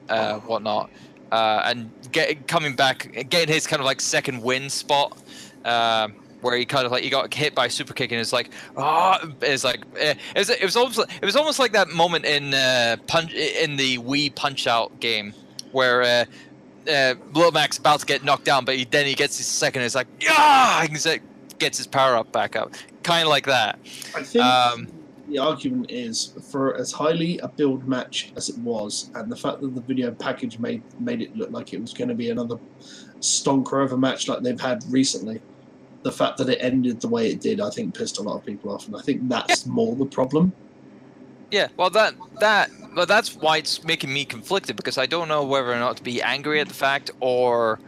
[0.10, 0.90] uh, whatnot
[1.32, 5.18] uh, and get coming back, getting his kind of like second win spot,
[5.66, 8.34] um, where he kind of like he got hit by a super kick and it's
[8.34, 11.72] like, ah, it's like eh, it was, it was almost like, it was almost like
[11.74, 15.34] that moment in uh, punch in the Wii Punch Out game
[15.72, 16.02] where.
[16.02, 16.26] Uh,
[16.90, 19.82] uh, Little Mac's about to get knocked down, but he, then he gets his second.
[19.82, 21.22] It's like, yeah, and like,
[21.60, 23.78] gets his power up back up, kind of like that.
[24.16, 24.88] I think Um,
[25.28, 29.62] the argument is for as highly a build match as it was, and the fact
[29.62, 32.58] that the video package made made it look like it was going to be another
[33.20, 35.42] stonker of a match like they've had recently.
[36.04, 38.46] The fact that it ended the way it did, I think, pissed a lot of
[38.46, 40.54] people off, and I think that's more the problem.
[41.52, 45.44] Yeah, well, that that well, that's why it's making me conflicted because I don't know
[45.44, 47.80] whether or not to be angry at the fact or,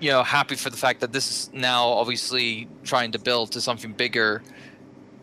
[0.00, 3.60] you know, happy for the fact that this is now obviously trying to build to
[3.60, 4.42] something bigger,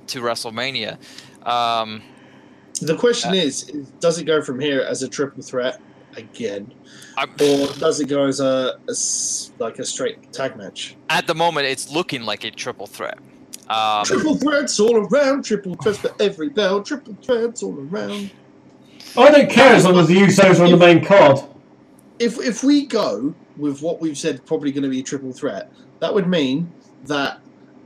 [0.07, 0.97] to WrestleMania.
[1.45, 2.01] Um,
[2.81, 5.79] The question Uh, is, is, does it go from here as a triple threat
[6.18, 6.73] again,
[7.18, 8.77] I'm, or does it go as a
[9.60, 10.95] like a straight tag match?
[11.10, 13.18] at the moment, it's looking like a triple threat.
[13.69, 18.30] Um, Triple threats all around, triple threats for every bell, triple threats all around.
[19.18, 21.40] I don't care as long as the Usos are on the main card.
[22.19, 25.72] if if we go with what we've said probably going to be a triple threat,
[25.99, 26.72] that would mean
[27.06, 27.40] that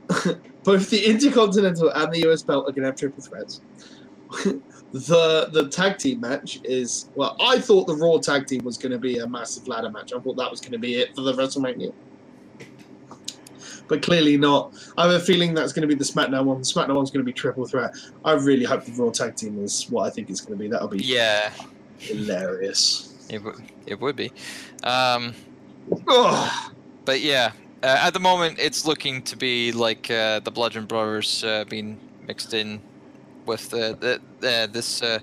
[0.64, 3.62] both the Intercontinental and the US belt are going to have triple threats.
[4.98, 8.92] the the tag team match is well, I thought the Raw tag team was going
[8.92, 10.14] to be a massive ladder match.
[10.14, 11.94] I thought that was going to be it for the WrestleMania.
[13.88, 14.74] But clearly not.
[14.98, 16.58] I have a feeling that's going to be the SmackDown one.
[16.58, 17.96] The SmackDown one's going to be triple threat.
[18.26, 20.68] I really hope the Raw tag team is what I think it's going to be.
[20.70, 21.52] That'll be yeah,
[21.98, 23.28] hilarious.
[23.30, 24.32] it would it would be.
[24.84, 25.34] Um,
[26.10, 26.72] Ugh.
[27.06, 27.52] but yeah,
[27.84, 31.98] Uh, at the moment, it's looking to be like uh, the Bludgeon Brothers uh, being
[32.28, 32.82] mixed in
[33.48, 35.20] with the, the, this uh,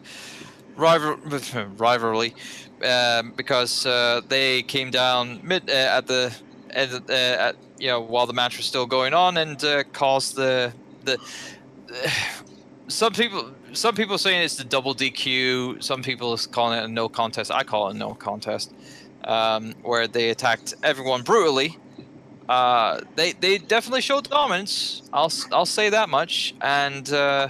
[0.77, 1.17] rival
[1.77, 2.35] rivalry
[2.85, 6.35] um, because uh, they came down mid uh, at the
[6.71, 10.73] at, at you know while the match was still going on and caused the
[11.05, 11.19] the
[12.89, 15.83] some people some people saying it's the double DQ.
[15.83, 17.51] Some people is calling it a no contest.
[17.51, 18.73] I call it a no contest,
[19.25, 21.79] um, where they attacked everyone brutally.
[22.49, 25.03] Uh, they they definitely showed dominance.
[25.13, 26.55] I'll I'll say that much.
[26.61, 27.49] And uh,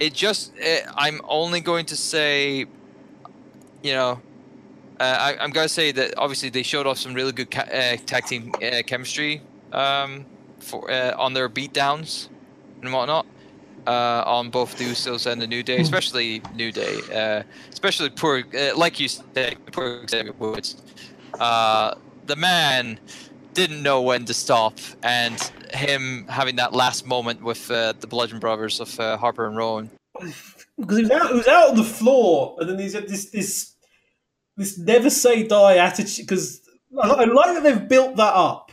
[0.00, 2.66] it just it, I'm only going to say,
[3.82, 4.22] you know,
[5.00, 7.96] uh, I, I'm gonna say that obviously they showed off some really good ca- uh,
[8.06, 10.26] tag team uh, chemistry um,
[10.60, 12.30] for uh, on their beatdowns
[12.82, 13.26] and whatnot
[13.86, 17.42] uh, on both the Usos and the New Day, especially New Day, uh,
[17.72, 20.82] especially poor, uh, like you said, poor Xavier Woods.
[21.38, 21.94] Uh,
[22.24, 23.00] the man
[23.58, 25.36] didn't know when to stop, and
[25.74, 29.90] him having that last moment with uh, the Bludgeon Brothers of uh, Harper and Rowan.
[30.78, 33.30] because he was out, he was out on the floor, and then he's had this
[33.30, 33.74] this
[34.56, 36.24] this never say die attitude.
[36.24, 36.60] Because
[37.02, 38.70] I, I like that they've built that up.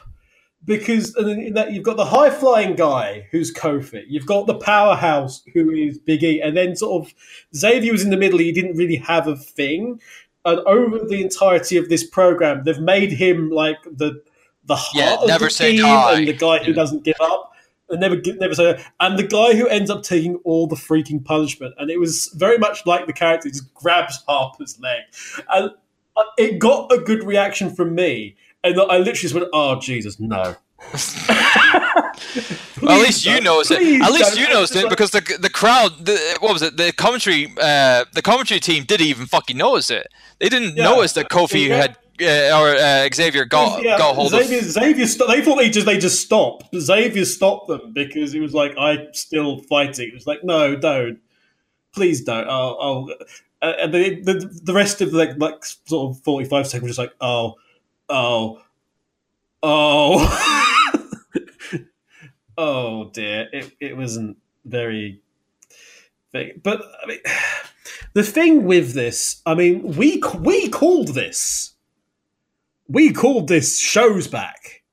[0.64, 4.56] Because and then that you've got the high flying guy who's Kofi, you've got the
[4.56, 7.14] powerhouse who is Big E, and then sort of
[7.56, 8.38] Xavier was in the middle.
[8.38, 10.00] He didn't really have a thing,
[10.44, 14.22] and over the entirety of this program, they've made him like the
[14.68, 14.96] the heart
[15.28, 16.14] Yeah, of the team die.
[16.20, 16.76] and the guy who Yeah.
[16.76, 17.52] doesn't give up.
[17.88, 21.76] And never, never say, and the guy who ends up taking all the freaking punishment,
[21.78, 25.02] and it was very much like the character just grabs Harper's leg,
[25.54, 25.70] and
[26.18, 30.20] uh, it got a good reaction from me, and I literally just went, "Oh Jesus,
[30.20, 30.56] no!"
[32.82, 34.02] Well, at least you noticed it.
[34.02, 36.78] At least you noticed it because the the crowd, the, what was it?
[36.78, 40.08] The commentary, uh, the commentary team didn't even fucking notice it.
[40.40, 40.84] They didn't Yeah.
[40.86, 41.78] notice that Kofi Yeah.
[41.78, 44.66] had uh, or uh, Xavier got Yeah, got hold Xavier, of.
[44.66, 46.74] Xavier sto- they thought they just they just stopped.
[46.76, 51.20] Xavier stopped them because he was like, "I'm still fighting." It was like, "No, don't,
[51.94, 53.14] please don't." Oh, oh.
[53.62, 56.98] Uh, and the, the the rest of like like sort of forty five seconds, was
[56.98, 57.56] just like, "Oh,
[58.10, 58.62] oh,
[59.64, 60.72] oh,
[62.58, 65.22] oh dear." It it wasn't very.
[66.32, 66.60] Thing.
[66.62, 67.20] But I mean,
[68.14, 71.75] the thing with this, I mean, we we called this
[72.88, 74.84] we called this shows back.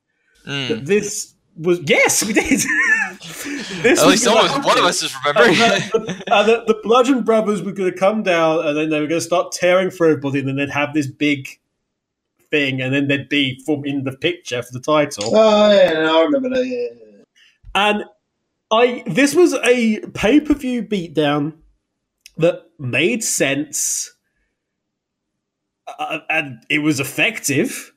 [0.47, 0.85] Mm.
[0.85, 2.43] This was yes, we did.
[3.81, 5.59] this At least gonna one of us is remembering.
[5.59, 8.99] And the, and the, the Bludgeon Brothers were going to come down, and then they
[8.99, 11.47] were going to start tearing through everybody, and then they'd have this big
[12.49, 15.35] thing, and then they'd be from in the picture for the title.
[15.35, 16.65] Oh yeah, no, I remember that.
[16.65, 17.23] Yeah, yeah, yeah.
[17.75, 18.05] And
[18.71, 21.53] I this was a pay per view beatdown
[22.37, 24.12] that made sense,
[25.87, 27.93] uh, and it was effective.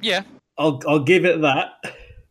[0.00, 0.22] yeah,
[0.58, 1.82] I'll I'll give it that.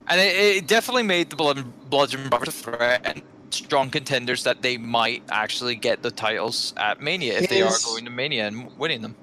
[0.07, 4.61] and it, it definitely made the Blood, Bludgeon Brothers a threat and strong contenders that
[4.61, 8.77] they might actually get the titles at Mania if they are going to Mania and
[8.77, 9.15] winning them.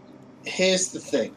[0.44, 1.34] Here's the thing.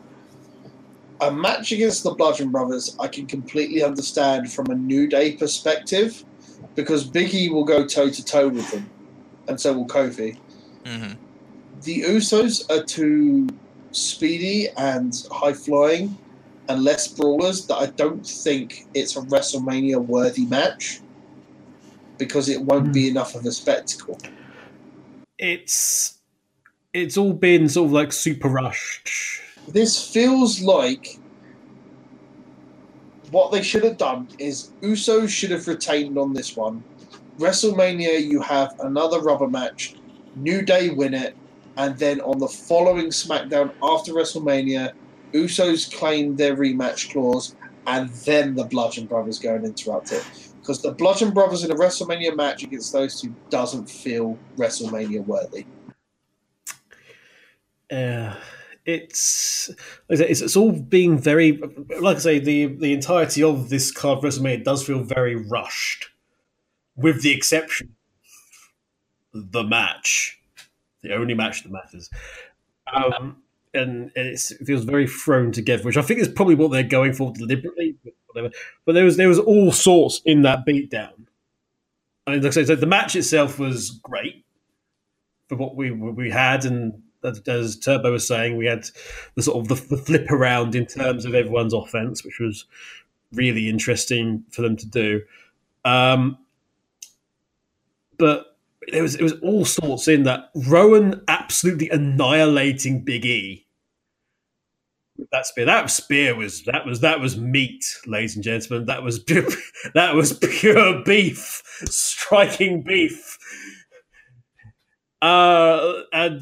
[1.21, 6.23] A match against the Bludgeon Brothers, I can completely understand from a New Day perspective,
[6.75, 8.89] because Big E will go toe to toe with them,
[9.47, 10.35] and so will Kofi.
[10.85, 11.11] hmm
[11.83, 13.47] The Usos are too
[13.91, 16.17] speedy and high flying
[16.69, 21.01] and less brawlers that I don't think it's a WrestleMania worthy match
[22.17, 23.17] because it won't be hmm.
[23.17, 24.17] enough of a spectacle.
[25.37, 26.19] it's
[26.93, 29.09] it's all been sort of like super rushed.
[29.67, 31.19] This feels like
[33.31, 36.83] what they should have done is Usos should have retained on this one.
[37.39, 39.95] WrestleMania, you have another rubber match.
[40.35, 41.35] New Day win it,
[41.77, 44.93] and then on the following SmackDown after WrestleMania,
[45.33, 47.55] Usos claim their rematch clause,
[47.87, 50.25] and then the Bludgeon Brothers go and interrupt it.
[50.59, 55.65] Because the Bludgeon Brothers in a WrestleMania match against those two doesn't feel WrestleMania worthy.
[57.89, 58.35] Uh,
[58.85, 59.69] it's,
[60.09, 61.61] it's it's all being very
[61.99, 66.09] like I say the the entirety of this card WrestleMania does feel very rushed,
[66.95, 67.95] with the exception
[69.33, 70.40] the match,
[71.01, 72.09] the only match that matters.
[72.93, 73.37] Um,
[73.73, 76.83] and, and it's, it feels very thrown together, which I think is probably what they're
[76.83, 77.95] going for deliberately.
[78.03, 78.53] But, whatever.
[78.85, 81.27] but there was there was all sorts in that beatdown.
[82.27, 84.45] I mean, like I said, so the match itself was great
[85.47, 88.87] for what we we had, and as, as Turbo was saying, we had
[89.35, 92.65] the sort of the, the flip around in terms of everyone's offense, which was
[93.33, 95.21] really interesting for them to do.
[95.85, 96.37] Um,
[98.17, 98.50] but
[98.89, 100.49] there was it was all sorts in that.
[100.55, 103.67] Rowan absolutely annihilating Big E
[105.31, 105.65] that spear.
[105.65, 108.85] That spear was that was that was meat, ladies and gentlemen.
[108.85, 109.23] That was
[109.93, 113.37] that was pure beef, striking beef.
[115.21, 116.41] Uh, and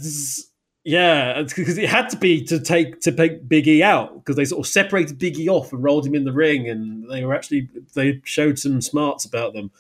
[0.86, 4.46] yeah, because it had to be to take to take Big E out because they
[4.46, 7.36] sort of separated Big E off and rolled him in the ring, and they were
[7.36, 9.72] actually they showed some smarts about them.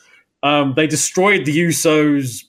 [0.43, 2.45] Um, they destroyed the Usos.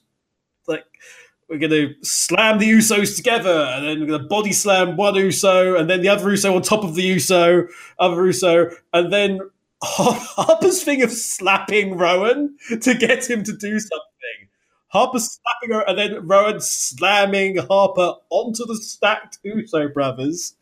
[1.50, 5.16] We're going to slam the Usos together, and then we're going to body slam one
[5.16, 7.66] Uso, and then the other Uso on top of the Uso,
[7.98, 9.40] other Uso, and then
[9.82, 14.48] Harper's thing of slapping Rowan to get him to do something.
[14.88, 20.54] Harper slapping her, and then Rowan slamming Harper onto the stacked Uso brothers.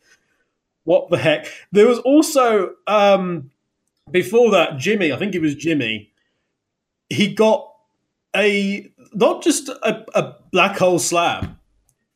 [0.85, 1.47] What the heck?
[1.71, 3.51] There was also um,
[4.09, 5.13] before that Jimmy.
[5.13, 6.11] I think it was Jimmy.
[7.09, 7.71] He got
[8.35, 11.59] a not just a, a black hole slam.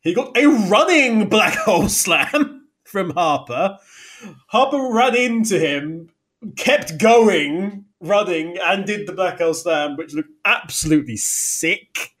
[0.00, 3.78] He got a running black hole slam from Harper.
[4.48, 6.10] Harper ran into him,
[6.56, 12.14] kept going, running, and did the black hole slam, which looked absolutely sick.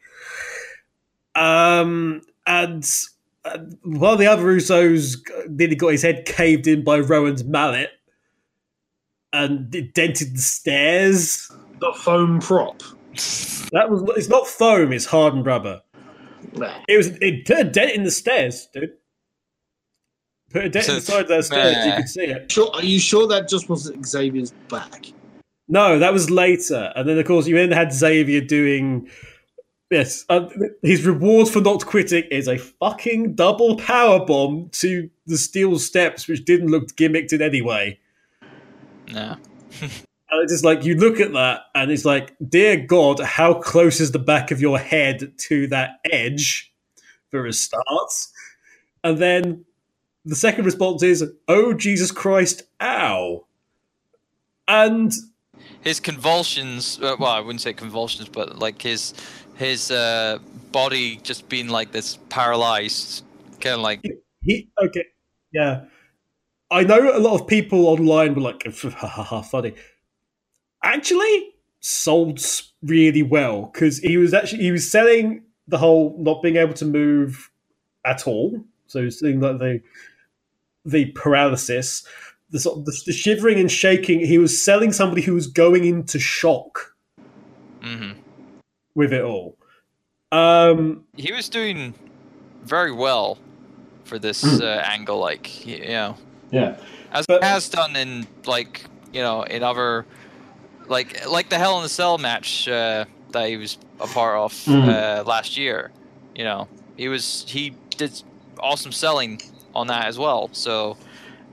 [1.34, 2.88] Um, and
[3.44, 5.16] uh, while the other Usos
[5.48, 7.90] nearly got his head caved in by Rowan's mallet,
[9.32, 11.50] and it dented the stairs.
[11.80, 12.82] The foam prop.
[13.72, 15.82] That was it's not foam, it's hardened rubber.
[16.52, 16.74] Nah.
[16.88, 18.92] It was it put a dent in the stairs, dude.
[20.50, 21.96] Put a dent So- inside those stairs, you Nah.
[21.96, 22.52] could see it.
[22.52, 25.06] Sure, are you sure that just wasn't Xavier's back?
[25.68, 29.08] No, that was later, and then of course you then had Xavier doing.
[29.90, 30.48] Yes, uh,
[30.82, 36.26] his reward for not quitting is a fucking double power bomb to the steel steps,
[36.26, 37.98] which didn't look gimmicked in any way.
[39.12, 39.36] No.
[40.42, 44.12] It's just like you look at that, and it's like, dear God, how close is
[44.12, 46.72] the back of your head to that edge
[47.30, 48.12] for a start?
[49.02, 49.64] And then
[50.24, 53.46] the second response is, oh Jesus Christ, ow.
[54.66, 55.12] And
[55.82, 59.14] his convulsions uh, well i wouldn't say convulsions but like his
[59.54, 60.38] his uh
[60.72, 63.22] body just being like this paralyzed
[63.60, 64.00] kind of like
[64.44, 65.04] he, okay,
[65.52, 65.84] yeah.
[66.70, 69.74] I know a lot of people online were like, ha ha ha, funny.
[70.84, 72.40] Actually, sold
[72.82, 76.84] really well because he was actually he was selling the whole not being able to
[76.84, 77.50] move
[78.04, 78.62] at all.
[78.86, 79.80] So he was saying that the
[80.84, 82.06] the paralysis,
[82.50, 84.20] the sort of the, the shivering and shaking.
[84.20, 86.94] He was selling somebody who was going into shock
[87.82, 88.12] hmm
[88.94, 89.56] with it all.
[90.32, 91.94] Um, he was doing
[92.62, 93.38] very well
[94.04, 94.62] for this Hmm.
[94.62, 96.16] uh, angle like you know
[96.50, 96.76] Yeah.
[97.12, 100.04] as But- has done in like you know in other
[100.88, 104.52] like like the hell in the cell match uh, that he was a part of
[104.52, 104.88] Mhm.
[104.88, 105.90] uh, last year
[106.34, 108.22] you know he was he did
[108.60, 109.40] awesome selling
[109.74, 110.96] on that as well so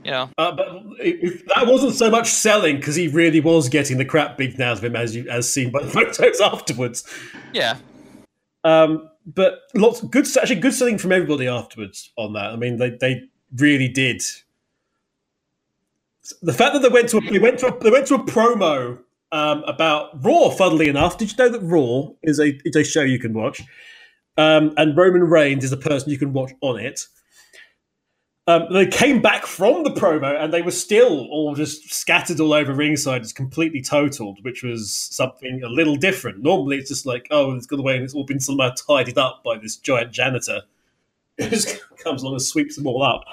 [0.04, 0.68] you know Uh, but
[1.00, 4.60] it, it- that wasn't so much selling because he really was getting the crap beaten
[4.62, 7.04] out of him, as you as seen by the photos afterwards.
[7.52, 7.76] yeah
[8.64, 12.50] Um, but lots good, actually good selling from everybody afterwards on that.
[12.52, 13.22] I mean, they they
[13.56, 14.22] really did.
[16.42, 18.24] The fact that they went to a, they went to a, they went to a
[18.24, 18.98] promo
[19.32, 20.50] um, about Raw.
[20.50, 23.62] Funnily enough, did you know that Raw is a is a show you can watch,
[24.36, 27.06] um, and Roman Reigns is a person you can watch on it.
[28.48, 32.52] Um, they came back from the promo and they were still all just scattered all
[32.52, 36.42] over ringside, just completely totaled, which was something a little different.
[36.42, 39.44] Normally, it's just like, oh, it's gone away and it's all been somehow tidied up
[39.44, 40.62] by this giant janitor
[41.38, 43.24] who just comes along and sweeps them all up.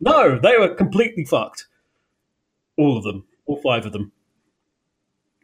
[0.00, 1.66] No, they were completely fucked.
[2.78, 4.12] All of them, all five of them.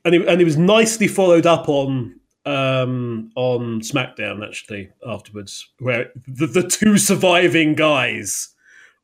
[0.05, 6.11] And it, and it was nicely followed up on um, on SmackDown actually afterwards, where
[6.27, 8.55] the, the two surviving guys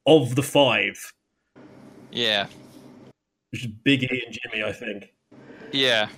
[0.07, 1.13] of the five,
[2.11, 2.47] yeah
[3.51, 5.13] which is Big E and Jimmy, I think.
[5.73, 6.09] Yeah.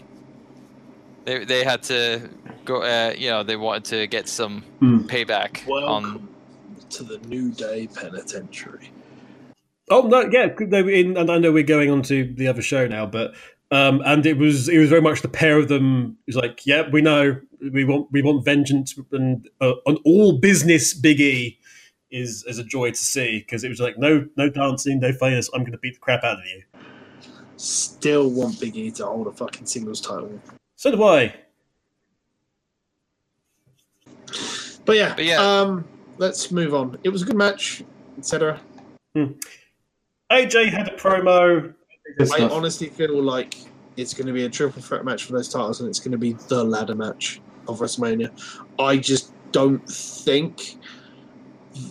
[1.24, 2.28] They they had to
[2.64, 2.82] go.
[2.82, 5.00] Uh, you know, they wanted to get some Hmm.
[5.00, 6.28] payback on.
[6.90, 8.90] To the New Day Penitentiary.
[9.90, 12.62] Oh no, yeah, they were in, and I know we're going on to the other
[12.62, 13.34] show now, but
[13.70, 16.16] um, and it was it was very much the pair of them.
[16.26, 20.38] It was like, yeah, we know we want we want vengeance and uh, on all
[20.38, 20.94] business.
[20.94, 21.58] Big E
[22.10, 25.50] is is a joy to see because it was like no no dancing, no funniness.
[25.52, 26.62] I'm going to beat the crap out of you.
[27.56, 30.40] Still want Big E to hold a fucking singles title.
[30.76, 31.34] So do I.
[34.86, 35.36] But yeah, But yeah.
[35.40, 35.84] Um,
[36.16, 36.98] let's move on.
[37.02, 37.82] It was a good match,
[38.16, 38.58] etc.
[40.30, 41.74] AJ had a promo.
[42.32, 43.54] I honestly feel like
[43.96, 46.18] it's going to be a triple threat match for those titles, and it's going to
[46.18, 48.30] be the ladder match of WrestleMania.
[48.78, 50.76] I just don't think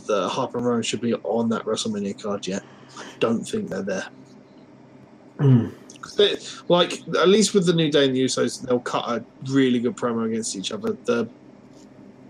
[0.06, 2.64] the Harper and Rowan should be on that WrestleMania card yet.
[2.98, 4.08] I don't think they're there.
[5.38, 5.72] Mm.
[6.68, 9.96] like at least with the New Day and the Usos, they'll cut a really good
[9.96, 10.98] promo against each other.
[11.06, 11.30] The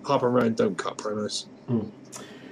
[0.03, 1.45] Harper and Rowan don't cut promos.
[1.69, 1.89] Mm.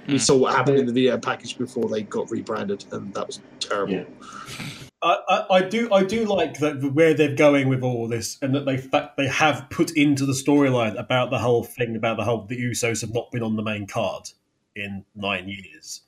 [0.06, 3.40] We saw what happened in the video package before they got rebranded, and that was
[3.58, 3.94] terrible.
[3.94, 4.04] Yeah.
[5.06, 8.64] I, I, do I do like that where they're going with all this, and that
[8.64, 8.76] they
[9.16, 13.02] they have put into the storyline about the whole thing about the whole the Usos
[13.02, 14.30] have not been on the main card
[14.74, 16.02] in nine years,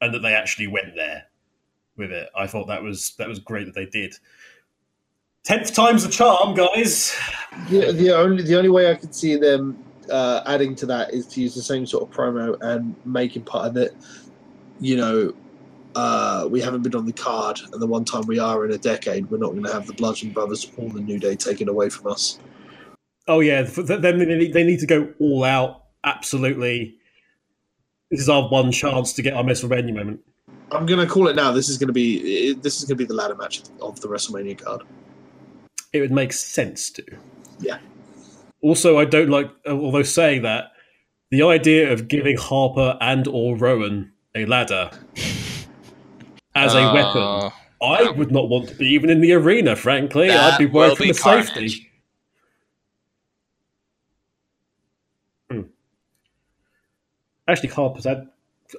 [0.00, 1.24] and that they actually went there
[1.96, 2.28] with it.
[2.36, 4.14] I thought that was that was great that they did.
[5.44, 7.16] Tenth time's the charm, guys.
[7.70, 11.26] The, the only the only way I could see them uh, adding to that is
[11.28, 13.96] to use the same sort of promo and making part of it.
[14.80, 15.34] You know,
[15.96, 18.76] uh, we haven't been on the card, and the one time we are in a
[18.76, 21.88] decade, we're not going to have the Bludgeon Brothers or the New Day taken away
[21.88, 22.38] from us.
[23.26, 25.84] Oh yeah, for th- them they need, they need to go all out.
[26.04, 26.96] Absolutely,
[28.10, 30.20] this is our one chance to get our WrestleMania moment.
[30.70, 31.50] I'm going to call it now.
[31.50, 34.08] This is going to be this is going to be the ladder match of the
[34.08, 34.82] WrestleMania card.
[35.94, 37.04] It would make sense to.
[37.58, 37.78] Yeah.
[38.60, 40.72] Also, I don't like, although saying that,
[41.30, 44.90] the idea of giving Harper and or Rowan a ladder
[46.56, 47.52] as a Uh, weapon,
[47.82, 49.76] I would not want to be even in the arena.
[49.76, 51.46] Frankly, I'd be for be the carnage.
[51.46, 51.90] safety.
[57.48, 58.28] Actually, Harper's had.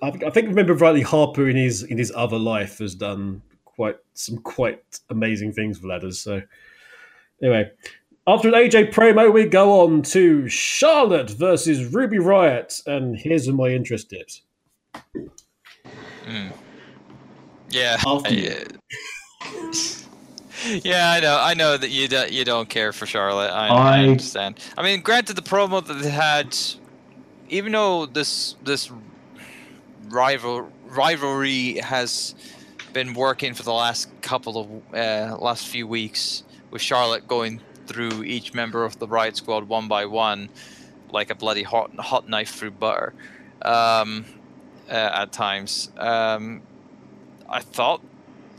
[0.02, 3.42] I think, I think remember rightly, Harper in his in his other life has done
[3.64, 6.20] quite some quite amazing things with ladders.
[6.20, 6.42] So
[7.42, 7.72] anyway,
[8.28, 13.70] after an AJ promo, we go on to Charlotte versus Ruby Riot, and here's my
[13.70, 14.42] interest tips.
[16.26, 16.52] Mm.
[17.70, 17.98] Yeah.
[18.06, 18.66] I-
[20.84, 21.38] yeah, I know.
[21.40, 23.52] I know that you don't, you don't care for Charlotte.
[23.52, 24.60] I, I I- understand.
[24.78, 26.58] I mean, granted, the promo that they had,
[27.50, 28.92] even though this this
[30.10, 32.36] rival rivalry has
[32.94, 38.24] been working for the last couple of uh, last few weeks, with Charlotte going through
[38.24, 40.50] each member of the Riot Squad one by one,
[41.12, 43.14] like a bloody hot hot knife through butter,
[43.62, 44.26] um,
[44.90, 45.92] uh, at times.
[45.98, 46.62] Um,
[47.50, 48.02] I thought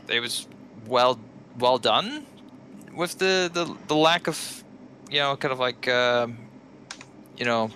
[0.07, 0.47] it was
[0.87, 1.19] well
[1.57, 2.25] well done
[2.95, 4.63] with the the, the lack of
[5.09, 6.37] you know kind of like um,
[7.37, 7.71] you know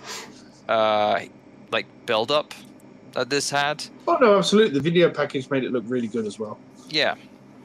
[0.68, 1.20] uh,
[1.70, 2.54] like build up
[3.12, 3.84] that this had.
[4.08, 4.74] Oh no, absolutely.
[4.74, 6.58] The video package made it look really good as well.
[6.88, 7.14] Yeah.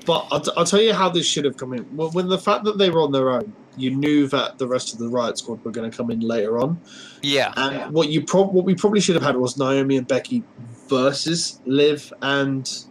[0.05, 1.85] But I'll, t- I'll tell you how this should have come in.
[1.95, 4.93] Well, when the fact that they were on their own, you knew that the rest
[4.93, 6.79] of the Riot Squad were going to come in later on.
[7.21, 7.53] Yeah.
[7.57, 10.43] And what you prob- what we probably should have had was Naomi and Becky
[10.87, 12.85] versus Liv and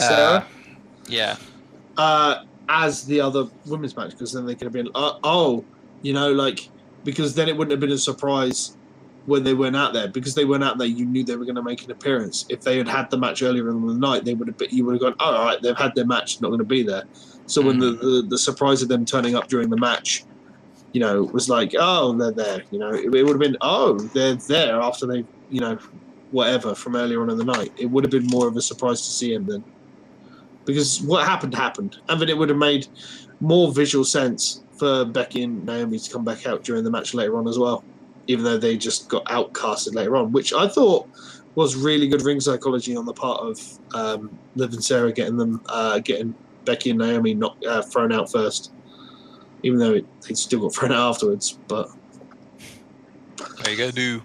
[0.00, 0.38] Sarah?
[0.38, 0.44] Uh,
[1.08, 1.36] yeah.
[1.96, 5.64] uh, as the other women's match because then they could have been uh, oh
[6.02, 6.68] you know like
[7.04, 8.76] because then it wouldn't have been a surprise
[9.26, 10.08] when they went out there.
[10.08, 12.46] Because they went out there you knew they were going to make an appearance.
[12.48, 14.84] If they had had the match earlier in the night they would have been, you
[14.84, 17.04] would have gone oh, all right they've had their match not going to be there.
[17.46, 20.24] So when the, the the surprise of them turning up during the match
[20.92, 22.90] you know was like oh they're there you know?
[22.90, 25.78] It, it would have been oh they're there after they you know
[26.30, 27.72] whatever from earlier on in the night.
[27.76, 29.64] It would have been more of a surprise to see him then
[30.64, 32.86] because what happened happened, and then it would have made
[33.40, 37.36] more visual sense for Becky and Naomi to come back out during the match later
[37.38, 37.84] on as well,
[38.26, 41.08] even though they just got outcasted later on, which I thought
[41.54, 45.60] was really good ring psychology on the part of um, Liv and Sarah getting them
[45.68, 46.34] uh, getting
[46.64, 48.72] Becky and Naomi not uh, thrown out first,
[49.62, 51.58] even though it, they still got thrown out afterwards.
[51.68, 51.90] But
[53.56, 54.22] What you gonna do?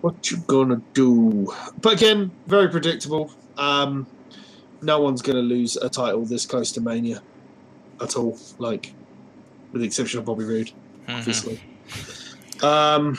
[0.00, 1.52] what you gonna do?
[1.80, 3.30] But again, very predictable.
[3.56, 4.06] Um,
[4.84, 7.22] no one's gonna lose a title this close to Mania
[8.00, 8.38] at all.
[8.58, 8.92] Like,
[9.72, 10.70] with the exception of Bobby Roode,
[11.08, 11.18] Mhm.
[11.18, 11.60] obviously.
[12.62, 13.18] Um,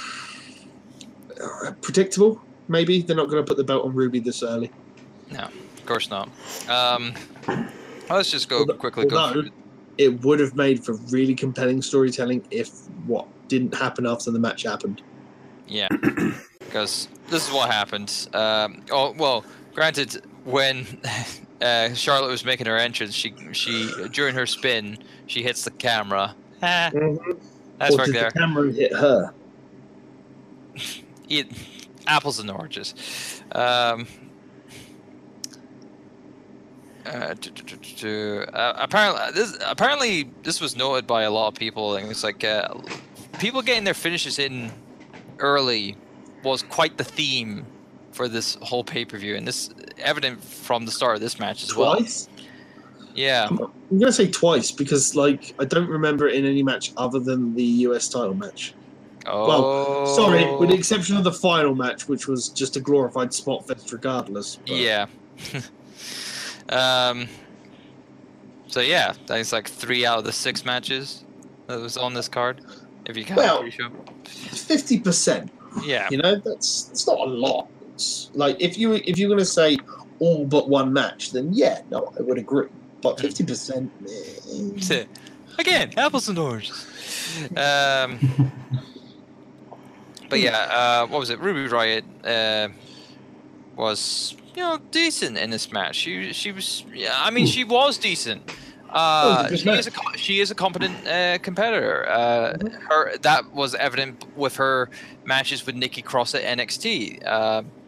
[1.81, 2.41] predictable.
[2.67, 4.71] Maybe they're not going to put the belt on Ruby this early.
[5.31, 6.29] No, of course not.
[6.69, 7.13] Um,
[8.09, 9.17] let's just go Although- quickly go.
[9.17, 9.43] although
[9.97, 12.69] It would have made for really compelling storytelling if
[13.05, 15.01] what didn't happen after the match happened.
[15.67, 15.87] Yeah,
[16.59, 18.27] because this is what happened.
[18.33, 20.85] Um, oh well, granted, when
[21.61, 26.36] uh, Charlotte was making her entrance, she she during her spin, she hits the camera.
[26.61, 26.90] Ah,
[27.77, 28.32] that's or right there.
[28.32, 29.34] the camera hit her?
[31.27, 31.52] Eat
[32.07, 33.41] apples and oranges.
[33.52, 34.07] Um,
[37.06, 37.36] uh.
[38.03, 42.44] Uh, apparently, this apparently this was noted by a lot of people, and it's like
[42.44, 42.73] uh,
[43.40, 44.72] people getting their finishes in
[45.40, 45.95] early
[46.44, 47.65] was quite the theme
[48.15, 49.69] for this whole pay per view, and this
[49.99, 51.97] evident from the start of this match as well.
[51.97, 52.29] Twice?
[53.13, 56.91] Yeah, I'm going to say twice because, like, I don't remember it in any match
[56.97, 58.73] other than the US title match.
[59.25, 63.67] Oh, Sorry, with the exception of the final match, which was just a glorified spot
[63.67, 64.57] fest regardless.
[64.57, 65.07] but- Yeah.
[66.69, 67.27] um.
[68.67, 71.23] So yeah, that's like three out of the six matches
[71.67, 72.61] that was on this card.
[73.05, 73.63] If you count Well-.
[74.25, 75.51] Fifty percent.
[75.83, 76.07] Yeah.
[76.09, 77.67] You know, that's that's not a lot.
[77.95, 79.77] It's like if you if you're gonna say
[80.19, 82.67] all but one match, then yeah, no, I would agree.
[83.01, 83.91] But fifty percent,
[85.57, 86.88] Again, apples and oranges.
[87.57, 88.19] Um.
[90.30, 91.39] But yeah, uh, what was it?
[91.39, 92.69] Ruby Riot uh,
[93.76, 95.95] was you know decent in this match.
[95.95, 97.13] She she was yeah.
[97.15, 98.49] I mean, she was decent.
[98.89, 102.07] Uh, Oh, she is a she is a competent uh, competitor.
[102.07, 102.57] Uh,
[102.89, 104.89] her that was evident with her
[105.26, 107.26] matches with Nikki Cross at NXT.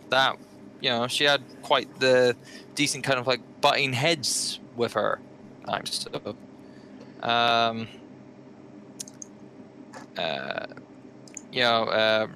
[0.09, 0.37] That
[0.81, 2.35] you know she had quite the
[2.75, 5.19] decent kind of like butting heads with her.
[5.65, 6.35] Times so.
[7.27, 7.87] Um,
[10.17, 10.67] uh,
[11.51, 12.27] you know, uh,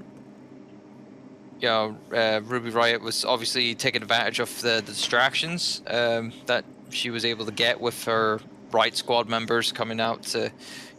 [1.60, 6.65] you know, uh, Ruby Riot was obviously taking advantage of the, the distractions um, that
[6.89, 8.39] she was able to get with her
[8.72, 10.52] Riot Squad members coming out to,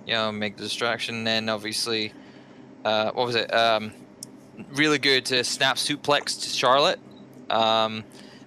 [0.06, 1.16] you know, make the distraction.
[1.16, 2.12] And then obviously,
[2.84, 3.52] uh, what was it?
[3.52, 3.92] Um,
[4.72, 7.00] really good to snap suplex to Charlotte,
[7.50, 8.04] um,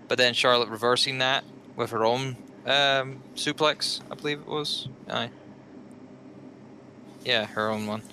[0.07, 1.43] but then Charlotte reversing that
[1.75, 4.87] with her own um, suplex, I believe it was.
[5.09, 5.29] Aye.
[7.23, 8.03] Yeah, her own one.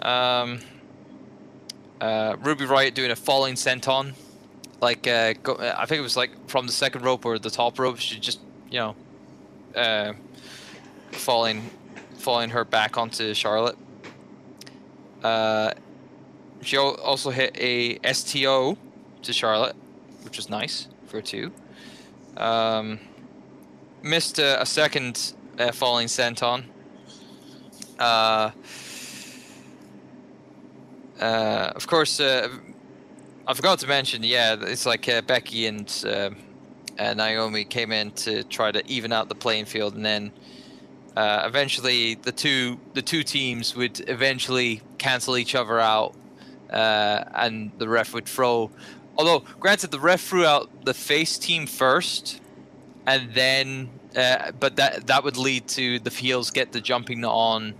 [0.00, 0.60] Um,
[2.00, 4.14] uh, Ruby Riot doing a falling senton,
[4.80, 7.78] like uh, go, I think it was like from the second rope or the top
[7.78, 7.98] rope.
[7.98, 8.40] She just
[8.70, 8.96] you know,
[9.74, 10.12] uh,
[11.12, 11.70] falling,
[12.18, 13.76] falling her back onto Charlotte.
[16.62, 18.76] She also hit a STO
[19.22, 19.76] to Charlotte,
[20.22, 21.52] which was nice for two.
[22.36, 23.00] Um,
[24.02, 26.64] missed a, a second uh, falling senton.
[27.98, 28.50] Uh,
[31.20, 32.48] uh, of course, uh,
[33.46, 34.22] I forgot to mention.
[34.22, 36.30] Yeah, it's like uh, Becky and uh,
[36.98, 40.32] uh, Naomi came in to try to even out the playing field, and then
[41.16, 46.14] eventually the two the two teams would eventually cancel each other out,
[46.70, 48.70] uh, and the ref would throw.
[49.16, 52.40] Although, granted, the ref threw out the face team first,
[53.06, 57.74] and then, uh, but that that would lead to the heels get the jumping on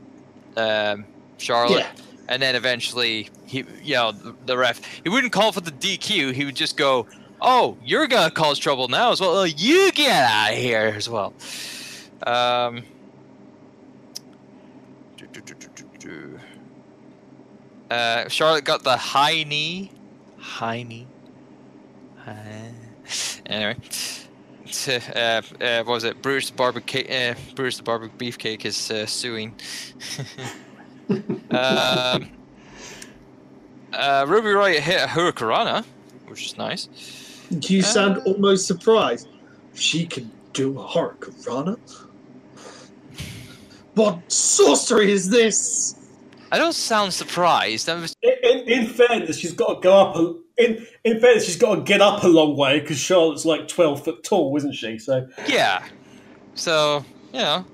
[0.57, 1.05] um,
[1.39, 1.93] Charlotte Yeah.
[2.29, 6.33] and then eventually he you know the, the ref he wouldn't call for the DQ
[6.33, 7.07] he would just go
[7.41, 11.09] oh you're gonna cause trouble now as well oh, you get out of here as
[11.09, 11.33] well
[12.27, 12.83] um
[15.17, 16.41] do, do, do, do, do, do.
[17.91, 19.93] Uh, Charlotte got the high knee
[20.39, 21.07] high knee
[22.25, 22.73] high.
[23.47, 23.77] anyway
[24.73, 26.23] to, uh, uh, what was it?
[26.23, 29.55] Bruce the barbecue, uh, Bruce the barbecue beefcake is uh, suing.
[31.51, 32.29] um,
[33.93, 35.85] uh, Ruby Riot hit a Hurricanrana,
[36.27, 36.89] which is nice.
[37.75, 39.29] you sound Uh, almost surprised.
[39.75, 41.79] She can do a Hurricanrana?
[43.95, 45.98] What sorcery is this?
[46.51, 47.89] I don't sound surprised.
[47.89, 50.17] I was, In, in, in fairness, she's got to go up.
[50.17, 53.69] A, in in fairness, she's got to get up a long way because Charlotte's like
[53.69, 54.99] twelve foot tall, isn't she?
[54.99, 55.85] So yeah.
[56.55, 57.65] So you know,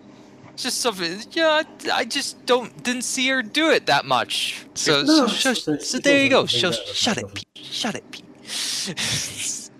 [0.52, 1.20] it's just something.
[1.32, 4.66] Yeah, I, I just don't didn't see her do it that much.
[4.74, 6.46] So No, so, it's- so, it's- so there you go.
[6.46, 7.64] So, shut it, doesn't- Pete.
[7.64, 8.24] Shut it, Pete.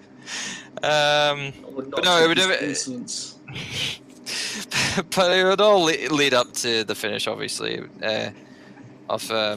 [0.82, 0.82] um.
[0.82, 2.46] I would But no, it would this
[2.86, 3.38] have- insolence.
[5.14, 8.30] but it would all le- lead up to the finish, obviously, uh,
[9.08, 9.56] of uh,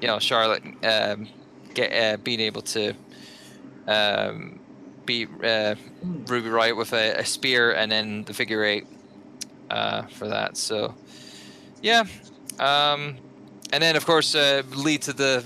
[0.00, 1.28] you know Charlotte um,
[1.74, 2.94] get uh, being able to
[3.86, 4.58] um,
[5.06, 8.86] beat uh, Ruby Riot with a, a spear and then the figure eight
[9.70, 10.56] uh, for that.
[10.56, 10.94] So
[11.82, 12.04] yeah,
[12.58, 13.16] um,
[13.72, 15.44] and then of course uh, lead to the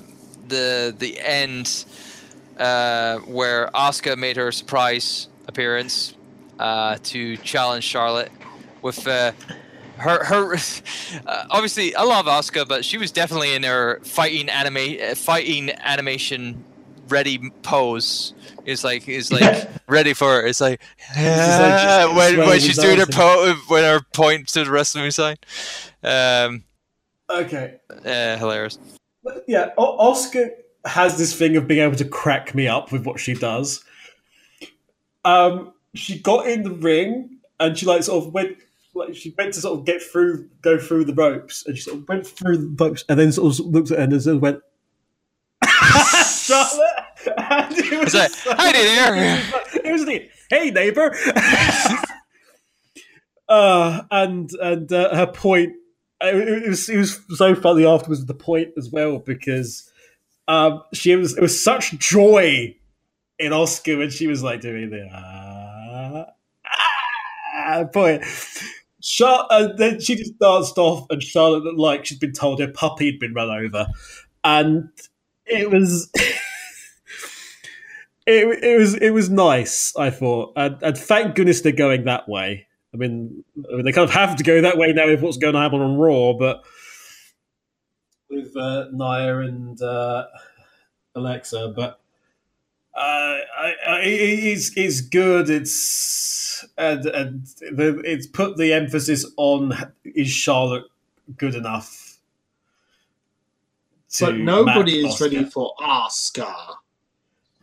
[0.49, 1.85] the the end
[2.59, 6.15] uh, where Asuka made her surprise appearance
[6.59, 8.33] to challenge Charlotte
[8.83, 9.07] with
[9.99, 10.57] her her.
[11.27, 15.71] Uh, obviously, I love Asuka, but she was definitely in her fighting anime uh, fighting
[15.71, 16.65] animation
[17.09, 18.35] ready pose.
[18.65, 20.49] It's like it's like ready for it.
[20.51, 20.81] It's like,
[21.15, 24.71] just like "Ah," when when she's doing her arms po when her point to the
[24.71, 25.37] wrestling sign.
[26.03, 26.65] Um,
[27.31, 28.79] okay, uh, hilarious.
[29.47, 30.51] Yeah, o- Asuka
[30.85, 33.85] has this thing of being able to crack me up with what she does.
[35.25, 38.57] Um, she got in the ring and she like sort of went,
[38.99, 41.99] like she went to sort of get through, go through the ropes, and she sort
[41.99, 44.43] of went through the ropes and then sort of looked at her and sort of
[44.43, 44.61] went,
[45.65, 47.05] Charlotte.
[47.37, 49.43] And it was like, so- "Hi there."
[49.85, 51.15] It was like, hey neighbor.
[53.49, 55.75] uh, and and uh, her point
[56.21, 58.25] it, it was it was so funny afterwards.
[58.27, 59.91] The point as well because
[60.47, 62.75] um, she was it was such joy
[63.39, 66.27] in Asuka when she was like doing the ah,
[67.55, 68.25] ah point.
[69.09, 72.69] Char- uh, then she just danced off, and Charlotte looked like she'd been told her
[72.69, 73.87] puppy had been run over,
[74.45, 74.91] and
[75.47, 76.11] it was.
[78.31, 82.29] It, it was it was nice, I thought, and, and thank goodness they're going that
[82.29, 82.67] way.
[82.93, 85.39] I mean, I mean, they kind of have to go that way now with what's
[85.39, 86.63] going to happen on Raw, but
[88.29, 90.27] with uh, Nia and uh,
[91.15, 92.01] Alexa, but
[92.99, 95.49] uh, I, I, it's it's good.
[95.49, 99.73] It's and and the, it's put the emphasis on
[100.05, 100.85] is Charlotte
[101.37, 102.19] good enough.
[104.15, 106.53] to But nobody match is ready for Asuka.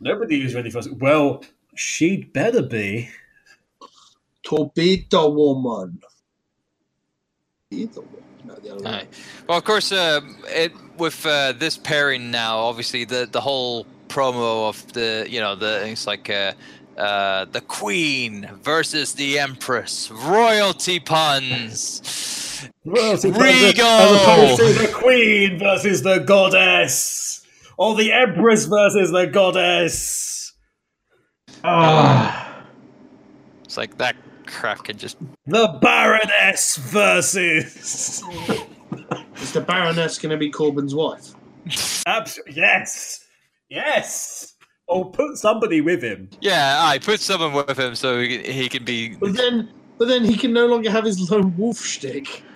[0.00, 0.88] Nobody is ready for us.
[0.88, 1.44] Well,
[1.74, 3.10] she'd better be.
[4.44, 6.00] To be the woman.
[7.68, 8.22] Be the woman.
[8.44, 8.90] No, the other way.
[8.90, 9.06] Aye.
[9.48, 13.86] Well, of course, uh, it with uh, this pairing now, obviously the the whole
[14.16, 16.52] promo of the you know the it's like uh,
[16.96, 22.66] uh, the Queen versus the Empress, royalty puns.
[22.86, 23.84] Royalty Regal!
[23.84, 27.44] As opposed to the Queen versus the Goddess.
[27.76, 30.54] Or the Empress versus the Goddess.
[31.62, 32.64] Ah,
[33.64, 34.16] It's like that
[34.46, 35.18] crap can just.
[35.46, 38.22] The Baroness versus.
[39.36, 41.34] Is the Baroness going to be Corbin's wife?
[42.06, 43.25] Absolutely, yes.
[43.68, 44.54] Yes.
[44.88, 46.30] Or put somebody with him.
[46.40, 49.16] Yeah, I put someone with him so he, can- he can be.
[49.16, 49.68] But then,
[49.98, 52.42] but then he can no longer have his lone wolf shtick.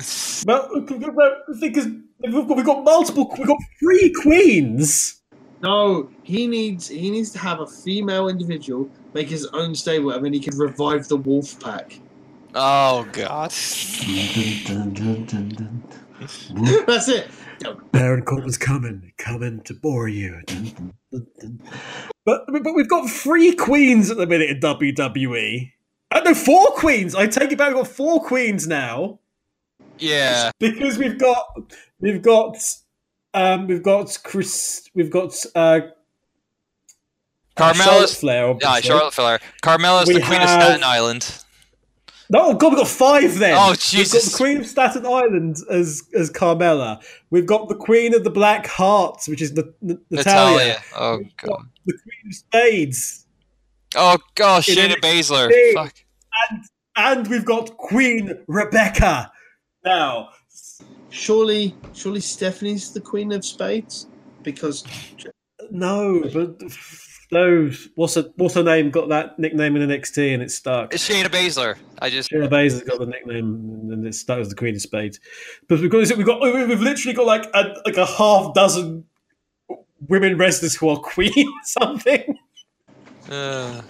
[0.47, 1.87] Well, the thing is,
[2.23, 3.31] we've got, we've got multiple.
[3.37, 5.20] We've got three queens.
[5.62, 10.24] No, he needs he needs to have a female individual make his own stable, and
[10.24, 12.01] then he can revive the wolf pack.
[12.55, 13.51] Oh God.
[16.87, 17.28] That's it.
[17.93, 20.41] Baron Corbin's coming, coming to bore you.
[22.24, 25.73] But but we've got three queens at the minute in WWE.
[26.12, 27.15] Uh, no, four queens.
[27.15, 27.69] I take it back.
[27.69, 29.20] We've got four queens now
[29.99, 30.51] Yeah.
[30.59, 31.47] because we've got
[32.01, 32.57] we've got
[33.35, 34.89] um we've got Chris.
[34.95, 35.81] We've got uh,
[37.59, 38.16] Charlotte Carmella's.
[38.19, 38.57] Flair.
[38.61, 38.81] Yeah.
[38.81, 39.39] Charlotte Flair.
[39.62, 41.45] Carmella's We the Queen of Staten Island.
[42.32, 43.57] No, God, we've got five then.
[43.59, 44.12] Oh, Jesus.
[44.15, 47.02] We've got the Queen of Staten Island as as Carmella.
[47.31, 50.57] We've got the Queen of the Black Hearts, which is N- N- Natalya.
[50.59, 50.82] Natalya.
[50.97, 51.48] Oh We've God.
[51.48, 53.27] got the Queen of Spades.
[53.97, 55.01] Oh gosh, In Shayna NXT.
[55.01, 55.74] Baszler.
[55.74, 55.94] Fuck.
[56.97, 59.32] And we've got Queen Rebecca.
[59.85, 60.28] Now,
[61.12, 64.07] Surely, surely Stephanie's the Queen of Spades
[64.44, 64.85] because
[65.73, 66.57] no, but
[67.32, 68.90] no, what's her, what's her name?
[68.90, 70.93] Got that nickname in the NXT and it's stuck.
[70.93, 71.77] It's Shayna Baszler.
[72.01, 72.31] I just.
[72.31, 75.20] Shayna Baszler's got the nickname and it's stuck as the Queen of Spades.
[75.69, 79.05] But we've got we've got we've literally got like a like a half dozen
[80.09, 82.36] women wrestlers who are Queen something.
[83.31, 83.81] Uh,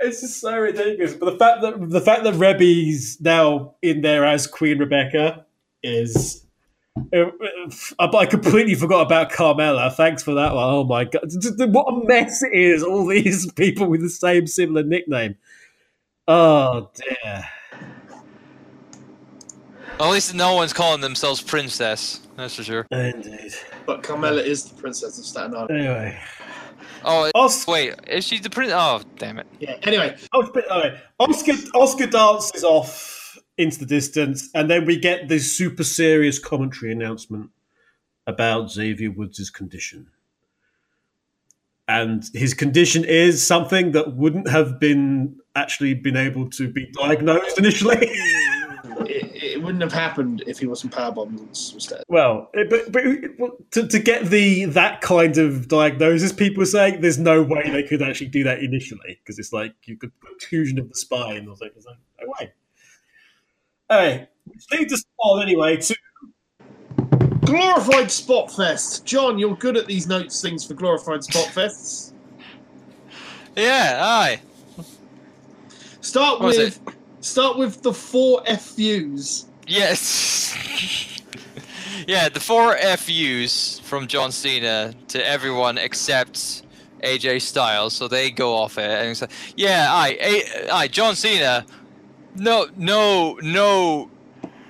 [0.00, 1.14] It's just so ridiculous.
[1.14, 5.44] But the fact that the fact that Rebby's now in there as Queen Rebecca
[5.82, 6.45] is.
[7.98, 9.92] I completely forgot about Carmella.
[9.92, 10.64] Thanks for that one.
[10.64, 11.30] Oh my god,
[11.72, 12.82] what a mess it is!
[12.82, 15.36] All these people with the same similar nickname.
[16.28, 17.44] Oh dear.
[20.00, 22.20] at least no one's calling themselves princess.
[22.36, 22.86] That's for sure.
[22.90, 23.52] Indeed.
[23.86, 25.70] but Carmella is the Princess of Staten Island.
[25.70, 26.18] Anyway,
[27.04, 27.68] Oh Asuka.
[27.68, 28.72] wait, is she the prince?
[28.74, 29.46] Oh damn it.
[29.60, 29.76] Yeah.
[29.84, 33.15] Anyway, Asuka, Asuka, Asuka dances off
[33.58, 37.50] into the distance, and then we get this super serious commentary announcement
[38.26, 40.08] about Xavier Woods' condition.
[41.88, 47.58] And his condition is something that wouldn't have been actually been able to be diagnosed
[47.58, 47.96] initially.
[48.00, 51.38] it, it wouldn't have happened if he wasn't powerbombed
[51.72, 52.02] instead.
[52.08, 52.90] well, it- but,
[53.38, 57.62] but to, to get the that kind of diagnosis, people are saying there's no way
[57.70, 61.46] they could actually do that initially because it's like you could contusion of the spine
[61.48, 61.70] or something.
[61.86, 62.52] Like, no way.
[63.88, 65.96] Hey, which leads us on anyway to
[67.44, 69.06] Glorified Spot Fest.
[69.06, 72.12] John, you're good at these notes things for glorified Spot Fests.
[73.54, 74.40] Yeah, aye.
[76.00, 76.80] Start What with
[77.20, 79.46] start with the four FUs.
[79.68, 81.22] Yes.
[82.08, 86.64] yeah, the four FUs from John Cena to everyone except
[87.04, 91.64] AJ Styles, so they go off it and say, "Yeah, I, I, I, John Cena,
[92.36, 94.10] no, no, no."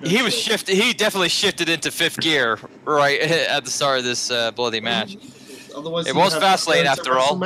[0.03, 0.75] He was shifted.
[0.75, 3.19] He definitely shifted into fifth gear right
[3.49, 5.17] at the start of this uh, bloody match.
[5.75, 7.39] Otherwise, It was have to Fastlane after all.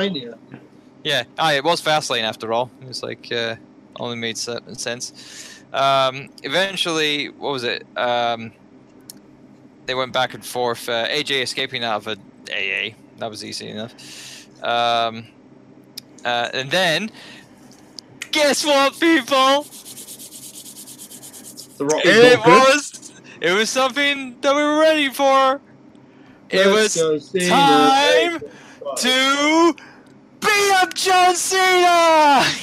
[1.04, 2.70] Yeah, aye, it was Fastlane after all.
[2.80, 3.56] It was like uh,
[3.96, 5.62] only made sense.
[5.72, 7.86] Um, eventually, what was it?
[7.96, 8.52] Um,
[9.86, 10.88] they went back and forth.
[10.88, 12.16] Uh, AJ escaping out of a
[12.52, 12.94] AA.
[13.18, 13.92] That was easy enough.
[14.62, 15.24] Um,
[16.24, 17.10] uh, and then,
[18.30, 19.66] guess what, people?
[21.82, 22.74] The Rock It not good.
[22.74, 23.12] was.
[23.40, 25.60] It was something that we were ready for.
[26.50, 28.38] It Let's was time
[28.98, 29.74] to
[30.40, 32.44] beat up John Cena.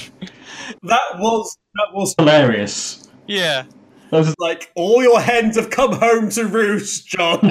[0.84, 3.10] That was that was Hilarious.
[3.28, 3.64] yeah.
[4.12, 7.40] That was like all your hens have come home to roost, John.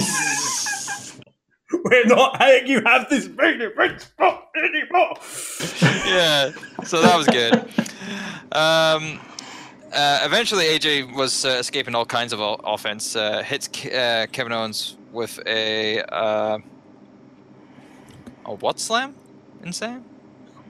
[1.84, 5.16] We're not letting you have this main event spot anymore.
[6.06, 6.52] yeah,
[6.84, 7.68] so that was good.
[8.52, 9.20] Um,
[9.92, 13.16] uh, eventually, AJ was uh, escaping all kinds of o- offense.
[13.16, 16.58] Uh, hits uh, Kevin Owens with a uh,
[18.46, 19.14] a what slam?
[19.62, 20.04] Insane.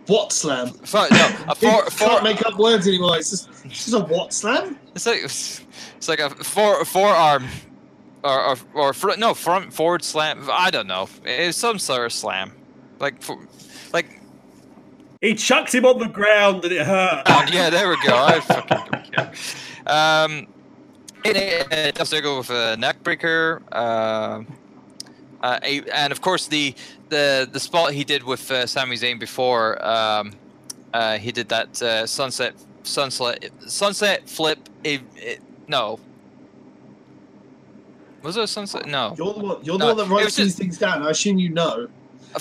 [0.06, 0.68] What slam?
[0.68, 3.18] Fo- no, a four, can't four, make up words anymore.
[3.18, 4.78] It's just, it's just a what slam?
[4.94, 7.46] It's like it's like a four forearm,
[8.24, 10.48] or or, or fr- no front forward slam.
[10.50, 11.08] I don't know.
[11.24, 12.52] It's some sort of slam,
[13.00, 13.36] like for,
[13.92, 14.20] like
[15.20, 17.24] He chucked him on the ground and it hurt.
[17.26, 17.68] oh, yeah.
[17.68, 18.16] There we go.
[18.16, 19.30] I fucking don't.
[19.86, 20.46] Um,
[21.24, 23.62] in a, Dolph Ziggler with a neckbreaker.
[23.72, 24.42] Uh,
[25.42, 25.58] uh,
[25.92, 26.74] and of course the
[27.10, 29.84] the the spot he did with uh, Sami Zayn before.
[29.86, 30.32] Um,
[30.92, 34.58] uh, he did that uh, sunset sunset sunset flip.
[34.84, 36.00] It, it, no.
[38.22, 38.86] Was it a sunset?
[38.86, 39.14] No.
[39.16, 39.64] You're the one.
[39.64, 41.02] You're No, the one that writes these just- things down.
[41.02, 41.88] I assume you know.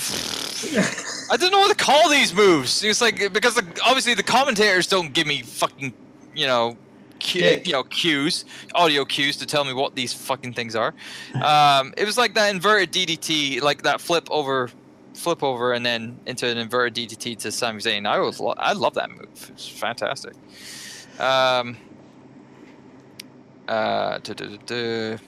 [1.30, 2.82] I don't know what to call these moves.
[2.84, 5.94] It's like because the, obviously the commentators don't give me fucking
[6.38, 6.76] you know.
[7.20, 7.58] Cu- Yeah.
[7.64, 8.44] you know cues,
[8.76, 10.94] audio cues to tell me what these fucking things are.
[11.34, 14.70] Um, it was like that inverted DDT, like that flip over,
[15.14, 18.06] flip over, and then into an inverted DDT to Sami Zayn.
[18.06, 19.50] I was, lo- I love that move.
[19.52, 20.34] It's fantastic.
[21.18, 21.76] Um,
[23.66, 25.18] uh, duh, duh, duh, duh.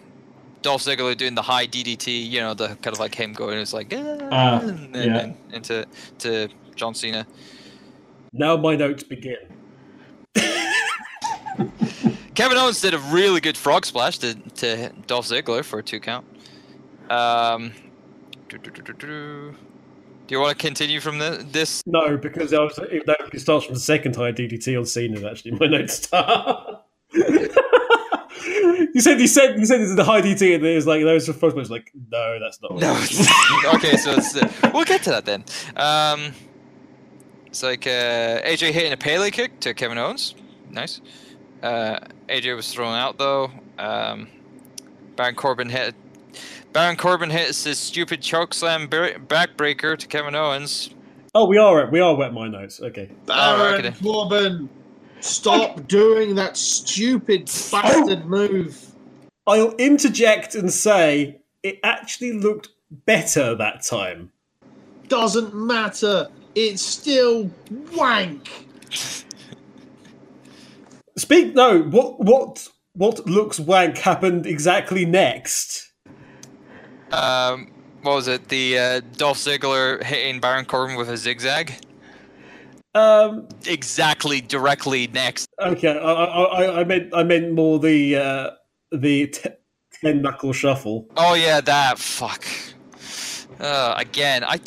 [0.62, 3.73] Dolph Ziggler doing the high DDT, you know, the kind of like him going, it's
[3.73, 5.12] like, ah, Ah, and yeah.
[5.12, 5.87] then into
[6.19, 7.27] to John Cena.
[8.32, 9.39] Now my notes begin.
[12.35, 16.01] Kevin Owens did a really good frog splash to, to Dolph Ziggler for a two
[16.01, 16.27] count.
[17.11, 17.73] Um,
[18.49, 19.55] do, do, do, do,
[20.28, 21.82] you want to continue from the, this?
[21.87, 25.28] No, because I was it, no, starts from the second high DDT on Cena.
[25.28, 26.82] Actually, my notes start.
[27.12, 31.03] you said you said you said this is the high DT, and it was like
[31.03, 32.77] those first was like, no, that's not.
[32.77, 32.93] No.
[33.74, 35.45] okay, so it's, uh, we'll get to that then.
[35.77, 36.32] Um,
[37.47, 40.37] it's like uh, AJ hitting a Pele kick to Kevin Owens.
[40.70, 41.01] Nice.
[41.62, 43.51] Uh, AJ was thrown out though.
[43.78, 44.28] Um,
[45.16, 45.95] Baron Corbin hit.
[46.73, 50.91] Baron Corbin hits his stupid choke slam backbreaker to Kevin Owens.
[51.35, 52.81] Oh, we are we are wet my notes.
[52.81, 53.11] Okay.
[53.27, 53.95] Baron okay.
[54.03, 54.69] Corbin,
[55.20, 58.87] stop doing that stupid bastard move.
[59.47, 62.70] I'll interject and say it actually looked
[63.07, 64.31] better that time.
[65.09, 66.28] Doesn't matter.
[66.55, 67.51] It's still
[67.93, 68.66] wank.
[71.16, 71.55] Speak.
[71.55, 71.82] No.
[71.82, 75.93] What what what looks wank happened exactly next.
[77.12, 77.73] Um,
[78.03, 78.49] what was it?
[78.49, 81.74] The uh, Dolph Ziggler hitting Baron Corbin with a zigzag.
[82.95, 83.47] Um.
[83.66, 85.49] Exactly, directly next.
[85.61, 85.97] Okay.
[85.97, 88.51] I I, I, I meant I meant more the uh,
[88.91, 89.51] the t-
[90.01, 91.07] ten knuckle shuffle.
[91.16, 92.45] Oh yeah, that fuck.
[93.61, 94.59] Uh, again, I,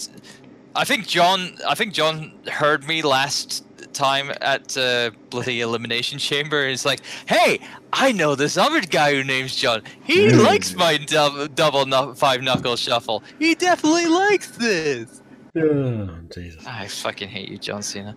[0.75, 1.57] I think John.
[1.67, 6.63] I think John heard me last time at uh, bloody elimination chamber.
[6.63, 7.59] And it's like, hey,
[7.91, 9.81] I know this other guy who names John.
[10.03, 10.39] He Hmm.
[10.39, 13.23] likes my double, double knuck- five knuckle shuffle.
[13.39, 15.21] He definitely likes this.
[15.57, 16.65] Oh, Jesus.
[16.65, 18.15] I fucking hate you, John Cena.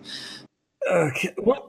[0.91, 1.33] Okay.
[1.37, 1.63] What?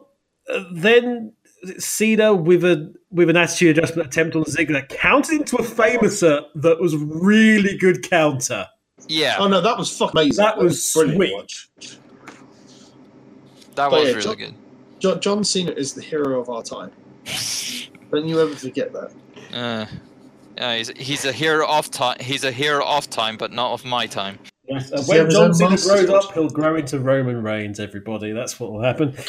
[0.53, 1.33] Uh, then
[1.79, 6.81] Cena with a with an attitude adjustment attempt on Ziggler counted into a Fameasser that
[6.81, 8.67] was really good counter.
[9.09, 10.43] Yeah, Oh no, that was fuck amazing.
[10.45, 11.17] That was brilliant.
[11.17, 11.35] sweet.
[11.35, 11.99] watch.
[13.79, 14.55] That but was yeah, really John- good.
[15.01, 16.91] John, John Cena is the hero of our time.
[18.11, 19.13] Don't you ever forget that.
[19.53, 19.87] Uh,
[20.57, 22.17] yeah, he's he's a hero of time.
[22.21, 24.39] He's a hero of time, but not of my time.
[24.69, 27.79] Yes, uh, when John Cena grows up, he'll grow into Roman Reigns.
[27.81, 29.15] Everybody, that's what will happen.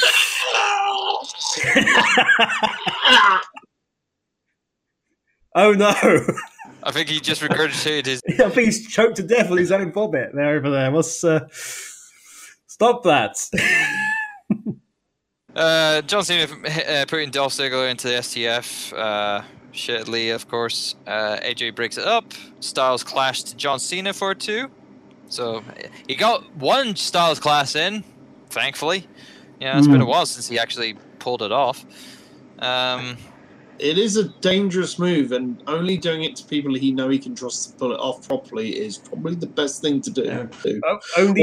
[5.55, 5.93] oh no!
[6.83, 8.21] I think he just regurgitated his.
[8.39, 10.31] I think he's choked to death with his own vomit.
[10.33, 10.89] There, over there.
[10.91, 11.47] Let's uh,
[12.67, 13.37] stop that.
[15.55, 18.93] Uh, John Cena uh, putting Dolph Ziggler into the STF.
[18.97, 19.41] Uh,
[19.73, 20.95] shittily, of course.
[21.07, 22.33] Uh, AJ breaks it up.
[22.59, 24.69] Styles clashed John Cena for two.
[25.27, 25.63] So
[26.07, 28.03] he got one Styles Clash in,
[28.49, 29.07] thankfully.
[29.59, 30.09] Yeah, it's been a Mm.
[30.09, 31.85] while since he actually pulled it off.
[32.59, 33.17] Um,
[33.77, 37.35] it is a dangerous move, and only doing it to people he know he can
[37.35, 40.23] trust to pull it off properly is probably the best thing to do.
[40.23, 40.47] Yeah.
[40.63, 40.81] do.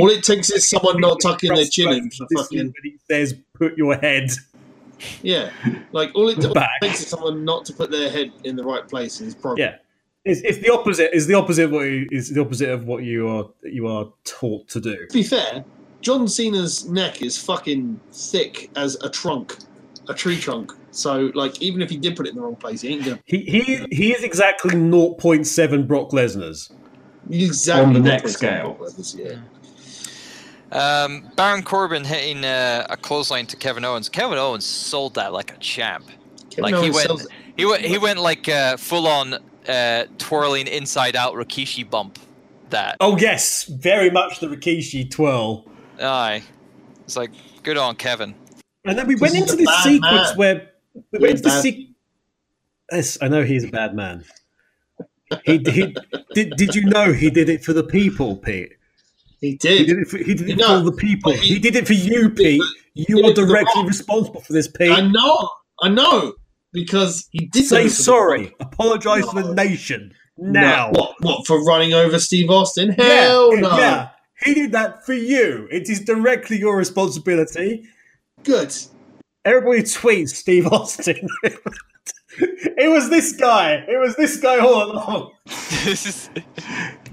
[0.00, 3.76] All it takes is someone not tucking their chin in for fucking when says, "Put
[3.76, 4.30] your head
[5.22, 5.50] yeah.
[5.92, 8.64] Like all it, all it takes is someone not to put their head in the
[8.64, 9.76] right place, and it's probably Yeah.
[10.24, 11.14] It's, it's the opposite.
[11.14, 14.12] Is the opposite of what you, is the opposite of what you are you are
[14.24, 15.06] taught to do.
[15.06, 15.64] To be fair,
[16.00, 19.56] John Cena's neck is fucking thick as a trunk,
[20.08, 20.72] a tree trunk.
[20.90, 23.20] So, like, even if he did put it in the wrong place, he ain't gonna
[23.24, 26.72] He he he is exactly 0.7 Brock Lesnar's.
[27.30, 28.78] exactly On the what neck scale.
[29.14, 29.36] Yeah.
[30.72, 34.08] Um, Baron Corbin hitting uh, a clothesline to Kevin Owens.
[34.08, 36.06] Kevin Owens sold that like a champ.
[36.50, 37.26] Kevin Like, he went- sells-
[37.56, 39.34] He went he went like uh, full on
[39.68, 42.18] uh, twirling inside out Rikishi bump.
[42.70, 45.64] That Oh yes, very much the Rikishi twirl.
[46.02, 46.42] aye,
[47.04, 47.30] it's like
[47.62, 48.34] good on Kevin.
[48.84, 50.36] And then we went into this sequence man.
[50.36, 50.70] where
[51.12, 51.90] we went into the sequence.
[52.90, 54.24] Yes, I know he's a bad man.
[55.44, 55.58] He, he
[56.34, 56.56] did.
[56.56, 58.72] Did you know he did it for the people, Pete?
[59.46, 59.86] He He did.
[59.86, 61.32] did it for, he did it No, for the people.
[61.32, 62.62] he- He, did it for you, Pete.
[62.94, 64.90] You are it for the directly responsible for this, Pete.
[64.90, 65.50] I know.
[65.82, 66.34] I know.
[66.72, 68.42] Because he did Say do the sorry.
[68.44, 68.52] Rock.
[68.72, 70.60] Apologize to the nation No.
[70.60, 70.90] now.
[70.92, 71.14] What?
[71.20, 72.94] What for running over Steve Austin?
[72.98, 73.76] Yeah, Hell no.
[73.78, 74.08] yeah.
[74.42, 75.66] He did that for you.
[75.70, 77.84] It is directly your responsibility.
[78.44, 78.74] Good.
[79.46, 81.26] Everybody tweets Steve Austin.
[82.38, 83.84] it was this guy.
[83.88, 85.32] It was this guy all along.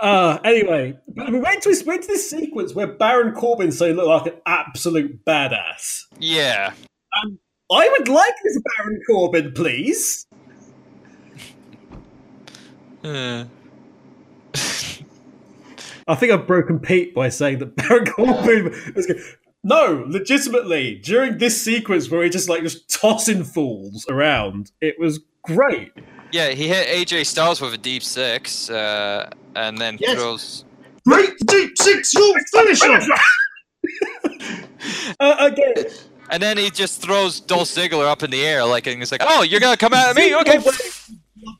[0.00, 4.26] Uh, anyway, we went to, we went to this sequence where Baron Corbin so looked
[4.26, 6.04] like an absolute badass.
[6.18, 6.72] yeah,
[7.72, 10.26] I would like this Baron Corbin, please.
[13.04, 13.44] Uh,
[16.08, 18.64] I think I've broken Pete by saying that Baron Corbin
[18.96, 19.20] was good.
[19.62, 25.20] No, legitimately, during this sequence where he just like just tossing fools around, it was
[25.42, 25.92] great.
[26.32, 26.50] Yeah.
[26.50, 30.14] He hit AJ Styles with a deep six, uh, and then Yes.
[30.18, 30.64] throws.
[31.06, 33.00] Great deep six, your finisher.
[35.18, 35.74] Uh, again,
[36.30, 39.22] And then he just throws Dolph Ziggler up in the air, like, and he's like,
[39.24, 40.34] "Oh, you're gonna come at me?
[40.36, 40.58] Okay."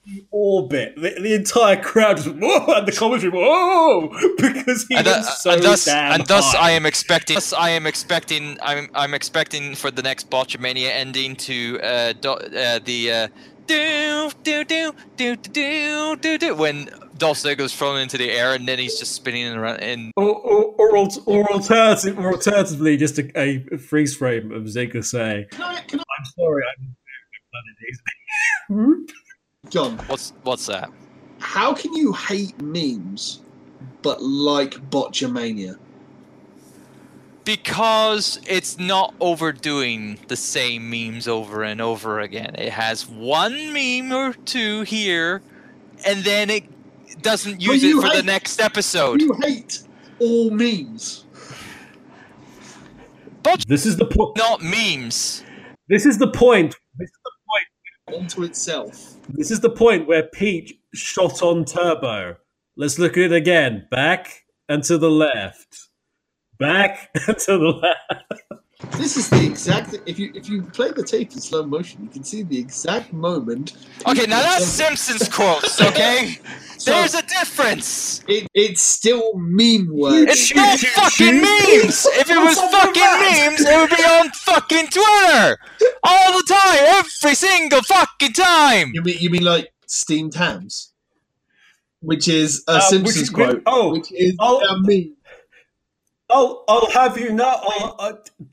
[0.07, 5.07] the orbit, the, the entire crowd just whoa, and the commentary whoa because he and,
[5.07, 6.69] was uh, so and thus, damn and thus, high.
[6.69, 7.35] I am expecting.
[7.35, 8.59] Thus, I am expecting.
[8.63, 13.29] I'm, I'm expecting for the next Botchamania ending to uh, do, uh the uh,
[16.57, 16.89] when
[17.19, 19.81] Dolph Ziggler's thrown into the air and then he's just spinning around.
[19.81, 25.05] And Or, or, or, or, alternative, or alternatively, just a, a freeze frame of Ziggler
[25.05, 26.97] saying, Can I, can I, "I'm sorry, I'm."
[29.69, 30.91] John, what's what's that?
[31.41, 33.41] how can you hate memes
[34.03, 35.77] but like Botchamania?
[37.51, 42.55] Because it's not overdoing the same memes over and over again.
[42.55, 45.43] It has one meme or two here,
[46.07, 46.63] and then it
[47.23, 49.21] doesn't use it you for the next episode.
[49.21, 49.83] You hate
[50.21, 51.25] all memes.
[53.43, 54.37] Botch This is the point.
[54.37, 55.43] not memes.
[55.89, 56.77] This is the point.
[57.01, 58.21] This is the point.
[58.23, 59.17] Onto itself.
[59.29, 62.37] This is the point where Pete shot on turbo.
[62.77, 63.89] Let's look at it again.
[63.91, 65.80] Back and to the left.
[66.61, 68.43] Back to the left.
[68.99, 69.95] This is the exact.
[70.07, 73.13] If you if you play the tape in slow motion, you can see the exact
[73.13, 73.73] moment.
[74.07, 76.39] Okay, now that's Simpsons quotes, okay?
[76.81, 78.25] So- There's a difference.
[78.27, 80.31] It, it's still meme worthy.
[80.31, 82.07] It's not Choo, choo, fucking memes.
[82.07, 85.59] If it was What's up with fucking memes, it would be on fucking Twitter
[86.03, 88.93] all the time, every single fucking time.
[88.95, 90.95] You mean you mean like steamed hams,
[92.01, 94.61] which is a Uh, Simpsons which- quote, oh, which is oh.
[94.67, 95.15] a meme.
[96.31, 97.61] I'll, I'll have you know.
[97.63, 98.13] I'll, uh,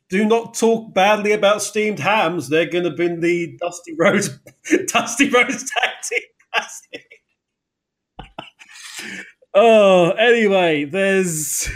[0.09, 2.49] do not talk badly about steamed hams.
[2.49, 4.29] They're going to be in the Dusty Rhodes,
[4.87, 6.19] Dusty Rhodes Tag Team
[6.53, 7.21] Classic.
[9.53, 11.69] oh, anyway, there's.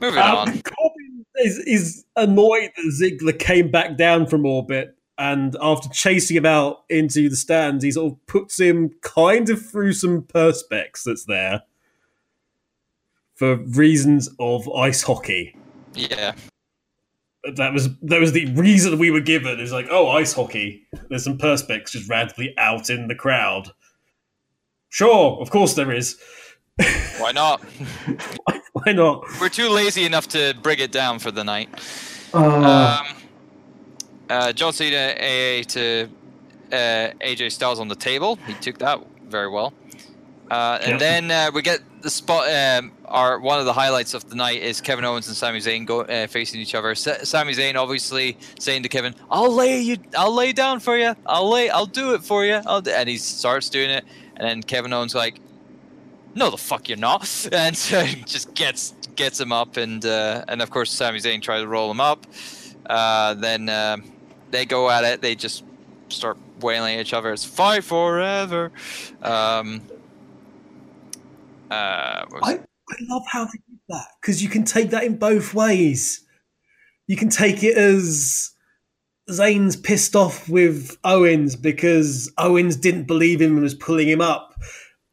[0.00, 0.46] Moving Um, on.
[0.62, 6.46] Corbin is, is annoyed that Ziggler came back down from orbit, and after chasing him
[6.46, 11.24] out into the stands, he sort of puts him kind of through some perspex that's
[11.24, 11.62] there
[13.36, 15.56] for reasons of ice hockey.
[15.94, 16.34] Yeah.
[17.54, 19.58] That was that was the reason we were given.
[19.58, 20.86] It was like, oh, ice hockey.
[21.08, 23.70] There's some perspex just randomly out in the crowd.
[24.88, 26.16] Sure, of course there is.
[27.18, 27.60] Why not?
[28.72, 29.24] Why not?
[29.40, 31.68] We're too lazy enough to bring it down for the night.
[32.34, 33.16] Uh, Um,
[34.28, 36.08] uh, John Cena AA to
[36.72, 36.76] uh,
[37.20, 38.36] AJ Styles on the table.
[38.46, 39.72] He took that very well.
[40.50, 40.98] Uh, and Yeah.
[40.98, 42.48] then uh, we get the spot.
[42.48, 45.84] Um, our one of the highlights of the night is Kevin Owens and Sami Zayn
[45.86, 46.94] go uh, facing each other.
[46.94, 51.14] Sa- Sami Zayn obviously saying to Kevin, "I'll lay you, I'll lay down for you.
[51.26, 54.04] I'll lay, I'll do it for you." I'll and he starts doing it,
[54.36, 55.40] and then Kevin Owens like,
[56.34, 60.44] "No, the fuck you're not," and so he just gets gets him up, and uh,
[60.46, 62.24] and of course Sami Zayn tries to roll him up.
[62.88, 64.04] Uh, then um
[64.52, 65.22] they go at it.
[65.22, 65.64] They just
[66.08, 67.32] start wailing at each other.
[67.32, 68.70] It's fight forever.
[69.22, 69.82] Um,
[71.70, 72.68] uh, what was I, it?
[72.88, 76.24] I love how they did that because you can take that in both ways.
[77.06, 78.50] You can take it as
[79.30, 84.54] Zayn's pissed off with Owens because Owens didn't believe him and was pulling him up,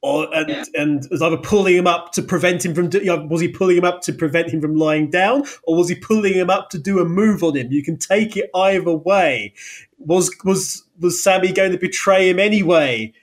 [0.03, 0.63] or and Yeah.
[0.75, 2.89] and was either pulling him up to prevent him from.
[2.89, 5.75] Do, you know, was he pulling him up to prevent him from lying down, or
[5.75, 7.71] was he pulling him up to do a move on him?
[7.71, 9.53] You can take it either way.
[9.97, 13.13] Was was was Sami going to betray him anyway?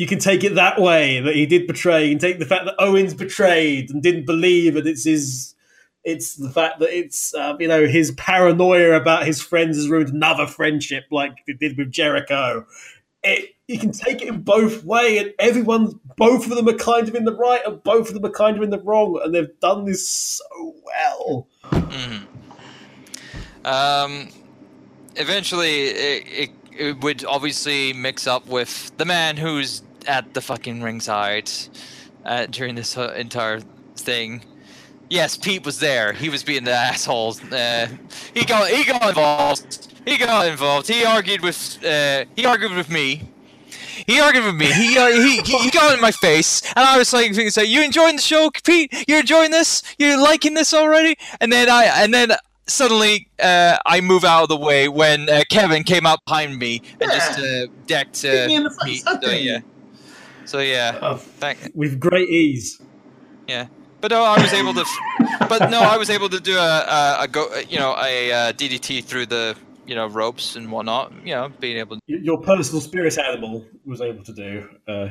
[0.00, 2.06] You can take it that way that he did betray.
[2.06, 5.54] You can take the fact that Owens betrayed and didn't believe, and it's his.
[6.04, 10.08] It's the fact that it's um, you know his paranoia about his friends has ruined
[10.08, 12.64] another friendship, like it did with Jericho.
[13.22, 17.06] It, you can take it in both way, and everyone, both of them are kind
[17.06, 19.34] of in the right, and both of them are kind of in the wrong, and
[19.34, 21.46] they've done this so well.
[21.72, 22.22] Mhm.
[23.66, 24.30] Um,
[25.16, 30.82] eventually, it, it, it would obviously mix up with the man who's at the fucking
[30.82, 31.50] ringside
[32.24, 33.60] uh, during this uh, entire
[33.96, 34.44] thing.
[35.08, 36.12] Yes, Pete was there.
[36.12, 37.36] He was being the asshole.
[37.50, 37.88] Uh,
[38.32, 39.88] he got he got involved.
[40.06, 40.88] He got involved.
[40.88, 43.28] He argued with uh, he argued with me.
[44.06, 44.66] He argued with me.
[44.66, 47.82] He, uh, he he he got in my face, and I was like, "Say, you
[47.82, 49.04] enjoying the show, Pete?
[49.08, 49.82] You're enjoying this?
[49.98, 52.30] You're liking this already?" And then I and then
[52.70, 56.82] suddenly uh, I move out of the way when uh, Kevin came out behind me
[57.00, 58.76] and just uh, decked uh, me in the me.
[58.84, 59.60] face, how So yeah.
[60.50, 61.16] So yeah.
[61.74, 62.80] With great ease.
[63.46, 63.68] yeah.
[64.00, 64.84] But no, I was able to.
[65.48, 67.46] but no, I was able to do a, a, a go.
[67.68, 69.54] You know, a, uh DDT through the
[69.86, 71.12] you know ropes and whatnot.
[71.24, 71.98] You know, being able.
[72.08, 74.68] Y- Your personal spirit animal was able to do.
[74.88, 75.10] Uh,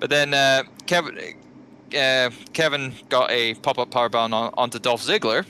[0.00, 1.16] But then uh, Kevin,
[1.96, 5.44] uh, Kevin got a pop-up powerbomb on, onto Dolph Ziggler,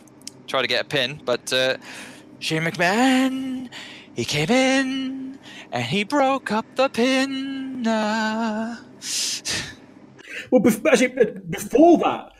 [0.47, 1.77] try to get a pin, but uh,
[2.39, 3.69] Shane McMahon,
[4.15, 5.39] he came in
[5.73, 7.57] and he broke up the pin.
[7.86, 8.76] Uh,
[10.50, 12.32] well, bef- actually, before that,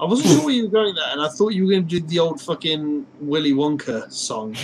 [0.00, 2.00] I wasn't sure where you were going there, and I thought you were going to
[2.00, 4.54] do the old fucking Willy Wonka song.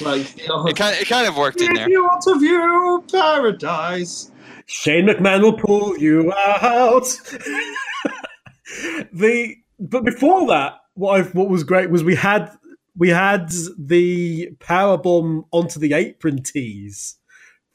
[0.00, 1.88] Like, the old, it kind, it kind of worked in there.
[1.88, 4.30] you want to view paradise.
[4.66, 7.04] Shane McMahon will pull you out.
[9.12, 12.50] the but before that, what I what was great was we had
[12.96, 17.15] we had the power bomb onto the apron tease.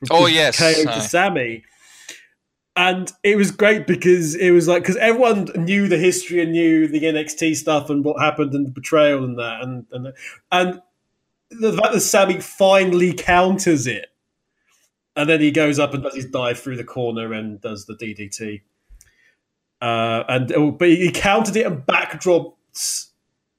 [0.09, 1.01] Oh, yes, KO to.
[1.01, 1.63] Sami.
[2.75, 6.87] And it was great because it was like because everyone knew the history and knew
[6.87, 10.13] the NXT stuff and what happened and the betrayal and that and and
[10.53, 10.81] and
[11.51, 14.11] the fact that Sami finally counters it
[15.15, 17.95] and then he goes up and does his dive through the corner and does the
[17.95, 18.61] DDT.
[19.81, 22.53] Uh, and oh, but he countered it and backdropped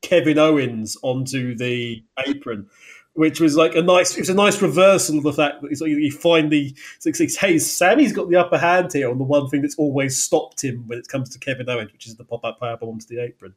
[0.02, 2.68] Kevin Owens onto the apron,
[3.14, 4.16] which was like a nice.
[4.16, 6.74] It was a nice reversal of the fact that he's like, he finally
[7.04, 10.20] it's like, hey, Sami's got the upper hand here on the one thing that's always
[10.20, 13.06] stopped him when it comes to Kevin Owens, which is the pop up powerbomb onto
[13.06, 13.54] the apron.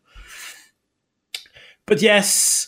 [1.85, 2.67] But yes,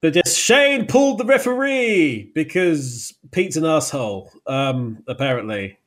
[0.00, 4.30] but yes, Shane pulled the referee because Pete's an asshole.
[4.46, 5.78] Um, apparently.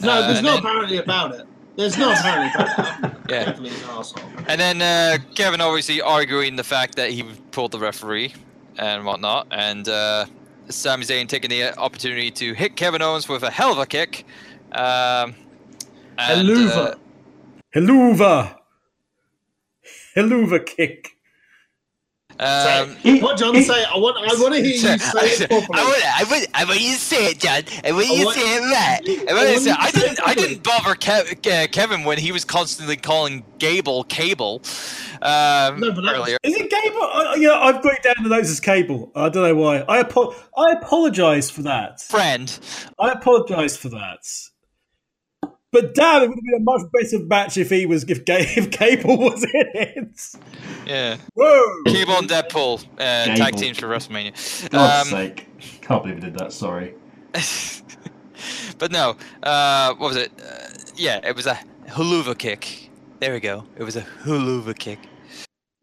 [0.00, 1.46] No, Uh, there's and no apparently about it.
[1.76, 3.16] There's no apparently about it.
[3.30, 3.44] Yeah.
[3.46, 4.44] Definitely an arsehole.
[4.48, 8.34] And then uh, Kevin obviously arguing the fact that he pulled the referee
[8.78, 10.26] and whatnot, and uh,
[10.68, 14.24] Sami Zayn taking the opportunity to hit Kevin Owens with a hell of a kick.
[14.72, 15.34] Um,
[16.18, 16.76] and, Helluva.
[16.76, 16.94] uh,
[17.74, 18.56] Helluva.
[20.16, 21.16] Helluva kick.
[22.40, 23.84] Um, he- What John say?
[23.84, 24.16] I want.
[24.18, 25.00] I want to hear you say it
[25.48, 25.68] properly.
[25.80, 27.62] I want, I want, I want you to say it, John.
[27.84, 29.28] I want you to want- say it right.
[29.28, 32.32] I, I want to say, I didn't, I didn't bother Kev, uh, Kevin when he
[32.32, 34.62] was constantly calling Gable Cable
[35.22, 36.36] um, No, but earlier.
[36.42, 37.02] Is it Gable?
[37.02, 39.12] Uh, yeah, I've got it down in the notes as Cable.
[39.14, 39.78] I don't know why.
[39.88, 42.00] I apo- I apologise for that.
[42.00, 42.58] Friend.
[42.98, 44.18] I apologise for that.
[45.72, 48.36] But damn, it would have been a much better match if he was if, Ga-
[48.56, 50.32] if Cable was in it.
[50.86, 51.16] Yeah.
[51.34, 51.64] Whoa!
[51.86, 53.58] Cable and Deadpool uh, tag Gable.
[53.58, 54.70] teams for WrestleMania.
[54.70, 55.48] God's Um, sake.
[55.80, 56.94] Can't believe I did that, sorry.
[58.78, 60.30] but no, uh, what was it?
[60.40, 61.58] Uh, yeah, it was a
[61.88, 62.90] huluva kick.
[63.20, 63.64] There we go.
[63.76, 64.98] It was a huluva kick.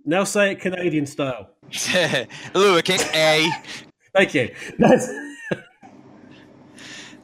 [0.06, 1.50] Now say it Canadian style.
[1.72, 3.50] huluva kick, A.
[4.14, 4.54] Thank you.
[4.78, 5.08] That's,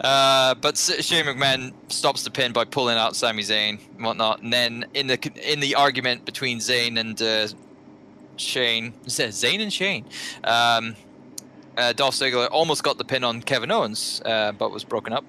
[0.01, 4.41] Uh, but Shane McMahon stops the pin by pulling out Sami Zayn and whatnot.
[4.41, 7.47] And then in the in the argument between Zayn and uh,
[8.37, 10.05] Shane, Zayn and Shane,
[10.43, 10.95] um,
[11.77, 15.25] uh, Dolph Ziggler almost got the pin on Kevin Owens, uh, but was broken up.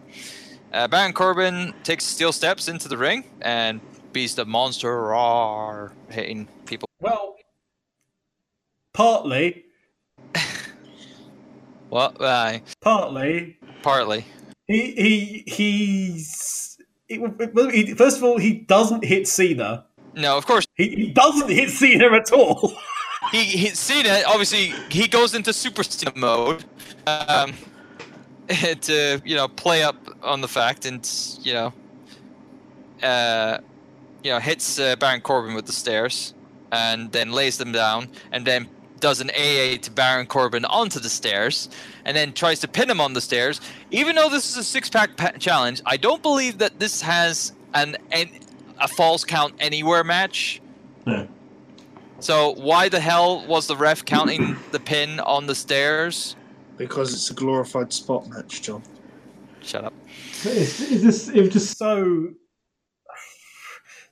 [0.72, 3.80] Uh, Baron Corbin takes steel steps into the ring and
[4.12, 6.88] beats the monster, roar, hitting people.
[7.00, 7.36] Well,
[8.92, 9.64] partly,
[11.90, 14.24] Well, uh, partly, partly.
[14.68, 16.78] He he he's.
[17.08, 19.84] He, first of all, he doesn't hit Cena.
[20.16, 22.72] No, of course He, he doesn't hit Cena at all.
[23.32, 26.64] he, he Cena obviously he goes into super Cena mode
[27.06, 27.52] um,
[28.80, 31.08] to you know play up on the fact and
[31.42, 31.72] you know
[33.02, 33.58] uh,
[34.24, 36.34] you know hits uh, Baron Corbin with the stairs
[36.72, 38.68] and then lays them down and then
[39.00, 41.68] does an AA to Baron Corbin onto the stairs
[42.06, 43.60] and then tries to pin him on the stairs.
[43.90, 47.52] Even though this is a six pack pa- challenge, I don't believe that this has
[47.74, 48.30] an, an
[48.80, 50.62] a false count anywhere match.
[51.06, 51.26] Yeah.
[52.20, 56.36] So why the hell was the ref counting the pin on the stairs?
[56.78, 58.82] Because it's a glorified spot match, John.
[59.62, 59.92] Shut up.
[60.44, 61.28] Is, is this?
[61.28, 62.28] It was just So,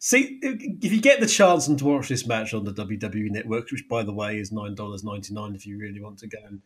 [0.00, 3.70] see, if you get the chance and to watch this match on the WWE Network,
[3.70, 6.38] which by the way is nine dollars ninety nine, if you really want to go
[6.46, 6.60] and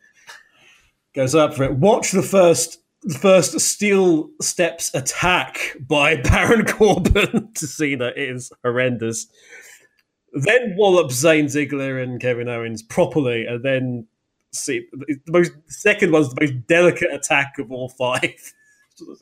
[1.14, 7.48] goes up for it, watch the first the first steel steps attack by Baron Corbin
[7.55, 9.26] to see that It is horrendous.
[10.32, 14.06] Then wallop Zayn Ziggler and Kevin Owens properly, and then
[14.52, 18.22] see the most second one's the most delicate attack of all five.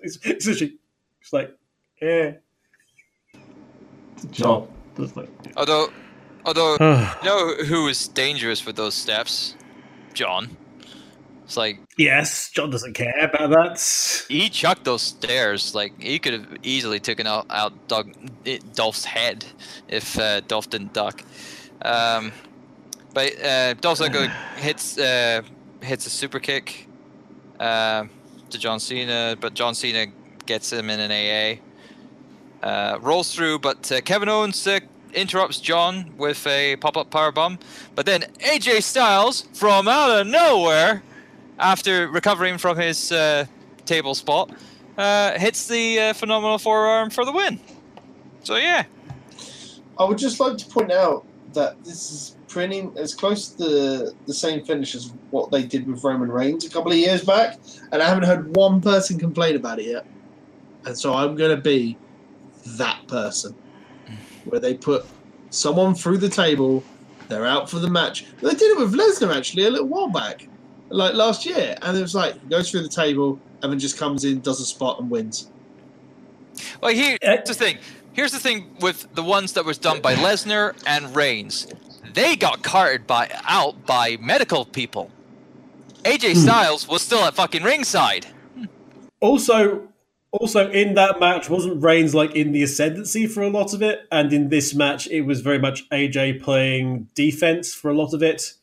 [0.03, 0.77] It's, it's, literally- eh.
[1.21, 1.55] it's like,
[2.01, 2.33] yeah.
[4.31, 4.71] job.
[4.97, 5.89] Just like, Although,
[6.47, 9.55] although yes, you know who was dangerous with those steps?
[10.15, 10.57] John.
[11.47, 14.27] It's like yes, John doesn't care about that.
[14.29, 15.77] he chucked those stairs.
[15.77, 18.13] Like he could have easily taken out out Doug,
[18.75, 19.45] Dolph's head
[19.87, 21.23] if uh, Dolph didn't duck.
[21.83, 22.33] Um,
[23.15, 25.43] but uh, Dolph Ziggler hits uh,
[25.81, 26.89] hits a super kick
[27.61, 28.07] uh,
[28.51, 30.07] to John Cena, but John Cena
[30.47, 31.61] gets him in an AA.
[32.67, 34.81] Uh, rolls through, but uh, Kevin Owens uh,
[35.15, 37.61] interrupts John with a pop-up power bomb.
[37.95, 41.05] But then AJ Styles, from out of nowhere,
[41.59, 43.47] after recovering from his uh,
[43.85, 44.51] table spot,
[44.99, 47.61] uh, hits the uh, phenomenal forearm for the win.
[48.43, 48.85] So yeah,
[49.99, 54.15] I would just like to point out that this is pretty as close to the,
[54.27, 57.59] the same finish as what they did with Roman Reigns a couple of years back,
[57.93, 60.07] and I haven't heard one person complain about it yet.
[60.85, 61.97] And so I'm going to be
[62.79, 63.55] that person
[64.45, 65.05] where they put
[65.51, 66.83] someone through the table,
[67.29, 68.27] they're out for the match.
[68.41, 70.49] They did it with Lesnar actually a little while back,
[70.89, 73.99] like last year, and it was like he goes through the table and then just
[73.99, 75.51] comes in, does a spot, and wins.
[76.81, 77.79] well here, Uh, here's the thing.
[78.13, 81.67] Here's the thing with the ones that was done by Lesnar and Reigns.
[82.15, 85.11] They got carted by out by medical people.
[86.05, 88.27] AJ Styles was still at fucking ringside.
[89.21, 89.89] Also,
[90.31, 94.07] also in that match, wasn't Reigns like in the ascendancy for a lot of it?
[94.11, 98.23] And in this match, it was very much AJ playing defense for a lot of
[98.23, 98.55] it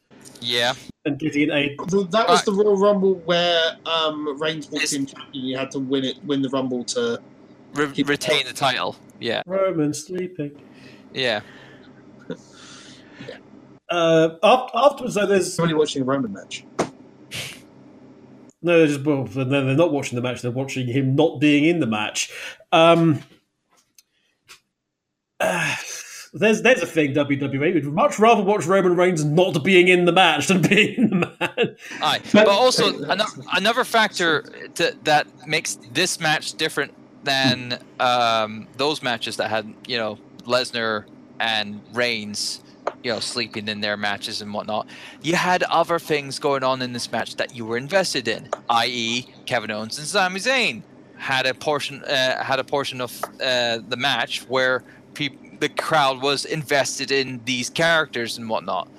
[0.43, 0.73] Yeah.
[1.05, 1.75] and getting a.
[1.89, 2.45] Th- That was Right.
[2.45, 5.45] the Royal Rumble where um, Reigns walked in champion.
[5.45, 7.21] You had to win it, win the Rumble to.
[7.73, 8.95] Re- retain the title.
[9.19, 9.41] Yeah.
[9.45, 10.51] Roman sleeping.
[11.13, 11.41] Yeah.
[13.89, 16.65] Uh, after, afterwards, though, there's Somebody watching a Roman match.
[18.63, 20.41] No, they're just well, then they're not watching the match.
[20.41, 22.31] They're watching him not being in the match.
[22.71, 23.21] Um,
[25.39, 25.75] uh,
[26.33, 30.11] there's there's a thing WWE would much rather watch Roman Reigns not being in the
[30.11, 31.79] match than being in the match.
[32.01, 32.19] Aye.
[32.33, 34.41] But- But also another, another factor
[34.75, 36.93] to, that makes this match different
[37.23, 41.05] than um, those matches that had you know Lesnar
[41.39, 42.61] and Reigns,
[43.03, 44.87] you know, sleeping in their matches and whatnot.
[45.21, 49.25] You had other things going on in this match that you were invested in, i.e.,
[49.45, 50.83] Kevin Owens and Sami Zayn
[51.17, 54.83] had a portion uh, had a portion of uh, the match where
[55.13, 58.89] peop- the crowd was invested in these characters and whatnot.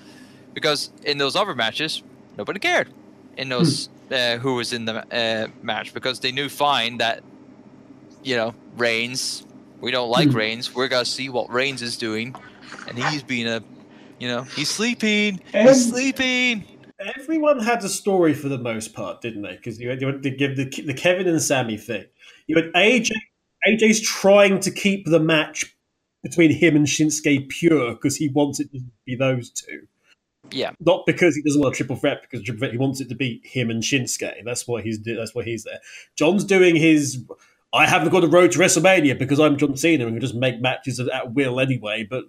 [0.55, 2.03] Because in those other matches,
[2.39, 2.89] nobody cared
[3.37, 7.23] in those uh, who was in the uh, match because they knew fine that
[8.23, 9.45] you know Reigns.
[9.81, 10.37] We don't like Hmm.
[10.37, 10.75] Reigns.
[10.75, 12.35] We're gonna see what Reigns is doing,
[12.89, 13.63] and he's being a,
[14.19, 15.41] you know, he's sleeping.
[15.53, 16.65] And- He's sleeping.
[17.19, 19.57] Everyone had a story for the most part, didn't they?
[19.57, 22.07] Because you had, you had to give the the Kevin and Sami thing.
[22.47, 23.11] You had AJ.
[23.67, 25.74] AJ's trying to keep the match
[26.25, 29.87] between him and Shinsuke pure because he wants it to be those two.
[30.51, 30.73] Yeah.
[30.81, 33.15] Not because he doesn't want a triple threat, because triple threat he wants it to
[33.15, 34.43] be him and Shinsuke.
[34.45, 35.81] That's why he's that's why he's there.
[36.17, 37.23] John's doing his.
[37.75, 40.61] I haven't got a road to WrestleMania because I'm John Cena and can just make
[40.61, 42.07] matches at will anyway.
[42.09, 42.25] But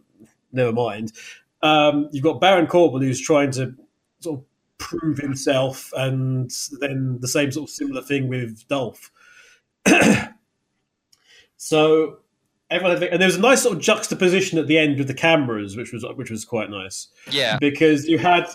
[0.52, 1.14] never mind.
[1.62, 3.76] Um, you've got Baron Corbin who's trying to
[4.20, 4.46] sort of
[4.78, 9.12] prove himself, and then the same sort of similar thing with Dolph.
[11.58, 12.20] so
[12.76, 15.76] everyone, and there was a nice sort of juxtaposition at the end with the cameras,
[15.78, 17.58] which was which was quite nice Yeah.
[17.60, 18.48] because you had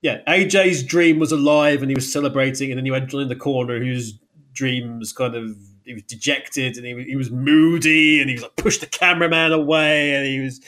[0.00, 3.28] yeah AJ's dream was alive and he was celebrating, and then you had John in
[3.28, 4.18] the corner whose
[4.52, 8.34] dream was kind of he was dejected and he, was- he was moody and he
[8.34, 10.60] was like pushed the cameraman away and he was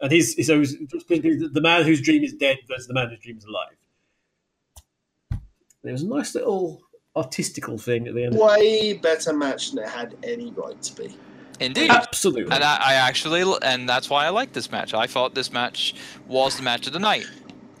[0.00, 3.20] and he's so it was the man whose dream is dead versus the man whose
[3.20, 3.76] dream is alive.
[5.84, 6.82] It was a nice little
[7.16, 8.36] artistical thing at the end.
[8.38, 11.16] Way better match than it had any right to be.
[11.60, 11.90] Indeed.
[11.90, 12.54] Absolutely.
[12.54, 14.94] And I, I actually, and that's why I like this match.
[14.94, 15.94] I thought this match
[16.26, 17.26] was the match of the night.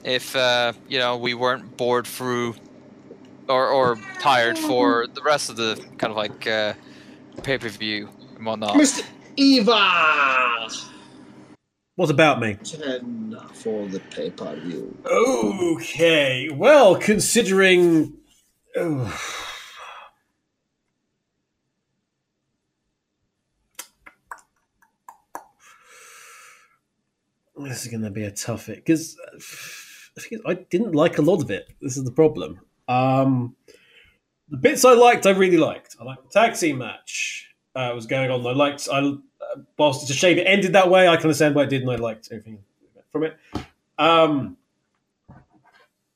[0.04, 2.54] If uh, you know we weren't bored through,
[3.48, 6.74] or or tired for the rest of the kind of like uh,
[7.42, 8.74] pay per view and whatnot.
[8.74, 9.04] Mr.
[9.36, 10.68] Eva!
[11.96, 12.54] what about me?
[12.64, 14.96] 10 for the pay per view.
[15.06, 18.14] Okay, well, considering.
[18.76, 19.48] oh.
[27.64, 29.16] This is going to be a tough it because
[30.46, 31.68] I didn't like a lot of it.
[31.80, 32.60] This is the problem.
[32.88, 33.56] Um,
[34.48, 35.96] the bits I liked, I really liked.
[36.00, 38.46] I liked the team match uh, was going on.
[38.46, 38.88] I liked.
[38.92, 39.16] I uh,
[39.78, 41.90] whilst it's a shame it ended that way, I can understand why it did, and
[41.90, 42.58] I liked everything
[43.10, 43.36] from it.
[43.98, 44.56] Um,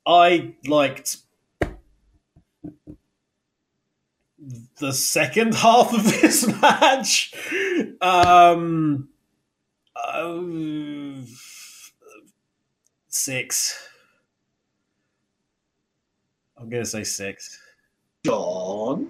[0.05, 1.17] I liked
[4.79, 7.33] the second half of this match.
[8.01, 9.09] Um,
[10.05, 11.21] uh,
[13.07, 13.87] six.
[16.57, 17.59] I'm gonna say six.
[18.25, 19.09] John?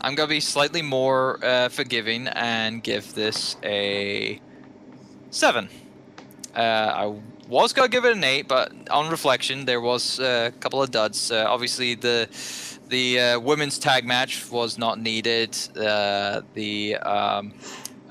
[0.00, 4.40] I'm gonna be slightly more uh, forgiving and give this a
[5.30, 5.68] seven.
[6.54, 7.14] Uh, I
[7.48, 10.90] was gonna give it an eight, but on reflection, there was uh, a couple of
[10.90, 11.30] duds.
[11.30, 12.28] Uh, obviously, the
[12.88, 15.56] the uh, women's tag match was not needed.
[15.76, 17.54] Uh, the um,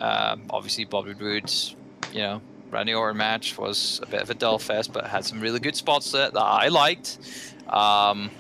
[0.02, 1.76] um obviously Bobby Roode's,
[2.12, 2.42] you know,
[2.72, 5.76] Randy Orton match was a bit of a dull fest, but had some really good
[5.76, 7.20] spots there that I liked.
[7.68, 8.32] Um,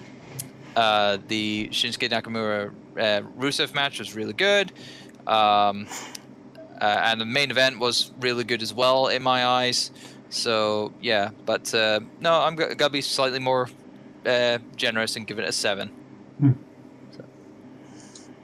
[0.75, 4.71] uh, the Shinsuke Nakamura uh, Rusev match was really good.
[5.27, 5.87] Um,
[6.79, 9.91] uh, and the main event was really good as well in my eyes.
[10.29, 13.69] So yeah, but uh, no, I'm go- gonna be slightly more
[14.25, 15.91] uh, generous and give it a seven.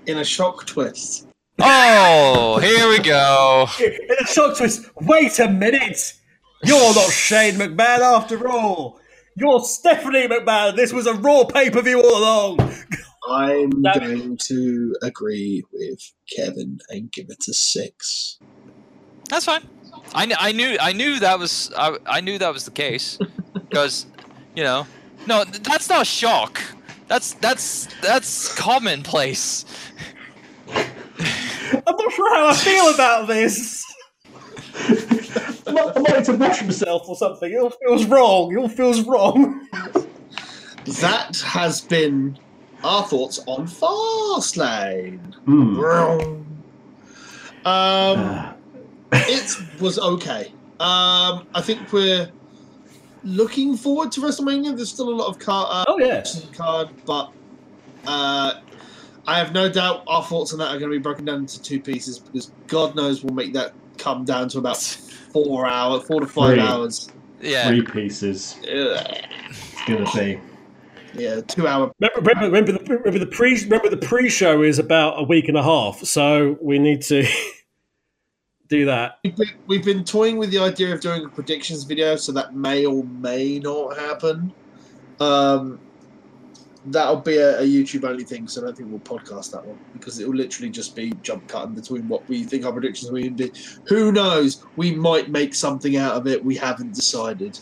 [0.05, 1.26] In a shock twist.
[1.59, 3.67] Oh, here we go.
[3.79, 4.89] In a shock twist.
[5.01, 6.13] Wait a minute.
[6.63, 8.99] You're not Shane McMahon after all.
[9.35, 10.75] You're Stephanie McMahon.
[10.75, 12.59] This was a Raw pay per view all along.
[13.29, 15.99] I'm That- going to agree with
[16.35, 18.39] Kevin and give it a six.
[19.29, 19.67] That's fine.
[20.13, 23.19] I, kn- I knew I knew that was I, I knew that was the case
[23.53, 24.05] because
[24.55, 24.87] you know
[25.27, 26.61] no that's not shock.
[27.07, 29.65] That's that's that's commonplace.
[31.73, 33.83] I'm not sure how I feel about this.
[35.67, 37.51] I might, I might to wash myself or something.
[37.51, 38.53] It all feels wrong.
[38.53, 39.67] It all feels wrong.
[41.01, 42.39] That has been
[42.83, 45.33] our thoughts on Fastlane.
[45.45, 45.79] Hmm.
[47.67, 48.53] Um,
[49.11, 50.53] it was okay.
[50.79, 52.31] Um, I think we're
[53.23, 54.75] looking forward to WrestleMania.
[54.75, 56.23] There's still a lot of car, uh, Oh yeah.
[56.55, 57.31] card, but
[58.05, 58.61] uh,
[59.27, 61.61] I have no doubt our thoughts on that are going to be broken down into
[61.61, 64.77] two pieces because God knows we'll make that come down to about
[65.33, 66.61] four hours, four to five Three.
[66.61, 67.09] hours.
[67.41, 67.67] Yeah.
[67.67, 68.57] Three pieces.
[68.63, 70.39] It's gonna be.
[71.13, 71.91] Yeah, two hour.
[71.99, 75.57] Remember, remember, remember the remember the pre remember the pre-show is about a week and
[75.57, 77.27] a half, so we need to
[78.69, 79.19] do that.
[79.23, 82.55] We've been, we've been toying with the idea of doing a predictions video, so that
[82.55, 84.53] may or may not happen.
[85.19, 85.79] Um,
[86.87, 89.77] that'll be a, a YouTube only thing, so I don't think we'll podcast that one
[89.93, 93.29] because it will literally just be jump cutting between what we think our predictions will
[93.29, 93.51] be.
[93.87, 94.63] Who knows?
[94.75, 96.43] We might make something out of it.
[96.43, 97.59] We haven't decided.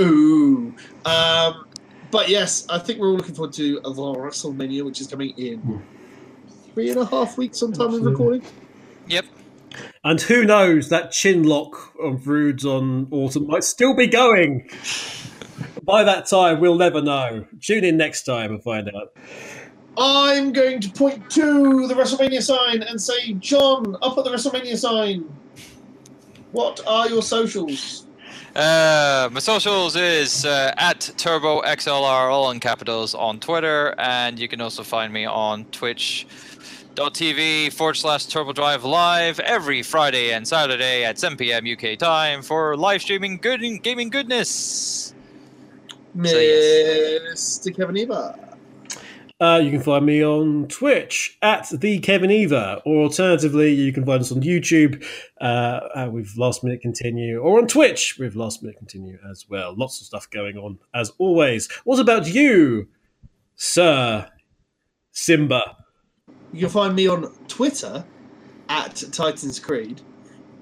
[0.00, 0.74] Ooh.
[1.04, 1.66] Um,
[2.10, 5.82] but yes, I think we're all looking forward to the WrestleMania, which is coming in
[6.74, 8.42] three and a half weeks on time of recording.
[9.08, 9.26] Yep.
[10.04, 14.68] And who knows, that chin lock of Roode's on Orton might still be going.
[15.82, 17.46] By that time, we'll never know.
[17.60, 19.14] Tune in next time and find out.
[19.96, 24.76] I'm going to point to the WrestleMania sign and say, John, up at the WrestleMania
[24.76, 25.24] sign.
[26.52, 28.06] What are your socials?
[28.54, 34.46] Uh, my socials is uh, at Turbo XLR, all in capitals, on Twitter, and you
[34.46, 41.02] can also find me on Twitch.tv forward slash Turbo Drive Live every Friday and Saturday
[41.02, 41.64] at 7 p.m.
[41.66, 45.01] UK time for live streaming good gaming goodness.
[46.16, 47.74] Mr.
[47.74, 48.52] Kevin Eva.
[49.42, 54.06] Uh, you can find me on Twitch at the Kevin Eva, or alternatively, you can
[54.06, 55.04] find us on YouTube
[55.40, 59.74] uh, uh, with Last Minute Continue, or on Twitch with Last Minute Continue as well.
[59.76, 61.68] Lots of stuff going on as always.
[61.82, 62.86] What about you,
[63.56, 64.30] Sir
[65.10, 65.76] Simba?
[66.52, 68.04] You can find me on Twitter
[68.68, 70.02] at Titans Creed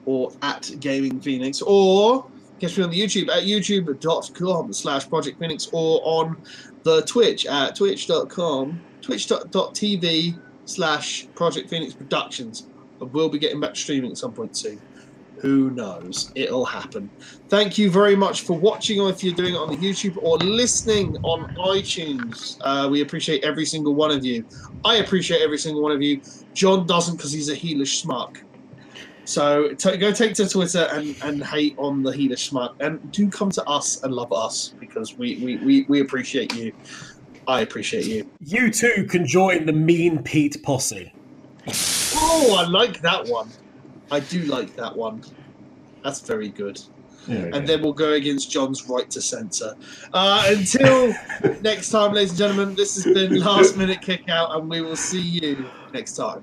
[0.06, 2.30] or at Gaming Phoenix or
[2.60, 6.36] catch me on the YouTube at youtube.com slash Project Phoenix or on
[6.82, 12.68] the Twitch at twitch.com, twitch.tv slash Project Phoenix Productions.
[13.00, 14.80] I will be getting back to streaming at some point soon.
[15.40, 16.32] Who knows?
[16.34, 17.08] It'll happen.
[17.48, 20.36] Thank you very much for watching, or if you're doing it on the YouTube or
[20.36, 22.58] listening on iTunes.
[22.60, 24.44] Uh, we appreciate every single one of you.
[24.84, 26.20] I appreciate every single one of you.
[26.52, 28.42] John doesn't because he's a heelish schmuck.
[29.30, 33.30] So t- go take to Twitter and, and hate on the heelish schmuck, and do
[33.30, 36.72] come to us and love us because we, we, we, we appreciate you.
[37.46, 38.28] I appreciate you.
[38.40, 41.12] You too can join the Mean Pete posse.
[42.16, 43.48] Oh, I like that one.
[44.10, 45.22] I do like that one.
[46.02, 46.80] That's very good.
[47.28, 49.76] We And then we'll go against John's right to censor.
[50.12, 51.14] Uh, until
[51.60, 54.96] next time, ladies and gentlemen, this has been Last Minute Kick Out, and we will
[54.96, 56.42] see you next time.